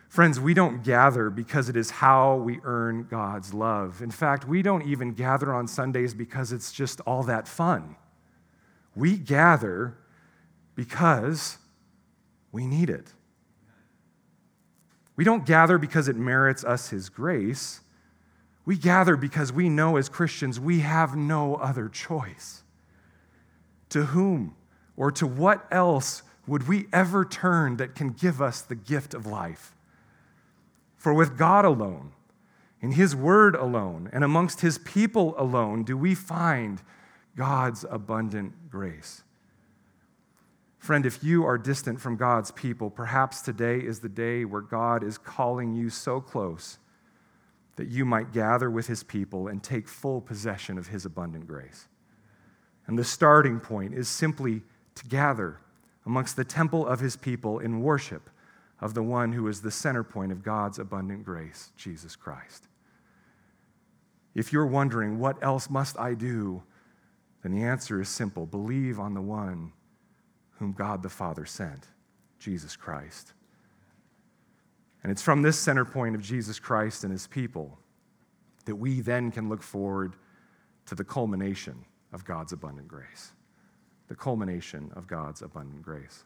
Friends, 0.09 0.39
we 0.39 0.55
don't 0.55 0.83
gather 0.83 1.31
because 1.31 1.69
it 1.69 1.77
is 1.77 1.91
how 1.91 2.37
we 2.37 2.61
earn 2.65 3.07
God's 3.11 3.53
love. 3.53 4.01
In 4.01 4.11
fact, 4.11 4.47
we 4.47 4.63
don't 4.63 4.87
even 4.87 5.13
gather 5.13 5.53
on 5.53 5.67
Sundays 5.67 6.15
because 6.15 6.53
it's 6.53 6.73
just 6.73 7.01
all 7.01 7.23
that 7.25 7.49
fun. 7.49 7.97
We 8.95 9.17
gather 9.17 9.99
because 10.75 11.59
we 12.53 12.67
need 12.67 12.89
it. 12.89 13.13
We 15.17 15.25
don't 15.25 15.45
gather 15.45 15.79
because 15.79 16.09
it 16.09 16.17
merits 16.17 16.65
us 16.65 16.91
His 16.91 17.09
grace. 17.09 17.81
We 18.65 18.77
gather 18.77 19.17
because 19.17 19.53
we 19.53 19.69
know 19.69 19.97
as 19.97 20.09
Christians 20.09 20.61
we 20.61 20.81
have 20.81 21.17
no 21.17 21.57
other 21.57 21.89
choice. 21.89 22.63
To 23.91 24.07
whom 24.07 24.57
or 24.97 25.11
to 25.13 25.27
what 25.27 25.67
else 25.71 26.23
would 26.47 26.69
we 26.69 26.87
ever 26.93 27.25
turn 27.25 27.77
that 27.77 27.95
can 27.95 28.11
give 28.11 28.41
us 28.41 28.63
the 28.63 28.75
gift 28.75 29.15
of 29.15 29.27
life? 29.27 29.76
For 31.07 31.15
with 31.15 31.39
God 31.39 31.65
alone, 31.65 32.11
in 32.81 32.91
His 32.91 33.15
Word 33.15 33.55
alone, 33.55 34.11
and 34.13 34.25
amongst 34.25 34.63
His 34.63 34.79
people 34.79 35.37
alone, 35.39 35.85
do 35.85 35.97
we 35.97 36.17
find 36.17 36.83
God's 37.37 37.85
abundant 37.89 38.69
grace. 38.69 39.23
Friend, 40.79 41.07
if 41.07 41.23
you 41.23 41.47
are 41.47 41.59
distant 41.59 42.01
from 42.01 42.17
God's 42.17 42.51
people, 42.51 42.91
perhaps 42.91 43.41
today 43.41 43.79
is 43.79 44.01
the 44.01 44.09
day 44.09 44.45
where 44.45 44.63
God 44.63 45.05
is 45.05 45.17
calling 45.17 45.75
you 45.75 45.91
so 45.91 46.21
close 46.21 46.79
that 47.77 47.87
you 47.87 48.05
might 48.05 48.33
gather 48.33 48.69
with 48.69 48.89
His 48.89 49.05
people 49.05 49.47
and 49.47 49.63
take 49.63 49.87
full 49.87 50.21
possession 50.21 50.77
of 50.77 50.89
His 50.89 51.05
abundant 51.05 51.47
grace. 51.47 51.87
And 52.89 52.99
the 52.99 53.05
starting 53.05 53.61
point 53.61 53.95
is 53.95 54.09
simply 54.09 54.65
to 54.97 55.07
gather 55.07 55.61
amongst 56.05 56.35
the 56.35 56.45
temple 56.45 56.85
of 56.85 56.99
His 56.99 57.15
people 57.15 57.61
in 57.61 57.81
worship 57.81 58.29
of 58.81 58.95
the 58.95 59.03
one 59.03 59.33
who 59.33 59.49
is 59.49 59.63
the 59.63 59.71
center 59.71 60.05
point 60.05 60.33
of 60.33 60.43
God's 60.43 60.79
abundant 60.79 61.25
grace, 61.25 61.71
Jesus 61.77 62.15
Christ. 62.15 62.69
If 64.35 64.53
you're 64.53 64.67
wondering, 64.67 65.19
what 65.19 65.43
else 65.43 65.71
must 65.71 65.99
I 65.99 66.15
do? 66.15 66.63
Then 67.43 67.53
the 67.53 67.63
answer 67.63 68.01
is 68.01 68.09
simple 68.09 68.45
believe 68.45 69.01
on 69.01 69.15
the 69.15 69.21
one 69.21 69.73
whom 70.59 70.73
God 70.73 71.03
the 71.03 71.09
Father 71.09 71.47
sent, 71.47 71.89
Jesus 72.39 72.77
Christ. 72.77 73.33
And 75.03 75.13
it's 75.13 75.23
from 75.23 75.43
this 75.43 75.59
center 75.59 75.85
point 75.85 76.15
of 76.15 76.23
Jesus 76.23 76.59
Christ 76.59 77.05
and 77.05 77.13
his 77.13 77.27
people 77.27 77.79
that 78.65 78.77
we 78.77 79.01
then 79.01 79.31
can 79.31 79.49
look 79.49 79.63
forward 79.63 80.17
to 80.87 80.95
the 80.95 81.05
culmination 81.05 81.85
of 82.13 82.25
God's 82.25 82.53
abundant 82.53 82.89
grace. 82.89 83.33
The 84.09 84.15
culmination 84.15 84.91
of 84.95 85.07
God's 85.07 85.43
abundant 85.43 85.83
grace. 85.83 86.25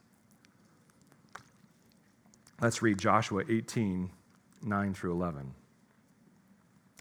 Let's 2.61 2.83
read 2.83 2.99
Joshua 2.99 3.43
18, 3.49 4.11
9 4.63 4.95
through 4.95 5.13
11. 5.13 5.55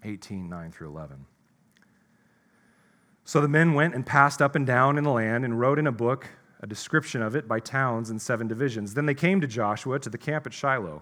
18, 0.05 0.49
9 0.49 0.71
through 0.71 0.87
11. 0.87 1.25
So 3.25 3.41
the 3.41 3.49
men 3.49 3.73
went 3.73 3.93
and 3.93 4.05
passed 4.05 4.41
up 4.41 4.55
and 4.55 4.65
down 4.65 4.97
in 4.97 5.03
the 5.03 5.11
land 5.11 5.43
and 5.43 5.59
wrote 5.59 5.77
in 5.77 5.85
a 5.85 5.91
book 5.91 6.27
a 6.61 6.67
description 6.67 7.21
of 7.21 7.35
it 7.35 7.45
by 7.45 7.59
towns 7.59 8.09
and 8.09 8.21
seven 8.21 8.47
divisions. 8.47 8.93
Then 8.93 9.05
they 9.05 9.13
came 9.13 9.41
to 9.41 9.47
Joshua 9.47 9.99
to 9.99 10.09
the 10.09 10.17
camp 10.17 10.45
at 10.45 10.53
Shiloh. 10.53 11.01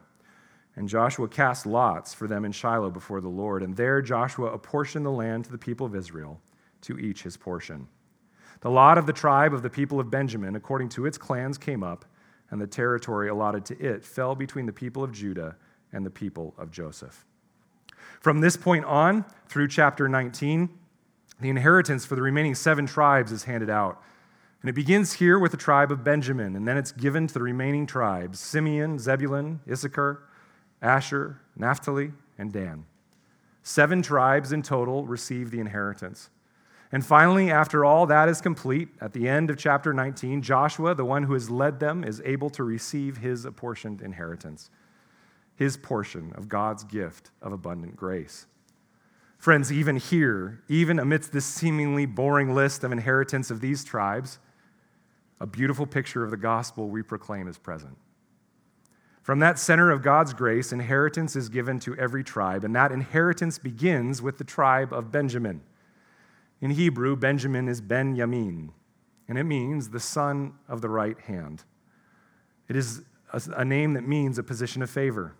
And 0.75 0.89
Joshua 0.89 1.27
cast 1.27 1.67
lots 1.67 2.15
for 2.15 2.27
them 2.27 2.43
in 2.43 2.51
Shiloh 2.51 2.89
before 2.89 3.21
the 3.21 3.29
Lord. 3.29 3.61
And 3.61 3.75
there 3.75 4.01
Joshua 4.01 4.47
apportioned 4.47 5.05
the 5.05 5.11
land 5.11 5.45
to 5.45 5.51
the 5.51 5.57
people 5.59 5.85
of 5.85 5.95
Israel, 5.95 6.41
to 6.81 6.97
each 6.97 7.21
his 7.21 7.37
portion. 7.37 7.87
The 8.61 8.71
lot 8.71 8.97
of 8.97 9.05
the 9.05 9.13
tribe 9.13 9.53
of 9.53 9.61
the 9.61 9.69
people 9.69 9.99
of 9.99 10.09
Benjamin, 10.09 10.55
according 10.55 10.89
to 10.89 11.05
its 11.05 11.19
clans, 11.19 11.59
came 11.59 11.83
up 11.83 12.05
and 12.49 12.61
the 12.61 12.67
territory 12.67 13.29
allotted 13.29 13.65
to 13.65 13.79
it 13.79 14.03
fell 14.03 14.35
between 14.35 14.65
the 14.65 14.73
people 14.73 15.03
of 15.03 15.11
Judah 15.11 15.55
and 15.91 16.05
the 16.05 16.09
people 16.09 16.53
of 16.57 16.71
Joseph. 16.71 17.25
From 18.19 18.41
this 18.41 18.57
point 18.57 18.85
on, 18.85 19.25
through 19.47 19.67
chapter 19.67 20.07
19, 20.07 20.69
the 21.39 21.49
inheritance 21.49 22.05
for 22.05 22.15
the 22.15 22.21
remaining 22.21 22.55
seven 22.55 22.85
tribes 22.85 23.31
is 23.31 23.43
handed 23.43 23.69
out. 23.69 24.01
And 24.61 24.69
it 24.69 24.73
begins 24.73 25.13
here 25.13 25.37
with 25.37 25.51
the 25.51 25.57
tribe 25.57 25.91
of 25.91 26.03
Benjamin, 26.03 26.55
and 26.55 26.67
then 26.67 26.77
it's 26.77 26.91
given 26.91 27.27
to 27.27 27.33
the 27.33 27.41
remaining 27.41 27.85
tribes 27.85 28.39
Simeon, 28.39 28.97
Zebulun, 28.97 29.59
Issachar, 29.69 30.23
Asher, 30.81 31.41
Naphtali, 31.55 32.11
and 32.37 32.51
Dan. 32.51 32.85
Seven 33.61 34.01
tribes 34.01 34.51
in 34.51 34.63
total 34.63 35.05
receive 35.05 35.51
the 35.51 35.59
inheritance. 35.59 36.29
And 36.91 37.05
finally, 37.05 37.51
after 37.51 37.83
all 37.83 38.05
that 38.05 38.29
is 38.29 38.39
complete, 38.39 38.89
at 39.01 39.13
the 39.13 39.27
end 39.27 39.49
of 39.49 39.57
chapter 39.57 39.93
19, 39.93 40.41
Joshua, 40.41 40.95
the 40.95 41.03
one 41.03 41.23
who 41.23 41.33
has 41.33 41.49
led 41.49 41.79
them, 41.79 42.03
is 42.03 42.21
able 42.23 42.49
to 42.51 42.63
receive 42.63 43.17
his 43.17 43.43
apportioned 43.43 44.01
inheritance, 44.01 44.69
his 45.55 45.75
portion 45.75 46.31
of 46.35 46.47
God's 46.47 46.85
gift 46.85 47.31
of 47.41 47.51
abundant 47.51 47.97
grace. 47.97 48.47
Friends, 49.37 49.71
even 49.71 49.97
here, 49.97 50.63
even 50.67 50.97
amidst 50.97 51.33
this 51.33 51.45
seemingly 51.45 52.05
boring 52.05 52.55
list 52.55 52.83
of 52.83 52.91
inheritance 52.91 53.51
of 53.51 53.59
these 53.59 53.83
tribes, 53.83 54.39
a 55.39 55.45
beautiful 55.45 55.85
picture 55.85 56.23
of 56.23 56.31
the 56.31 56.37
gospel 56.37 56.89
we 56.89 57.03
proclaim 57.03 57.47
is 57.47 57.57
present. 57.57 57.97
From 59.21 59.39
that 59.39 59.59
center 59.59 59.91
of 59.91 60.01
God's 60.01 60.33
grace, 60.33 60.71
inheritance 60.71 61.35
is 61.35 61.49
given 61.49 61.79
to 61.81 61.95
every 61.97 62.23
tribe, 62.23 62.63
and 62.63 62.73
that 62.75 62.93
inheritance 62.93 63.59
begins 63.59 64.21
with 64.21 64.37
the 64.37 64.45
tribe 64.45 64.93
of 64.93 65.11
Benjamin. 65.11 65.61
In 66.61 66.71
Hebrew, 66.71 67.15
Benjamin 67.15 67.67
is 67.67 67.81
Ben 67.81 68.15
Yamin, 68.15 68.69
and 69.27 69.37
it 69.37 69.43
means 69.43 69.89
the 69.89 69.99
son 69.99 70.53
of 70.67 70.81
the 70.81 70.89
right 70.89 71.19
hand. 71.19 71.63
It 72.67 72.75
is 72.75 73.03
a, 73.31 73.63
name 73.63 73.93
that 73.93 74.07
means 74.07 74.37
a 74.37 74.43
position 74.43 74.81
of 74.81 74.89
favor. 74.89 75.35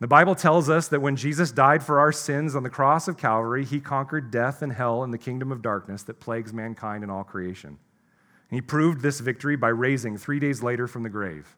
The 0.00 0.08
Bible 0.08 0.34
tells 0.34 0.68
us 0.68 0.88
that 0.88 1.00
when 1.00 1.16
Jesus 1.16 1.52
died 1.52 1.82
for 1.82 2.00
our 2.00 2.12
sins 2.12 2.56
on 2.56 2.62
the 2.62 2.70
cross 2.70 3.06
of 3.06 3.16
Calvary, 3.16 3.64
he 3.64 3.78
conquered 3.78 4.30
death 4.30 4.62
and 4.62 4.72
hell 4.72 5.04
and 5.04 5.12
the 5.12 5.18
kingdom 5.18 5.52
of 5.52 5.62
darkness 5.62 6.02
that 6.04 6.18
plagues 6.18 6.52
mankind 6.52 7.02
and 7.02 7.12
all 7.12 7.24
creation. 7.24 7.68
And 7.68 8.56
he 8.56 8.60
proved 8.60 9.00
this 9.00 9.20
victory 9.20 9.56
by 9.56 9.68
raising 9.68 10.16
three 10.16 10.40
days 10.40 10.62
later 10.62 10.86
from 10.86 11.02
the 11.04 11.08
grave, 11.08 11.56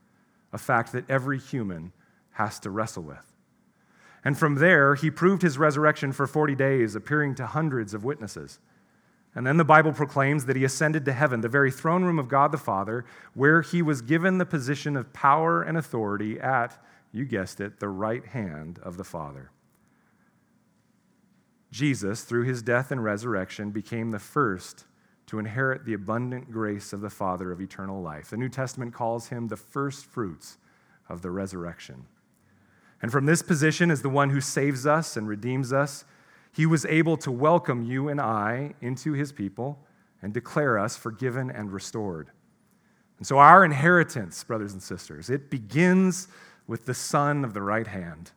a 0.52 0.58
fact 0.58 0.92
that 0.92 1.08
every 1.08 1.38
human 1.38 1.92
has 2.32 2.58
to 2.60 2.70
wrestle 2.70 3.04
with. 3.04 3.33
And 4.24 4.38
from 4.38 4.54
there, 4.54 4.94
he 4.94 5.10
proved 5.10 5.42
his 5.42 5.58
resurrection 5.58 6.12
for 6.12 6.26
40 6.26 6.54
days, 6.54 6.94
appearing 6.94 7.34
to 7.36 7.46
hundreds 7.46 7.92
of 7.92 8.04
witnesses. 8.04 8.58
And 9.34 9.46
then 9.46 9.56
the 9.56 9.64
Bible 9.64 9.92
proclaims 9.92 10.46
that 10.46 10.56
he 10.56 10.64
ascended 10.64 11.04
to 11.04 11.12
heaven, 11.12 11.40
the 11.40 11.48
very 11.48 11.70
throne 11.70 12.04
room 12.04 12.18
of 12.18 12.28
God 12.28 12.52
the 12.52 12.58
Father, 12.58 13.04
where 13.34 13.62
he 13.62 13.82
was 13.82 14.00
given 14.00 14.38
the 14.38 14.46
position 14.46 14.96
of 14.96 15.12
power 15.12 15.62
and 15.62 15.76
authority 15.76 16.40
at, 16.40 16.82
you 17.12 17.24
guessed 17.24 17.60
it, 17.60 17.80
the 17.80 17.88
right 17.88 18.24
hand 18.24 18.78
of 18.82 18.96
the 18.96 19.04
Father. 19.04 19.50
Jesus, 21.70 22.22
through 22.22 22.44
his 22.44 22.62
death 22.62 22.92
and 22.92 23.02
resurrection, 23.02 23.72
became 23.72 24.12
the 24.12 24.20
first 24.20 24.84
to 25.26 25.40
inherit 25.40 25.84
the 25.84 25.94
abundant 25.94 26.50
grace 26.50 26.92
of 26.92 27.00
the 27.00 27.10
Father 27.10 27.50
of 27.50 27.60
eternal 27.60 28.00
life. 28.00 28.30
The 28.30 28.36
New 28.36 28.48
Testament 28.48 28.94
calls 28.94 29.28
him 29.28 29.48
the 29.48 29.56
first 29.56 30.06
fruits 30.06 30.58
of 31.08 31.22
the 31.22 31.30
resurrection. 31.30 32.06
And 33.04 33.12
from 33.12 33.26
this 33.26 33.42
position, 33.42 33.90
as 33.90 34.00
the 34.00 34.08
one 34.08 34.30
who 34.30 34.40
saves 34.40 34.86
us 34.86 35.14
and 35.14 35.28
redeems 35.28 35.74
us, 35.74 36.06
he 36.54 36.64
was 36.64 36.86
able 36.86 37.18
to 37.18 37.30
welcome 37.30 37.82
you 37.82 38.08
and 38.08 38.18
I 38.18 38.72
into 38.80 39.12
his 39.12 39.30
people 39.30 39.78
and 40.22 40.32
declare 40.32 40.78
us 40.78 40.96
forgiven 40.96 41.50
and 41.50 41.70
restored. 41.70 42.30
And 43.18 43.26
so, 43.26 43.36
our 43.36 43.62
inheritance, 43.62 44.42
brothers 44.42 44.72
and 44.72 44.82
sisters, 44.82 45.28
it 45.28 45.50
begins 45.50 46.28
with 46.66 46.86
the 46.86 46.94
Son 46.94 47.44
of 47.44 47.52
the 47.52 47.60
right 47.60 47.86
hand. 47.86 48.30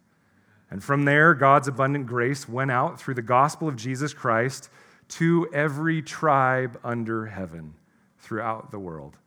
And 0.70 0.84
from 0.84 1.06
there, 1.06 1.34
God's 1.34 1.70
abundant 1.70 2.06
grace 2.06 2.50
went 2.50 2.70
out 2.70 3.00
through 3.00 3.14
the 3.14 3.22
gospel 3.22 3.70
of 3.70 3.78
Jesus 3.78 4.14
Christ 4.14 4.70
to 5.12 5.48
every 5.54 6.02
tribe 6.02 6.78
under 6.84 7.28
heaven 7.28 7.74
throughout 8.20 8.72
the 8.72 8.80
world. 8.80 9.18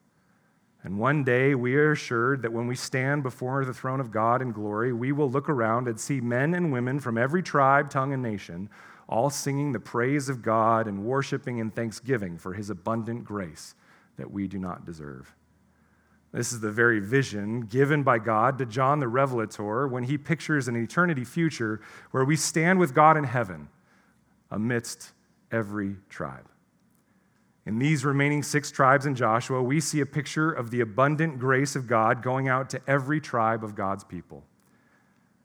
And 0.83 0.99
one 0.99 1.25
day 1.25 1.55
we 1.55 1.75
are 1.77 1.93
assured 1.93 2.43
that 2.43 2.53
when 2.53 2.67
we 2.67 2.75
stand 2.75 3.23
before 3.23 3.65
the 3.65 3.75
throne 3.75 4.01
of 4.01 4.11
God 4.11 4.41
in 4.41 4.53
glory, 4.53 4.93
we 4.93 5.13
will 5.13 5.31
look 5.31 5.49
around 5.49 5.89
and 5.89 6.01
see 6.01 6.21
men 6.21 6.55
and 6.55 6.73
women 6.73 7.01
from 7.01 7.19
every 7.19 7.43
tribe, 7.43 7.91
tongue, 7.91 8.13
and 8.15 8.23
nation 8.23 8.71
all 9.11 9.29
singing 9.29 9.73
the 9.73 9.81
praise 9.81 10.29
of 10.29 10.41
God 10.41 10.87
and 10.87 11.05
worshiping 11.05 11.61
and 11.61 11.75
thanksgiving 11.75 12.39
for 12.39 12.55
his 12.55 12.71
abundant 12.71 13.25
grace 13.25 13.75
that 14.17 14.31
we 14.31 14.47
do 14.47 14.59
not 14.59 14.87
deserve. 14.87 15.35
This 16.33 16.53
is 16.53 16.61
the 16.61 16.71
very 16.71 17.01
vision 17.01 17.63
given 17.63 18.05
by 18.05 18.21
God 18.21 18.57
to 18.59 18.67
John 18.67 19.01
the 19.01 19.09
Revelator 19.09 19.89
when 19.89 20.05
he 20.05 20.17
pictures 20.17 20.69
an 20.69 20.77
eternity 20.77 21.25
future 21.25 21.81
where 22.13 22.25
we 22.25 22.37
stand 22.37 22.79
with 22.79 22.95
God 22.95 23.17
in 23.17 23.25
heaven 23.25 23.69
amidst 24.49 25.11
every 25.51 25.97
tribe. 26.09 26.50
In 27.71 27.79
these 27.79 28.05
remaining 28.05 28.43
six 28.43 28.73
tribes 28.73 29.07
in 29.07 29.15
Joshua, 29.15 29.63
we 29.63 29.79
see 29.79 30.01
a 30.01 30.05
picture 30.05 30.51
of 30.51 30.73
the 30.73 30.81
abundant 30.81 31.39
grace 31.39 31.77
of 31.77 31.87
God 31.87 32.21
going 32.21 32.49
out 32.49 32.69
to 32.71 32.81
every 32.89 33.21
tribe 33.21 33.63
of 33.63 33.77
God's 33.77 34.03
people. 34.03 34.43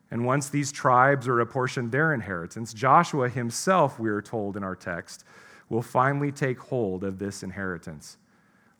And 0.10 0.26
once 0.26 0.50
these 0.50 0.72
tribes 0.72 1.28
are 1.28 1.40
apportioned 1.40 1.92
their 1.92 2.16
inheritance, 2.16 2.74
Joshua 2.74 3.30
himself, 3.30 4.00
we 4.00 4.10
are 4.10 4.24
told 4.24 4.58
in 4.58 4.64
our 4.64 4.76
text, 4.76 5.24
will 5.70 5.84
finally 5.84 6.32
take 6.32 6.58
hold 6.58 7.04
of 7.04 7.20
this 7.20 7.44
inheritance. 7.44 8.18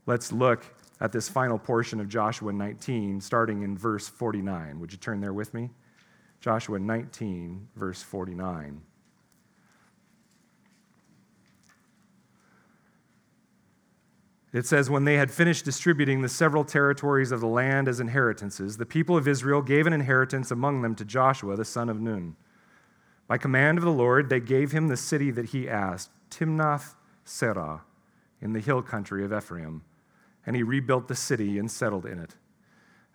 Let's 0.08 0.32
look 0.32 0.66
at 1.00 1.12
this 1.12 1.30
final 1.30 1.60
portion 1.60 2.00
of 2.00 2.10
Joshua 2.10 2.52
19, 2.52 3.22
starting 3.22 3.62
in 3.62 3.78
verse 3.78 4.08
49. 4.08 4.80
Would 4.80 4.92
you 4.92 4.98
turn 4.98 5.22
there 5.22 5.34
with 5.34 5.54
me? 5.54 5.70
Joshua 6.42 6.80
19, 6.80 7.68
verse 7.76 8.02
49. 8.02 8.82
It 14.56 14.66
says, 14.66 14.90
When 14.90 15.04
they 15.04 15.18
had 15.18 15.32
finished 15.32 15.66
distributing 15.66 16.22
the 16.22 16.30
several 16.30 16.64
territories 16.64 17.34
of 17.34 17.42
the 17.42 17.46
land 17.46 17.90
as 17.90 18.00
inheritances, 18.00 18.78
the 18.78 18.86
people 18.86 19.18
of 19.18 19.28
Israel 19.28 19.62
gave 19.62 19.86
an 19.86 19.92
inheritance 19.92 20.50
among 20.50 20.82
them 20.82 20.96
to 20.96 21.04
Joshua, 21.04 21.58
the 21.58 21.66
son 21.66 21.90
of 21.90 22.00
Nun. 22.00 22.38
By 23.28 23.38
command 23.38 23.78
of 23.78 23.84
the 23.84 23.92
Lord, 23.92 24.30
they 24.30 24.40
gave 24.40 24.72
him 24.72 24.88
the 24.88 24.96
city 24.96 25.30
that 25.30 25.48
he 25.48 25.68
asked, 25.68 26.10
Timnath 26.30 26.96
Serah, 27.26 27.82
in 28.40 28.54
the 28.54 28.62
hill 28.62 28.82
country 28.82 29.26
of 29.26 29.34
Ephraim, 29.34 29.84
and 30.46 30.56
he 30.56 30.64
rebuilt 30.64 31.10
the 31.10 31.16
city 31.16 31.60
and 31.60 31.70
settled 31.70 32.06
in 32.06 32.18
it. 32.18 32.38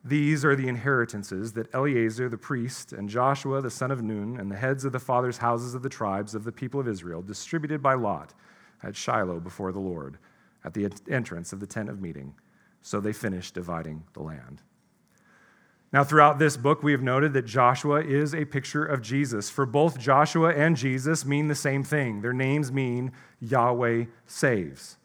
These 0.04 0.44
are 0.44 0.54
the 0.54 0.68
inheritances 0.68 1.54
that 1.54 1.74
Eleazar 1.74 2.28
the 2.28 2.36
priest 2.36 2.92
and 2.92 3.08
Joshua 3.08 3.62
the 3.62 3.70
son 3.70 3.90
of 3.90 4.02
Nun 4.02 4.36
and 4.38 4.50
the 4.50 4.56
heads 4.56 4.84
of 4.84 4.92
the 4.92 5.00
fathers' 5.00 5.38
houses 5.38 5.74
of 5.74 5.82
the 5.82 5.88
tribes 5.88 6.34
of 6.34 6.44
the 6.44 6.52
people 6.52 6.80
of 6.80 6.88
Israel 6.88 7.22
distributed 7.22 7.82
by 7.82 7.94
lot 7.94 8.34
at 8.82 8.94
Shiloh 8.94 9.40
before 9.40 9.72
the 9.72 9.78
Lord 9.78 10.18
at 10.64 10.74
the 10.74 10.90
entrance 11.10 11.52
of 11.52 11.60
the 11.60 11.66
tent 11.66 11.88
of 11.88 12.00
meeting. 12.00 12.34
So 12.82 13.00
they 13.00 13.12
finished 13.12 13.54
dividing 13.54 14.04
the 14.12 14.22
land. 14.22 14.62
Now, 15.92 16.04
throughout 16.04 16.38
this 16.38 16.56
book, 16.56 16.82
we 16.82 16.92
have 16.92 17.02
noted 17.02 17.32
that 17.32 17.46
Joshua 17.46 18.02
is 18.02 18.32
a 18.32 18.44
picture 18.44 18.84
of 18.84 19.02
Jesus. 19.02 19.50
For 19.50 19.66
both 19.66 19.98
Joshua 19.98 20.54
and 20.54 20.76
Jesus 20.76 21.24
mean 21.24 21.48
the 21.48 21.54
same 21.54 21.82
thing. 21.82 22.20
Their 22.20 22.32
names 22.32 22.70
mean 22.70 23.10
Yahweh 23.40 24.04
saves. 24.24 24.98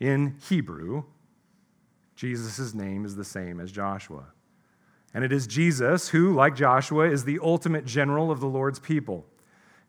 In 0.00 0.36
Hebrew, 0.48 1.04
Jesus' 2.16 2.72
name 2.72 3.04
is 3.04 3.16
the 3.16 3.24
same 3.24 3.60
as 3.60 3.70
Joshua. 3.70 4.24
And 5.12 5.24
it 5.24 5.32
is 5.32 5.46
Jesus 5.46 6.08
who, 6.08 6.32
like 6.32 6.56
Joshua, 6.56 7.10
is 7.10 7.24
the 7.24 7.38
ultimate 7.42 7.84
general 7.84 8.30
of 8.30 8.40
the 8.40 8.46
Lord's 8.46 8.78
people. 8.78 9.26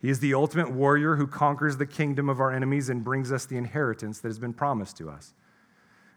He 0.03 0.09
is 0.09 0.19
the 0.19 0.33
ultimate 0.33 0.69
warrior 0.69 1.15
who 1.15 1.25
conquers 1.25 1.77
the 1.77 1.85
kingdom 1.85 2.27
of 2.27 2.41
our 2.41 2.51
enemies 2.51 2.89
and 2.89 3.05
brings 3.05 3.31
us 3.31 3.45
the 3.45 3.55
inheritance 3.55 4.19
that 4.19 4.27
has 4.27 4.37
been 4.37 4.51
promised 4.51 4.97
to 4.97 5.09
us. 5.09 5.33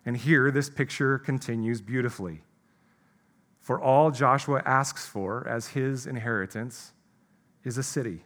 And 0.04 0.16
here, 0.16 0.50
this 0.50 0.68
picture 0.68 1.20
continues 1.20 1.80
beautifully. 1.80 2.42
For 3.60 3.80
all 3.80 4.10
Joshua 4.10 4.60
asks 4.66 5.06
for 5.06 5.46
as 5.46 5.68
his 5.68 6.04
inheritance 6.04 6.94
is 7.62 7.78
a 7.78 7.84
city. 7.84 8.24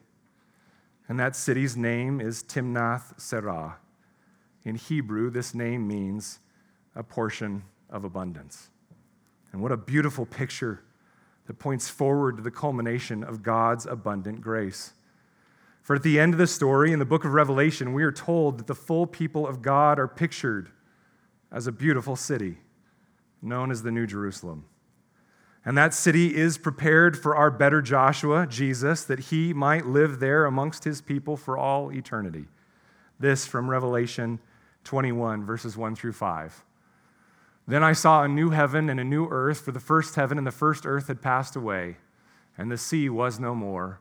And 1.09 1.21
that 1.21 1.37
city's 1.37 1.77
name 1.77 2.23
is 2.23 2.43
Timnath 2.43 3.19
Serah. 3.19 3.75
In 4.65 4.77
Hebrew, 4.77 5.29
this 5.29 5.55
name 5.55 5.87
means 5.87 6.39
a 6.97 7.03
portion 7.03 7.65
of 7.91 8.05
abundance. 8.05 8.71
And 9.53 9.61
what 9.61 9.73
a 9.73 9.77
beautiful 9.77 10.25
picture 10.25 10.85
that 11.47 11.59
points 11.59 11.91
forward 11.91 12.39
to 12.39 12.43
the 12.43 12.51
culmination 12.51 13.23
of 13.23 13.43
God's 13.43 13.85
abundant 13.85 14.41
grace. 14.41 14.95
For 15.83 15.97
at 15.97 16.03
the 16.03 16.21
end 16.21 16.35
of 16.35 16.39
the 16.39 16.47
story, 16.47 16.93
in 16.93 16.99
the 16.99 17.05
book 17.05 17.25
of 17.25 17.33
Revelation, 17.33 17.93
we 17.93 18.05
are 18.05 18.13
told 18.13 18.59
that 18.59 18.67
the 18.67 18.75
full 18.75 19.07
people 19.07 19.47
of 19.47 19.63
God 19.63 19.99
are 19.99 20.09
pictured 20.09 20.71
as 21.51 21.67
a 21.67 21.73
beautiful 21.73 22.17
city 22.17 22.59
known 23.43 23.71
as 23.71 23.83
the 23.83 23.91
New 23.91 24.07
Jerusalem. 24.07 24.67
And 25.65 25.77
that 25.77 25.93
city 25.93 26.35
is 26.35 26.57
prepared 26.57 27.19
for 27.19 27.37
our 27.37 27.51
better 27.51 27.83
Joshua, 27.83 28.47
Jesus, 28.47 29.05
that 29.05 29.19
he 29.19 29.53
might 29.53 29.87
live 29.87 30.21
there 30.21 30.47
amongst 30.47 30.85
his 30.85 31.01
people 31.01 31.37
for 31.37 31.59
all 31.59 31.93
eternity. 31.93 32.47
This 33.19 33.47
from 33.47 33.69
Revelation 33.69 34.41
21, 34.85 35.45
verses 35.45 35.77
1 35.77 35.97
through 35.97 36.13
5. 36.13 36.65
Then 37.69 37.85
I 37.85 37.93
saw 37.93 38.23
a 38.23 38.29
new 38.29 38.51
heaven 38.51 38.89
and 38.89 38.99
a 38.99 39.05
new 39.05 39.29
earth, 39.29 39.61
for 39.61 39.73
the 39.73 39.81
first 39.81 40.15
heaven 40.15 40.39
and 40.39 40.47
the 40.47 40.51
first 40.51 40.87
earth 40.87 41.09
had 41.09 41.21
passed 41.21 41.55
away, 41.57 41.99
and 42.57 42.71
the 42.71 42.79
sea 42.79 43.09
was 43.11 43.39
no 43.39 43.55
more. 43.55 44.01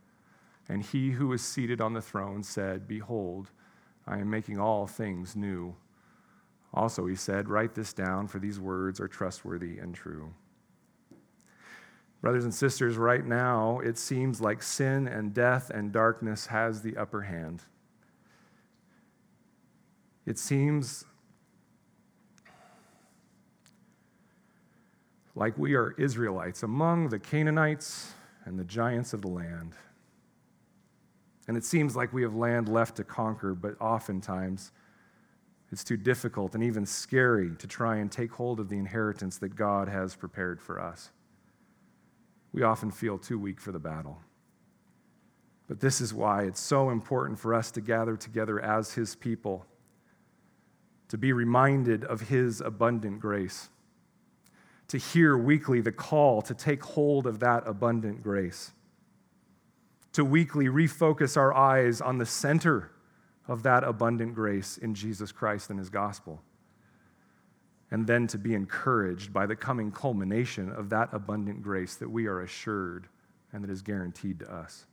And 0.71 0.81
he 0.81 1.11
who 1.11 1.27
was 1.27 1.41
seated 1.41 1.81
on 1.81 1.91
the 1.91 2.01
throne 2.01 2.43
said, 2.43 2.87
Behold, 2.87 3.51
I 4.07 4.19
am 4.19 4.29
making 4.29 4.57
all 4.57 4.87
things 4.87 5.35
new. 5.35 5.75
Also, 6.73 7.07
he 7.07 7.15
said, 7.15 7.49
Write 7.49 7.75
this 7.75 7.91
down, 7.91 8.29
for 8.29 8.39
these 8.39 8.57
words 8.57 9.01
are 9.01 9.09
trustworthy 9.09 9.79
and 9.79 9.93
true. 9.93 10.33
Brothers 12.21 12.45
and 12.45 12.53
sisters, 12.53 12.95
right 12.95 13.25
now, 13.25 13.79
it 13.79 13.97
seems 13.97 14.39
like 14.39 14.63
sin 14.63 15.09
and 15.09 15.33
death 15.33 15.71
and 15.71 15.91
darkness 15.91 16.45
has 16.45 16.81
the 16.81 16.95
upper 16.95 17.23
hand. 17.23 17.63
It 20.25 20.39
seems 20.39 21.03
like 25.35 25.57
we 25.57 25.75
are 25.75 25.95
Israelites 25.97 26.63
among 26.63 27.09
the 27.09 27.19
Canaanites 27.19 28.13
and 28.45 28.57
the 28.57 28.63
giants 28.63 29.11
of 29.11 29.21
the 29.21 29.27
land. 29.27 29.73
And 31.47 31.57
it 31.57 31.65
seems 31.65 31.95
like 31.95 32.13
we 32.13 32.21
have 32.21 32.35
land 32.35 32.69
left 32.69 32.97
to 32.97 33.03
conquer, 33.03 33.53
but 33.53 33.79
oftentimes 33.81 34.71
it's 35.71 35.83
too 35.83 35.97
difficult 35.97 36.53
and 36.53 36.63
even 36.63 36.85
scary 36.85 37.51
to 37.57 37.67
try 37.67 37.97
and 37.97 38.11
take 38.11 38.31
hold 38.31 38.59
of 38.59 38.69
the 38.69 38.77
inheritance 38.77 39.37
that 39.37 39.55
God 39.55 39.87
has 39.87 40.15
prepared 40.15 40.61
for 40.61 40.79
us. 40.79 41.09
We 42.51 42.63
often 42.63 42.91
feel 42.91 43.17
too 43.17 43.39
weak 43.39 43.59
for 43.61 43.71
the 43.71 43.79
battle. 43.79 44.19
But 45.67 45.79
this 45.79 46.01
is 46.01 46.13
why 46.13 46.43
it's 46.43 46.59
so 46.59 46.89
important 46.89 47.39
for 47.39 47.53
us 47.53 47.71
to 47.71 47.81
gather 47.81 48.17
together 48.17 48.59
as 48.59 48.93
His 48.93 49.15
people, 49.15 49.65
to 51.07 51.17
be 51.17 51.31
reminded 51.31 52.03
of 52.03 52.21
His 52.21 52.59
abundant 52.59 53.21
grace, 53.21 53.69
to 54.89 54.97
hear 54.97 55.37
weekly 55.37 55.79
the 55.79 55.93
call 55.93 56.41
to 56.41 56.53
take 56.53 56.83
hold 56.83 57.25
of 57.25 57.39
that 57.39 57.63
abundant 57.65 58.21
grace 58.21 58.71
to 60.13 60.25
weekly 60.25 60.65
refocus 60.65 61.37
our 61.37 61.53
eyes 61.53 62.01
on 62.01 62.17
the 62.17 62.25
center 62.25 62.91
of 63.47 63.63
that 63.63 63.83
abundant 63.83 64.35
grace 64.35 64.77
in 64.77 64.93
Jesus 64.93 65.31
Christ 65.31 65.69
and 65.69 65.79
his 65.79 65.89
gospel. 65.89 66.41
And 67.89 68.07
then 68.07 68.27
to 68.27 68.37
be 68.37 68.53
encouraged 68.53 69.33
by 69.33 69.45
the 69.45 69.55
coming 69.55 69.91
culmination 69.91 70.71
of 70.71 70.89
that 70.89 71.09
abundant 71.11 71.61
grace 71.61 71.95
that 71.95 72.09
we 72.09 72.27
are 72.27 72.41
assured 72.41 73.07
and 73.51 73.63
that 73.63 73.69
is 73.69 73.81
guaranteed 73.81 74.39
to 74.39 74.53
us. 74.53 74.85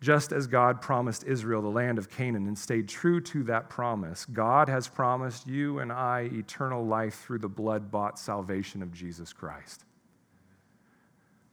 Just 0.00 0.32
as 0.32 0.46
God 0.46 0.82
promised 0.82 1.24
Israel 1.24 1.62
the 1.62 1.68
land 1.68 1.98
of 1.98 2.10
Canaan 2.10 2.46
and 2.46 2.58
stayed 2.58 2.88
true 2.88 3.20
to 3.22 3.42
that 3.44 3.70
promise, 3.70 4.26
God 4.26 4.68
has 4.68 4.86
promised 4.86 5.46
you 5.46 5.78
and 5.78 5.90
I 5.90 6.28
eternal 6.32 6.84
life 6.84 7.22
through 7.24 7.38
the 7.38 7.48
blood 7.48 7.90
bought 7.90 8.18
salvation 8.18 8.82
of 8.82 8.92
Jesus 8.92 9.32
Christ. 9.32 9.84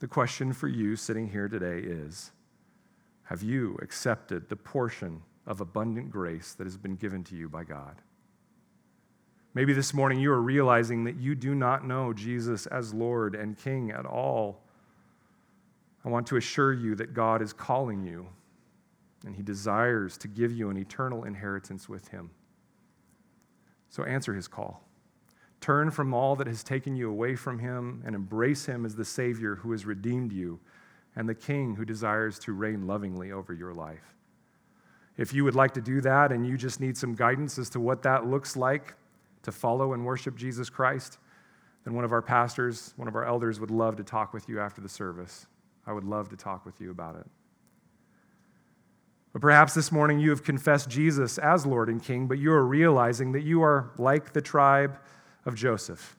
The 0.02 0.08
question 0.08 0.52
for 0.52 0.68
you 0.68 0.96
sitting 0.96 1.30
here 1.30 1.48
today 1.48 1.78
is 1.78 2.32
Have 3.26 3.44
you 3.44 3.78
accepted 3.84 4.50
the 4.50 4.56
portion 4.56 5.22
of 5.46 5.62
abundant 5.62 6.10
grace 6.10 6.56
that 6.56 6.64
has 6.64 6.76
been 6.76 6.96
given 6.96 7.24
to 7.26 7.36
you 7.36 7.48
by 7.48 7.66
God? 7.66 8.02
Maybe 9.54 9.74
this 9.74 9.94
morning 9.94 10.20
you 10.20 10.32
are 10.32 10.42
realizing 10.42 11.04
that 11.04 11.18
you 11.18 11.36
do 11.36 11.54
not 11.54 11.86
know 11.86 12.14
Jesus 12.14 12.66
as 12.66 12.96
Lord 12.96 13.36
and 13.36 13.56
King 13.56 13.92
at 13.92 14.08
all. 14.08 14.64
I 16.04 16.10
want 16.10 16.26
to 16.28 16.38
assure 16.38 16.74
you 16.74 16.96
that 16.96 17.14
God 17.14 17.44
is 17.44 17.54
calling 17.54 18.04
you 18.04 18.26
and 19.24 19.36
He 19.36 19.44
desires 19.44 20.18
to 20.18 20.28
give 20.28 20.52
you 20.52 20.72
an 20.72 20.78
eternal 20.78 21.26
inheritance 21.26 21.88
with 21.88 22.08
Him. 22.08 22.32
So 23.90 24.04
answer 24.04 24.34
His 24.34 24.48
call. 24.48 24.84
Turn 25.62 25.92
from 25.92 26.14
all 26.14 26.36
that 26.38 26.48
has 26.48 26.64
taken 26.64 26.96
you 26.96 27.10
away 27.10 27.36
from 27.36 27.60
him 27.60 28.02
and 28.06 28.16
embrace 28.16 28.66
him 28.66 28.86
as 28.86 28.96
the 28.96 29.06
Savior 29.06 29.56
who 29.56 29.72
has 29.72 29.86
redeemed 29.86 30.34
you 30.34 30.60
and 31.16 31.30
the 31.30 31.36
King 31.36 31.76
who 31.76 31.86
desires 31.86 32.40
to 32.40 32.54
reign 32.54 32.88
lovingly 32.88 33.32
over 33.32 33.54
your 33.54 33.74
life. 33.74 34.16
If 35.18 35.34
you 35.34 35.44
would 35.44 35.56
like 35.56 35.74
to 35.76 35.82
do 35.82 36.02
that 36.02 36.32
and 36.32 36.48
you 36.48 36.58
just 36.58 36.80
need 36.80 36.98
some 36.98 37.14
guidance 37.14 37.60
as 37.60 37.70
to 37.72 37.80
what 37.80 38.02
that 38.04 38.26
looks 38.26 38.58
like 38.58 38.96
to 39.44 39.52
follow 39.52 39.94
and 39.94 40.04
worship 40.04 40.36
Jesus 40.36 40.70
Christ, 40.70 41.20
then 41.84 41.94
one 41.94 42.06
of 42.06 42.12
our 42.12 42.22
pastors, 42.22 42.94
one 42.96 43.08
of 43.08 43.16
our 43.16 43.26
elders 43.26 43.60
would 43.60 43.72
love 43.72 43.96
to 43.98 44.04
talk 44.04 44.34
with 44.34 44.50
you 44.50 44.60
after 44.60 44.82
the 44.82 44.90
service. 44.90 45.46
I 45.86 45.94
would 45.94 46.06
love 46.06 46.30
to 46.30 46.36
talk 46.36 46.66
with 46.66 46.82
you 46.82 46.90
about 46.90 47.18
it. 47.18 47.28
But 49.34 49.42
perhaps 49.42 49.74
this 49.74 49.92
morning 49.92 50.20
you 50.20 50.32
have 50.32 50.44
confessed 50.44 50.90
Jesus 50.90 51.38
as 51.38 51.66
Lord 51.66 51.88
and 51.88 52.04
King, 52.04 52.28
but 52.28 52.38
you 52.38 52.52
are 52.52 52.66
realizing 52.66 53.32
that 53.34 53.42
you 53.42 53.62
are 53.62 53.92
like 53.98 54.34
the 54.34 54.42
tribe 54.42 54.98
of 55.46 55.56
Joseph, 55.56 56.18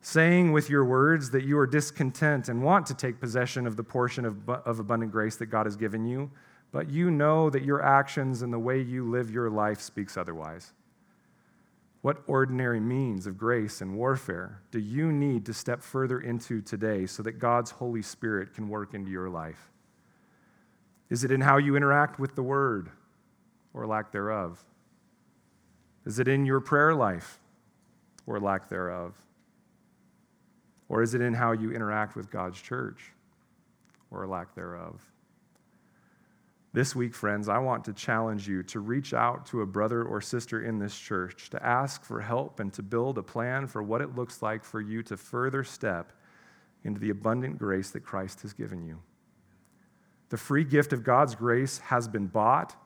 saying 0.00 0.52
with 0.52 0.70
your 0.70 0.84
words 0.84 1.30
that 1.30 1.44
you 1.44 1.58
are 1.58 1.66
discontent 1.66 2.48
and 2.48 2.62
want 2.62 2.86
to 2.86 2.94
take 2.94 3.20
possession 3.20 3.66
of 3.66 3.76
the 3.76 3.84
portion 3.84 4.24
of, 4.24 4.48
of 4.48 4.78
abundant 4.78 5.12
grace 5.12 5.36
that 5.36 5.46
God 5.46 5.66
has 5.66 5.76
given 5.76 6.04
you, 6.04 6.30
but 6.70 6.90
you 6.90 7.10
know 7.10 7.50
that 7.50 7.64
your 7.64 7.82
actions 7.82 8.42
and 8.42 8.52
the 8.52 8.58
way 8.58 8.80
you 8.80 9.08
live 9.08 9.30
your 9.30 9.50
life 9.50 9.80
speaks 9.80 10.16
otherwise. 10.16 10.72
What 12.00 12.22
ordinary 12.26 12.78
means 12.78 13.26
of 13.26 13.36
grace 13.36 13.80
and 13.80 13.96
warfare 13.96 14.62
do 14.70 14.78
you 14.78 15.10
need 15.10 15.44
to 15.46 15.54
step 15.54 15.82
further 15.82 16.20
into 16.20 16.60
today 16.60 17.06
so 17.06 17.22
that 17.24 17.38
God's 17.38 17.72
Holy 17.72 18.02
Spirit 18.02 18.54
can 18.54 18.68
work 18.68 18.94
into 18.94 19.10
your 19.10 19.28
life? 19.28 19.72
Is 21.10 21.24
it 21.24 21.32
in 21.32 21.40
how 21.40 21.56
you 21.56 21.74
interact 21.74 22.18
with 22.20 22.36
the 22.36 22.42
Word 22.42 22.90
or 23.74 23.86
lack 23.86 24.12
thereof? 24.12 24.64
Is 26.04 26.18
it 26.18 26.28
in 26.28 26.46
your 26.46 26.60
prayer 26.60 26.94
life 26.94 27.40
or 28.28 28.38
lack 28.38 28.68
thereof? 28.68 29.14
Or 30.88 31.02
is 31.02 31.14
it 31.14 31.20
in 31.20 31.34
how 31.34 31.52
you 31.52 31.72
interact 31.72 32.14
with 32.14 32.30
God's 32.30 32.60
church 32.60 33.12
or 34.10 34.26
lack 34.26 34.54
thereof? 34.54 35.00
This 36.74 36.94
week, 36.94 37.14
friends, 37.14 37.48
I 37.48 37.58
want 37.58 37.84
to 37.86 37.94
challenge 37.94 38.46
you 38.46 38.62
to 38.64 38.80
reach 38.80 39.14
out 39.14 39.46
to 39.46 39.62
a 39.62 39.66
brother 39.66 40.02
or 40.04 40.20
sister 40.20 40.62
in 40.62 40.78
this 40.78 40.96
church 40.96 41.48
to 41.50 41.64
ask 41.64 42.04
for 42.04 42.20
help 42.20 42.60
and 42.60 42.72
to 42.74 42.82
build 42.82 43.16
a 43.16 43.22
plan 43.22 43.66
for 43.66 43.82
what 43.82 44.02
it 44.02 44.14
looks 44.14 44.42
like 44.42 44.62
for 44.62 44.80
you 44.80 45.02
to 45.04 45.16
further 45.16 45.64
step 45.64 46.12
into 46.84 47.00
the 47.00 47.10
abundant 47.10 47.58
grace 47.58 47.90
that 47.90 48.04
Christ 48.04 48.42
has 48.42 48.52
given 48.52 48.84
you. 48.84 49.00
The 50.28 50.36
free 50.36 50.64
gift 50.64 50.92
of 50.92 51.02
God's 51.02 51.34
grace 51.34 51.78
has 51.78 52.06
been 52.06 52.26
bought 52.26 52.76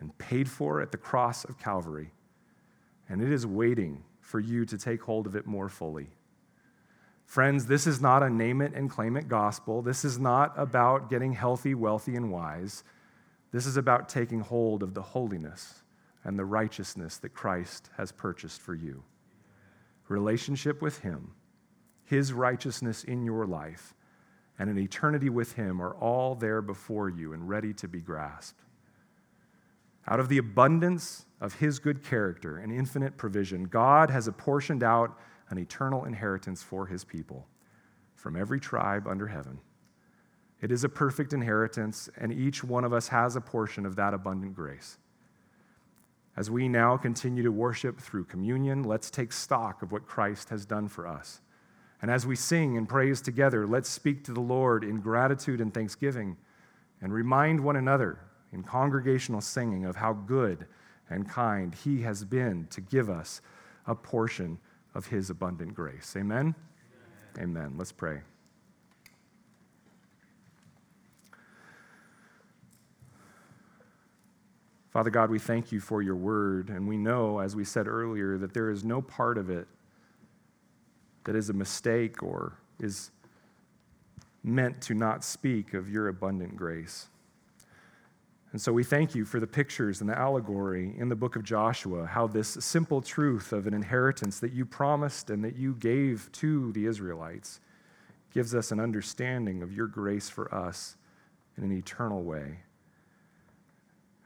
and 0.00 0.16
paid 0.18 0.48
for 0.48 0.80
at 0.80 0.90
the 0.90 0.98
cross 0.98 1.44
of 1.44 1.56
Calvary, 1.56 2.10
and 3.08 3.22
it 3.22 3.30
is 3.30 3.46
waiting 3.46 4.02
for 4.30 4.38
you 4.38 4.64
to 4.64 4.78
take 4.78 5.02
hold 5.02 5.26
of 5.26 5.34
it 5.34 5.44
more 5.44 5.68
fully. 5.68 6.06
Friends, 7.26 7.66
this 7.66 7.84
is 7.84 8.00
not 8.00 8.22
a 8.22 8.30
name 8.30 8.62
it 8.62 8.72
and 8.74 8.88
claim 8.88 9.16
it 9.16 9.28
gospel. 9.28 9.82
This 9.82 10.04
is 10.04 10.20
not 10.20 10.54
about 10.56 11.10
getting 11.10 11.32
healthy, 11.32 11.74
wealthy, 11.74 12.14
and 12.14 12.30
wise. 12.30 12.84
This 13.50 13.66
is 13.66 13.76
about 13.76 14.08
taking 14.08 14.38
hold 14.38 14.84
of 14.84 14.94
the 14.94 15.02
holiness 15.02 15.82
and 16.22 16.38
the 16.38 16.44
righteousness 16.44 17.18
that 17.18 17.34
Christ 17.34 17.90
has 17.96 18.12
purchased 18.12 18.60
for 18.60 18.74
you. 18.74 19.02
Relationship 20.06 20.80
with 20.80 21.00
Him, 21.00 21.32
His 22.04 22.32
righteousness 22.32 23.02
in 23.02 23.24
your 23.24 23.46
life, 23.46 23.94
and 24.60 24.70
an 24.70 24.78
eternity 24.78 25.28
with 25.28 25.54
Him 25.54 25.82
are 25.82 25.94
all 25.94 26.36
there 26.36 26.62
before 26.62 27.08
you 27.08 27.32
and 27.32 27.48
ready 27.48 27.72
to 27.74 27.88
be 27.88 28.00
grasped. 28.00 28.62
Out 30.08 30.20
of 30.20 30.28
the 30.28 30.38
abundance 30.38 31.26
of 31.40 31.54
His 31.54 31.78
good 31.78 32.02
character 32.02 32.58
and 32.58 32.72
infinite 32.72 33.16
provision, 33.16 33.64
God 33.64 34.10
has 34.10 34.26
apportioned 34.26 34.82
out 34.82 35.18
an 35.48 35.58
eternal 35.58 36.04
inheritance 36.04 36.62
for 36.62 36.86
His 36.86 37.04
people 37.04 37.46
from 38.14 38.36
every 38.36 38.60
tribe 38.60 39.06
under 39.06 39.28
heaven. 39.28 39.58
It 40.60 40.70
is 40.70 40.84
a 40.84 40.88
perfect 40.88 41.32
inheritance, 41.32 42.10
and 42.16 42.32
each 42.32 42.62
one 42.62 42.84
of 42.84 42.92
us 42.92 43.08
has 43.08 43.34
a 43.34 43.40
portion 43.40 43.86
of 43.86 43.96
that 43.96 44.12
abundant 44.12 44.54
grace. 44.54 44.98
As 46.36 46.50
we 46.50 46.68
now 46.68 46.96
continue 46.96 47.42
to 47.42 47.52
worship 47.52 47.98
through 47.98 48.24
communion, 48.24 48.82
let's 48.82 49.10
take 49.10 49.32
stock 49.32 49.82
of 49.82 49.90
what 49.90 50.06
Christ 50.06 50.50
has 50.50 50.66
done 50.66 50.88
for 50.88 51.06
us. 51.06 51.40
And 52.02 52.10
as 52.10 52.26
we 52.26 52.36
sing 52.36 52.76
and 52.76 52.88
praise 52.88 53.20
together, 53.20 53.66
let's 53.66 53.88
speak 53.88 54.24
to 54.24 54.32
the 54.32 54.40
Lord 54.40 54.84
in 54.84 55.00
gratitude 55.00 55.60
and 55.60 55.72
thanksgiving 55.72 56.36
and 57.00 57.12
remind 57.12 57.60
one 57.60 57.76
another 57.76 58.18
in 58.52 58.62
congregational 58.62 59.40
singing 59.40 59.84
of 59.84 59.96
how 59.96 60.12
good 60.12 60.66
and 61.08 61.28
kind 61.28 61.74
He 61.74 62.02
has 62.02 62.24
been 62.24 62.66
to 62.70 62.80
give 62.80 63.08
us 63.08 63.40
a 63.86 63.94
portion 63.94 64.58
of 64.94 65.06
His 65.06 65.30
abundant 65.30 65.74
grace. 65.74 66.14
Amen? 66.16 66.54
Amen. 67.36 67.56
Amen. 67.56 67.74
Let's 67.76 67.92
pray. 67.92 68.20
Father 74.90 75.10
God, 75.10 75.30
we 75.30 75.38
thank 75.38 75.70
you 75.70 75.78
for 75.78 76.02
your 76.02 76.16
word, 76.16 76.68
and 76.68 76.88
we 76.88 76.96
know, 76.96 77.38
as 77.38 77.54
we 77.54 77.64
said 77.64 77.86
earlier, 77.86 78.36
that 78.38 78.52
there 78.52 78.70
is 78.70 78.82
no 78.82 79.00
part 79.00 79.38
of 79.38 79.48
it 79.48 79.68
that 81.24 81.36
is 81.36 81.48
a 81.48 81.52
mistake 81.52 82.24
or 82.24 82.54
is 82.80 83.12
meant 84.42 84.80
to 84.80 84.94
not 84.94 85.22
speak 85.22 85.74
of 85.74 85.88
your 85.88 86.08
abundant 86.08 86.56
grace. 86.56 87.06
And 88.52 88.60
so 88.60 88.72
we 88.72 88.82
thank 88.82 89.14
you 89.14 89.24
for 89.24 89.38
the 89.38 89.46
pictures 89.46 90.00
and 90.00 90.10
the 90.10 90.18
allegory 90.18 90.94
in 90.98 91.08
the 91.08 91.14
book 91.14 91.36
of 91.36 91.44
Joshua, 91.44 92.04
how 92.06 92.26
this 92.26 92.48
simple 92.48 93.00
truth 93.00 93.52
of 93.52 93.68
an 93.68 93.74
inheritance 93.74 94.40
that 94.40 94.52
you 94.52 94.64
promised 94.64 95.30
and 95.30 95.44
that 95.44 95.56
you 95.56 95.74
gave 95.74 96.30
to 96.32 96.72
the 96.72 96.86
Israelites 96.86 97.60
gives 98.32 98.54
us 98.54 98.72
an 98.72 98.80
understanding 98.80 99.62
of 99.62 99.72
your 99.72 99.86
grace 99.86 100.28
for 100.28 100.52
us 100.52 100.96
in 101.56 101.62
an 101.64 101.72
eternal 101.72 102.22
way. 102.22 102.58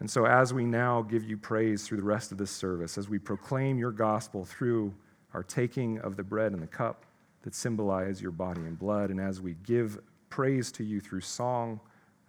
And 0.01 0.11
so, 0.11 0.27
as 0.27 0.53
we 0.53 0.65
now 0.65 1.03
give 1.03 1.25
you 1.25 1.37
praise 1.37 1.87
through 1.87 1.99
the 1.99 2.05
rest 2.05 2.33
of 2.33 2.39
this 2.39 2.51
service, 2.51 2.99
as 2.99 3.09
we 3.09 3.19
proclaim 3.19 3.79
your 3.79 3.93
gospel 3.93 4.45
through 4.45 4.93
our 5.33 5.43
taking 5.43 5.99
of 6.01 6.17
the 6.17 6.23
bread 6.23 6.53
and 6.53 6.63
the 6.63 6.67
cup 6.67 7.05
that 7.43 7.55
symbolize 7.55 8.21
your 8.21 8.31
body 8.31 8.63
and 8.63 8.79
blood, 8.79 9.11
and 9.11 9.21
as 9.21 9.41
we 9.41 9.55
give 9.65 9.99
praise 10.31 10.73
to 10.73 10.85
you 10.85 11.01
through 11.01 11.21
song 11.21 11.79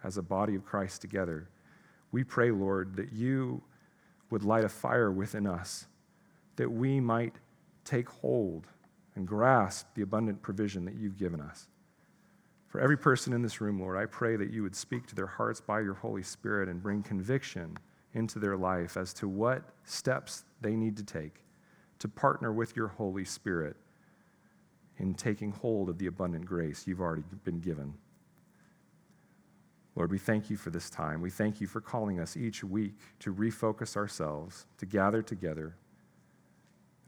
as 0.04 0.16
a 0.16 0.22
body 0.22 0.54
of 0.54 0.64
Christ 0.64 1.00
together, 1.00 1.48
we 2.16 2.24
pray, 2.24 2.50
Lord, 2.50 2.96
that 2.96 3.12
you 3.12 3.60
would 4.30 4.42
light 4.42 4.64
a 4.64 4.70
fire 4.70 5.12
within 5.12 5.46
us, 5.46 5.84
that 6.56 6.70
we 6.70 6.98
might 6.98 7.34
take 7.84 8.08
hold 8.08 8.66
and 9.14 9.28
grasp 9.28 9.86
the 9.94 10.00
abundant 10.00 10.40
provision 10.40 10.86
that 10.86 10.94
you've 10.94 11.18
given 11.18 11.42
us. 11.42 11.68
For 12.68 12.80
every 12.80 12.96
person 12.96 13.34
in 13.34 13.42
this 13.42 13.60
room, 13.60 13.78
Lord, 13.78 13.98
I 13.98 14.06
pray 14.06 14.36
that 14.36 14.50
you 14.50 14.62
would 14.62 14.74
speak 14.74 15.06
to 15.08 15.14
their 15.14 15.26
hearts 15.26 15.60
by 15.60 15.80
your 15.80 15.92
Holy 15.92 16.22
Spirit 16.22 16.70
and 16.70 16.82
bring 16.82 17.02
conviction 17.02 17.76
into 18.14 18.38
their 18.38 18.56
life 18.56 18.96
as 18.96 19.12
to 19.12 19.28
what 19.28 19.62
steps 19.84 20.44
they 20.62 20.74
need 20.74 20.96
to 20.96 21.04
take 21.04 21.44
to 21.98 22.08
partner 22.08 22.50
with 22.50 22.74
your 22.76 22.88
Holy 22.88 23.26
Spirit 23.26 23.76
in 24.96 25.12
taking 25.12 25.52
hold 25.52 25.90
of 25.90 25.98
the 25.98 26.06
abundant 26.06 26.46
grace 26.46 26.86
you've 26.86 27.02
already 27.02 27.24
been 27.44 27.60
given. 27.60 27.92
Lord, 29.96 30.10
we 30.10 30.18
thank 30.18 30.50
you 30.50 30.56
for 30.56 30.68
this 30.68 30.90
time. 30.90 31.22
We 31.22 31.30
thank 31.30 31.60
you 31.60 31.66
for 31.66 31.80
calling 31.80 32.20
us 32.20 32.36
each 32.36 32.62
week 32.62 32.94
to 33.20 33.32
refocus 33.32 33.96
ourselves, 33.96 34.66
to 34.76 34.86
gather 34.86 35.22
together, 35.22 35.74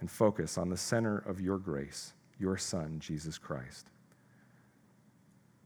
and 0.01 0.11
focus 0.11 0.57
on 0.57 0.71
the 0.71 0.77
center 0.77 1.19
of 1.19 1.41
your 1.41 1.59
grace, 1.59 2.15
your 2.39 2.57
Son, 2.57 2.99
Jesus 2.99 3.37
Christ. 3.37 3.91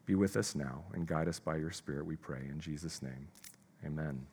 Be 0.05 0.17
with 0.17 0.37
us 0.37 0.57
now 0.57 0.83
and 0.93 1.07
guide 1.07 1.29
us 1.29 1.39
by 1.39 1.57
your 1.57 1.71
Spirit, 1.71 2.05
we 2.05 2.17
pray. 2.17 2.49
In 2.51 2.59
Jesus' 2.59 3.03
name, 3.03 3.29
amen. 3.87 4.27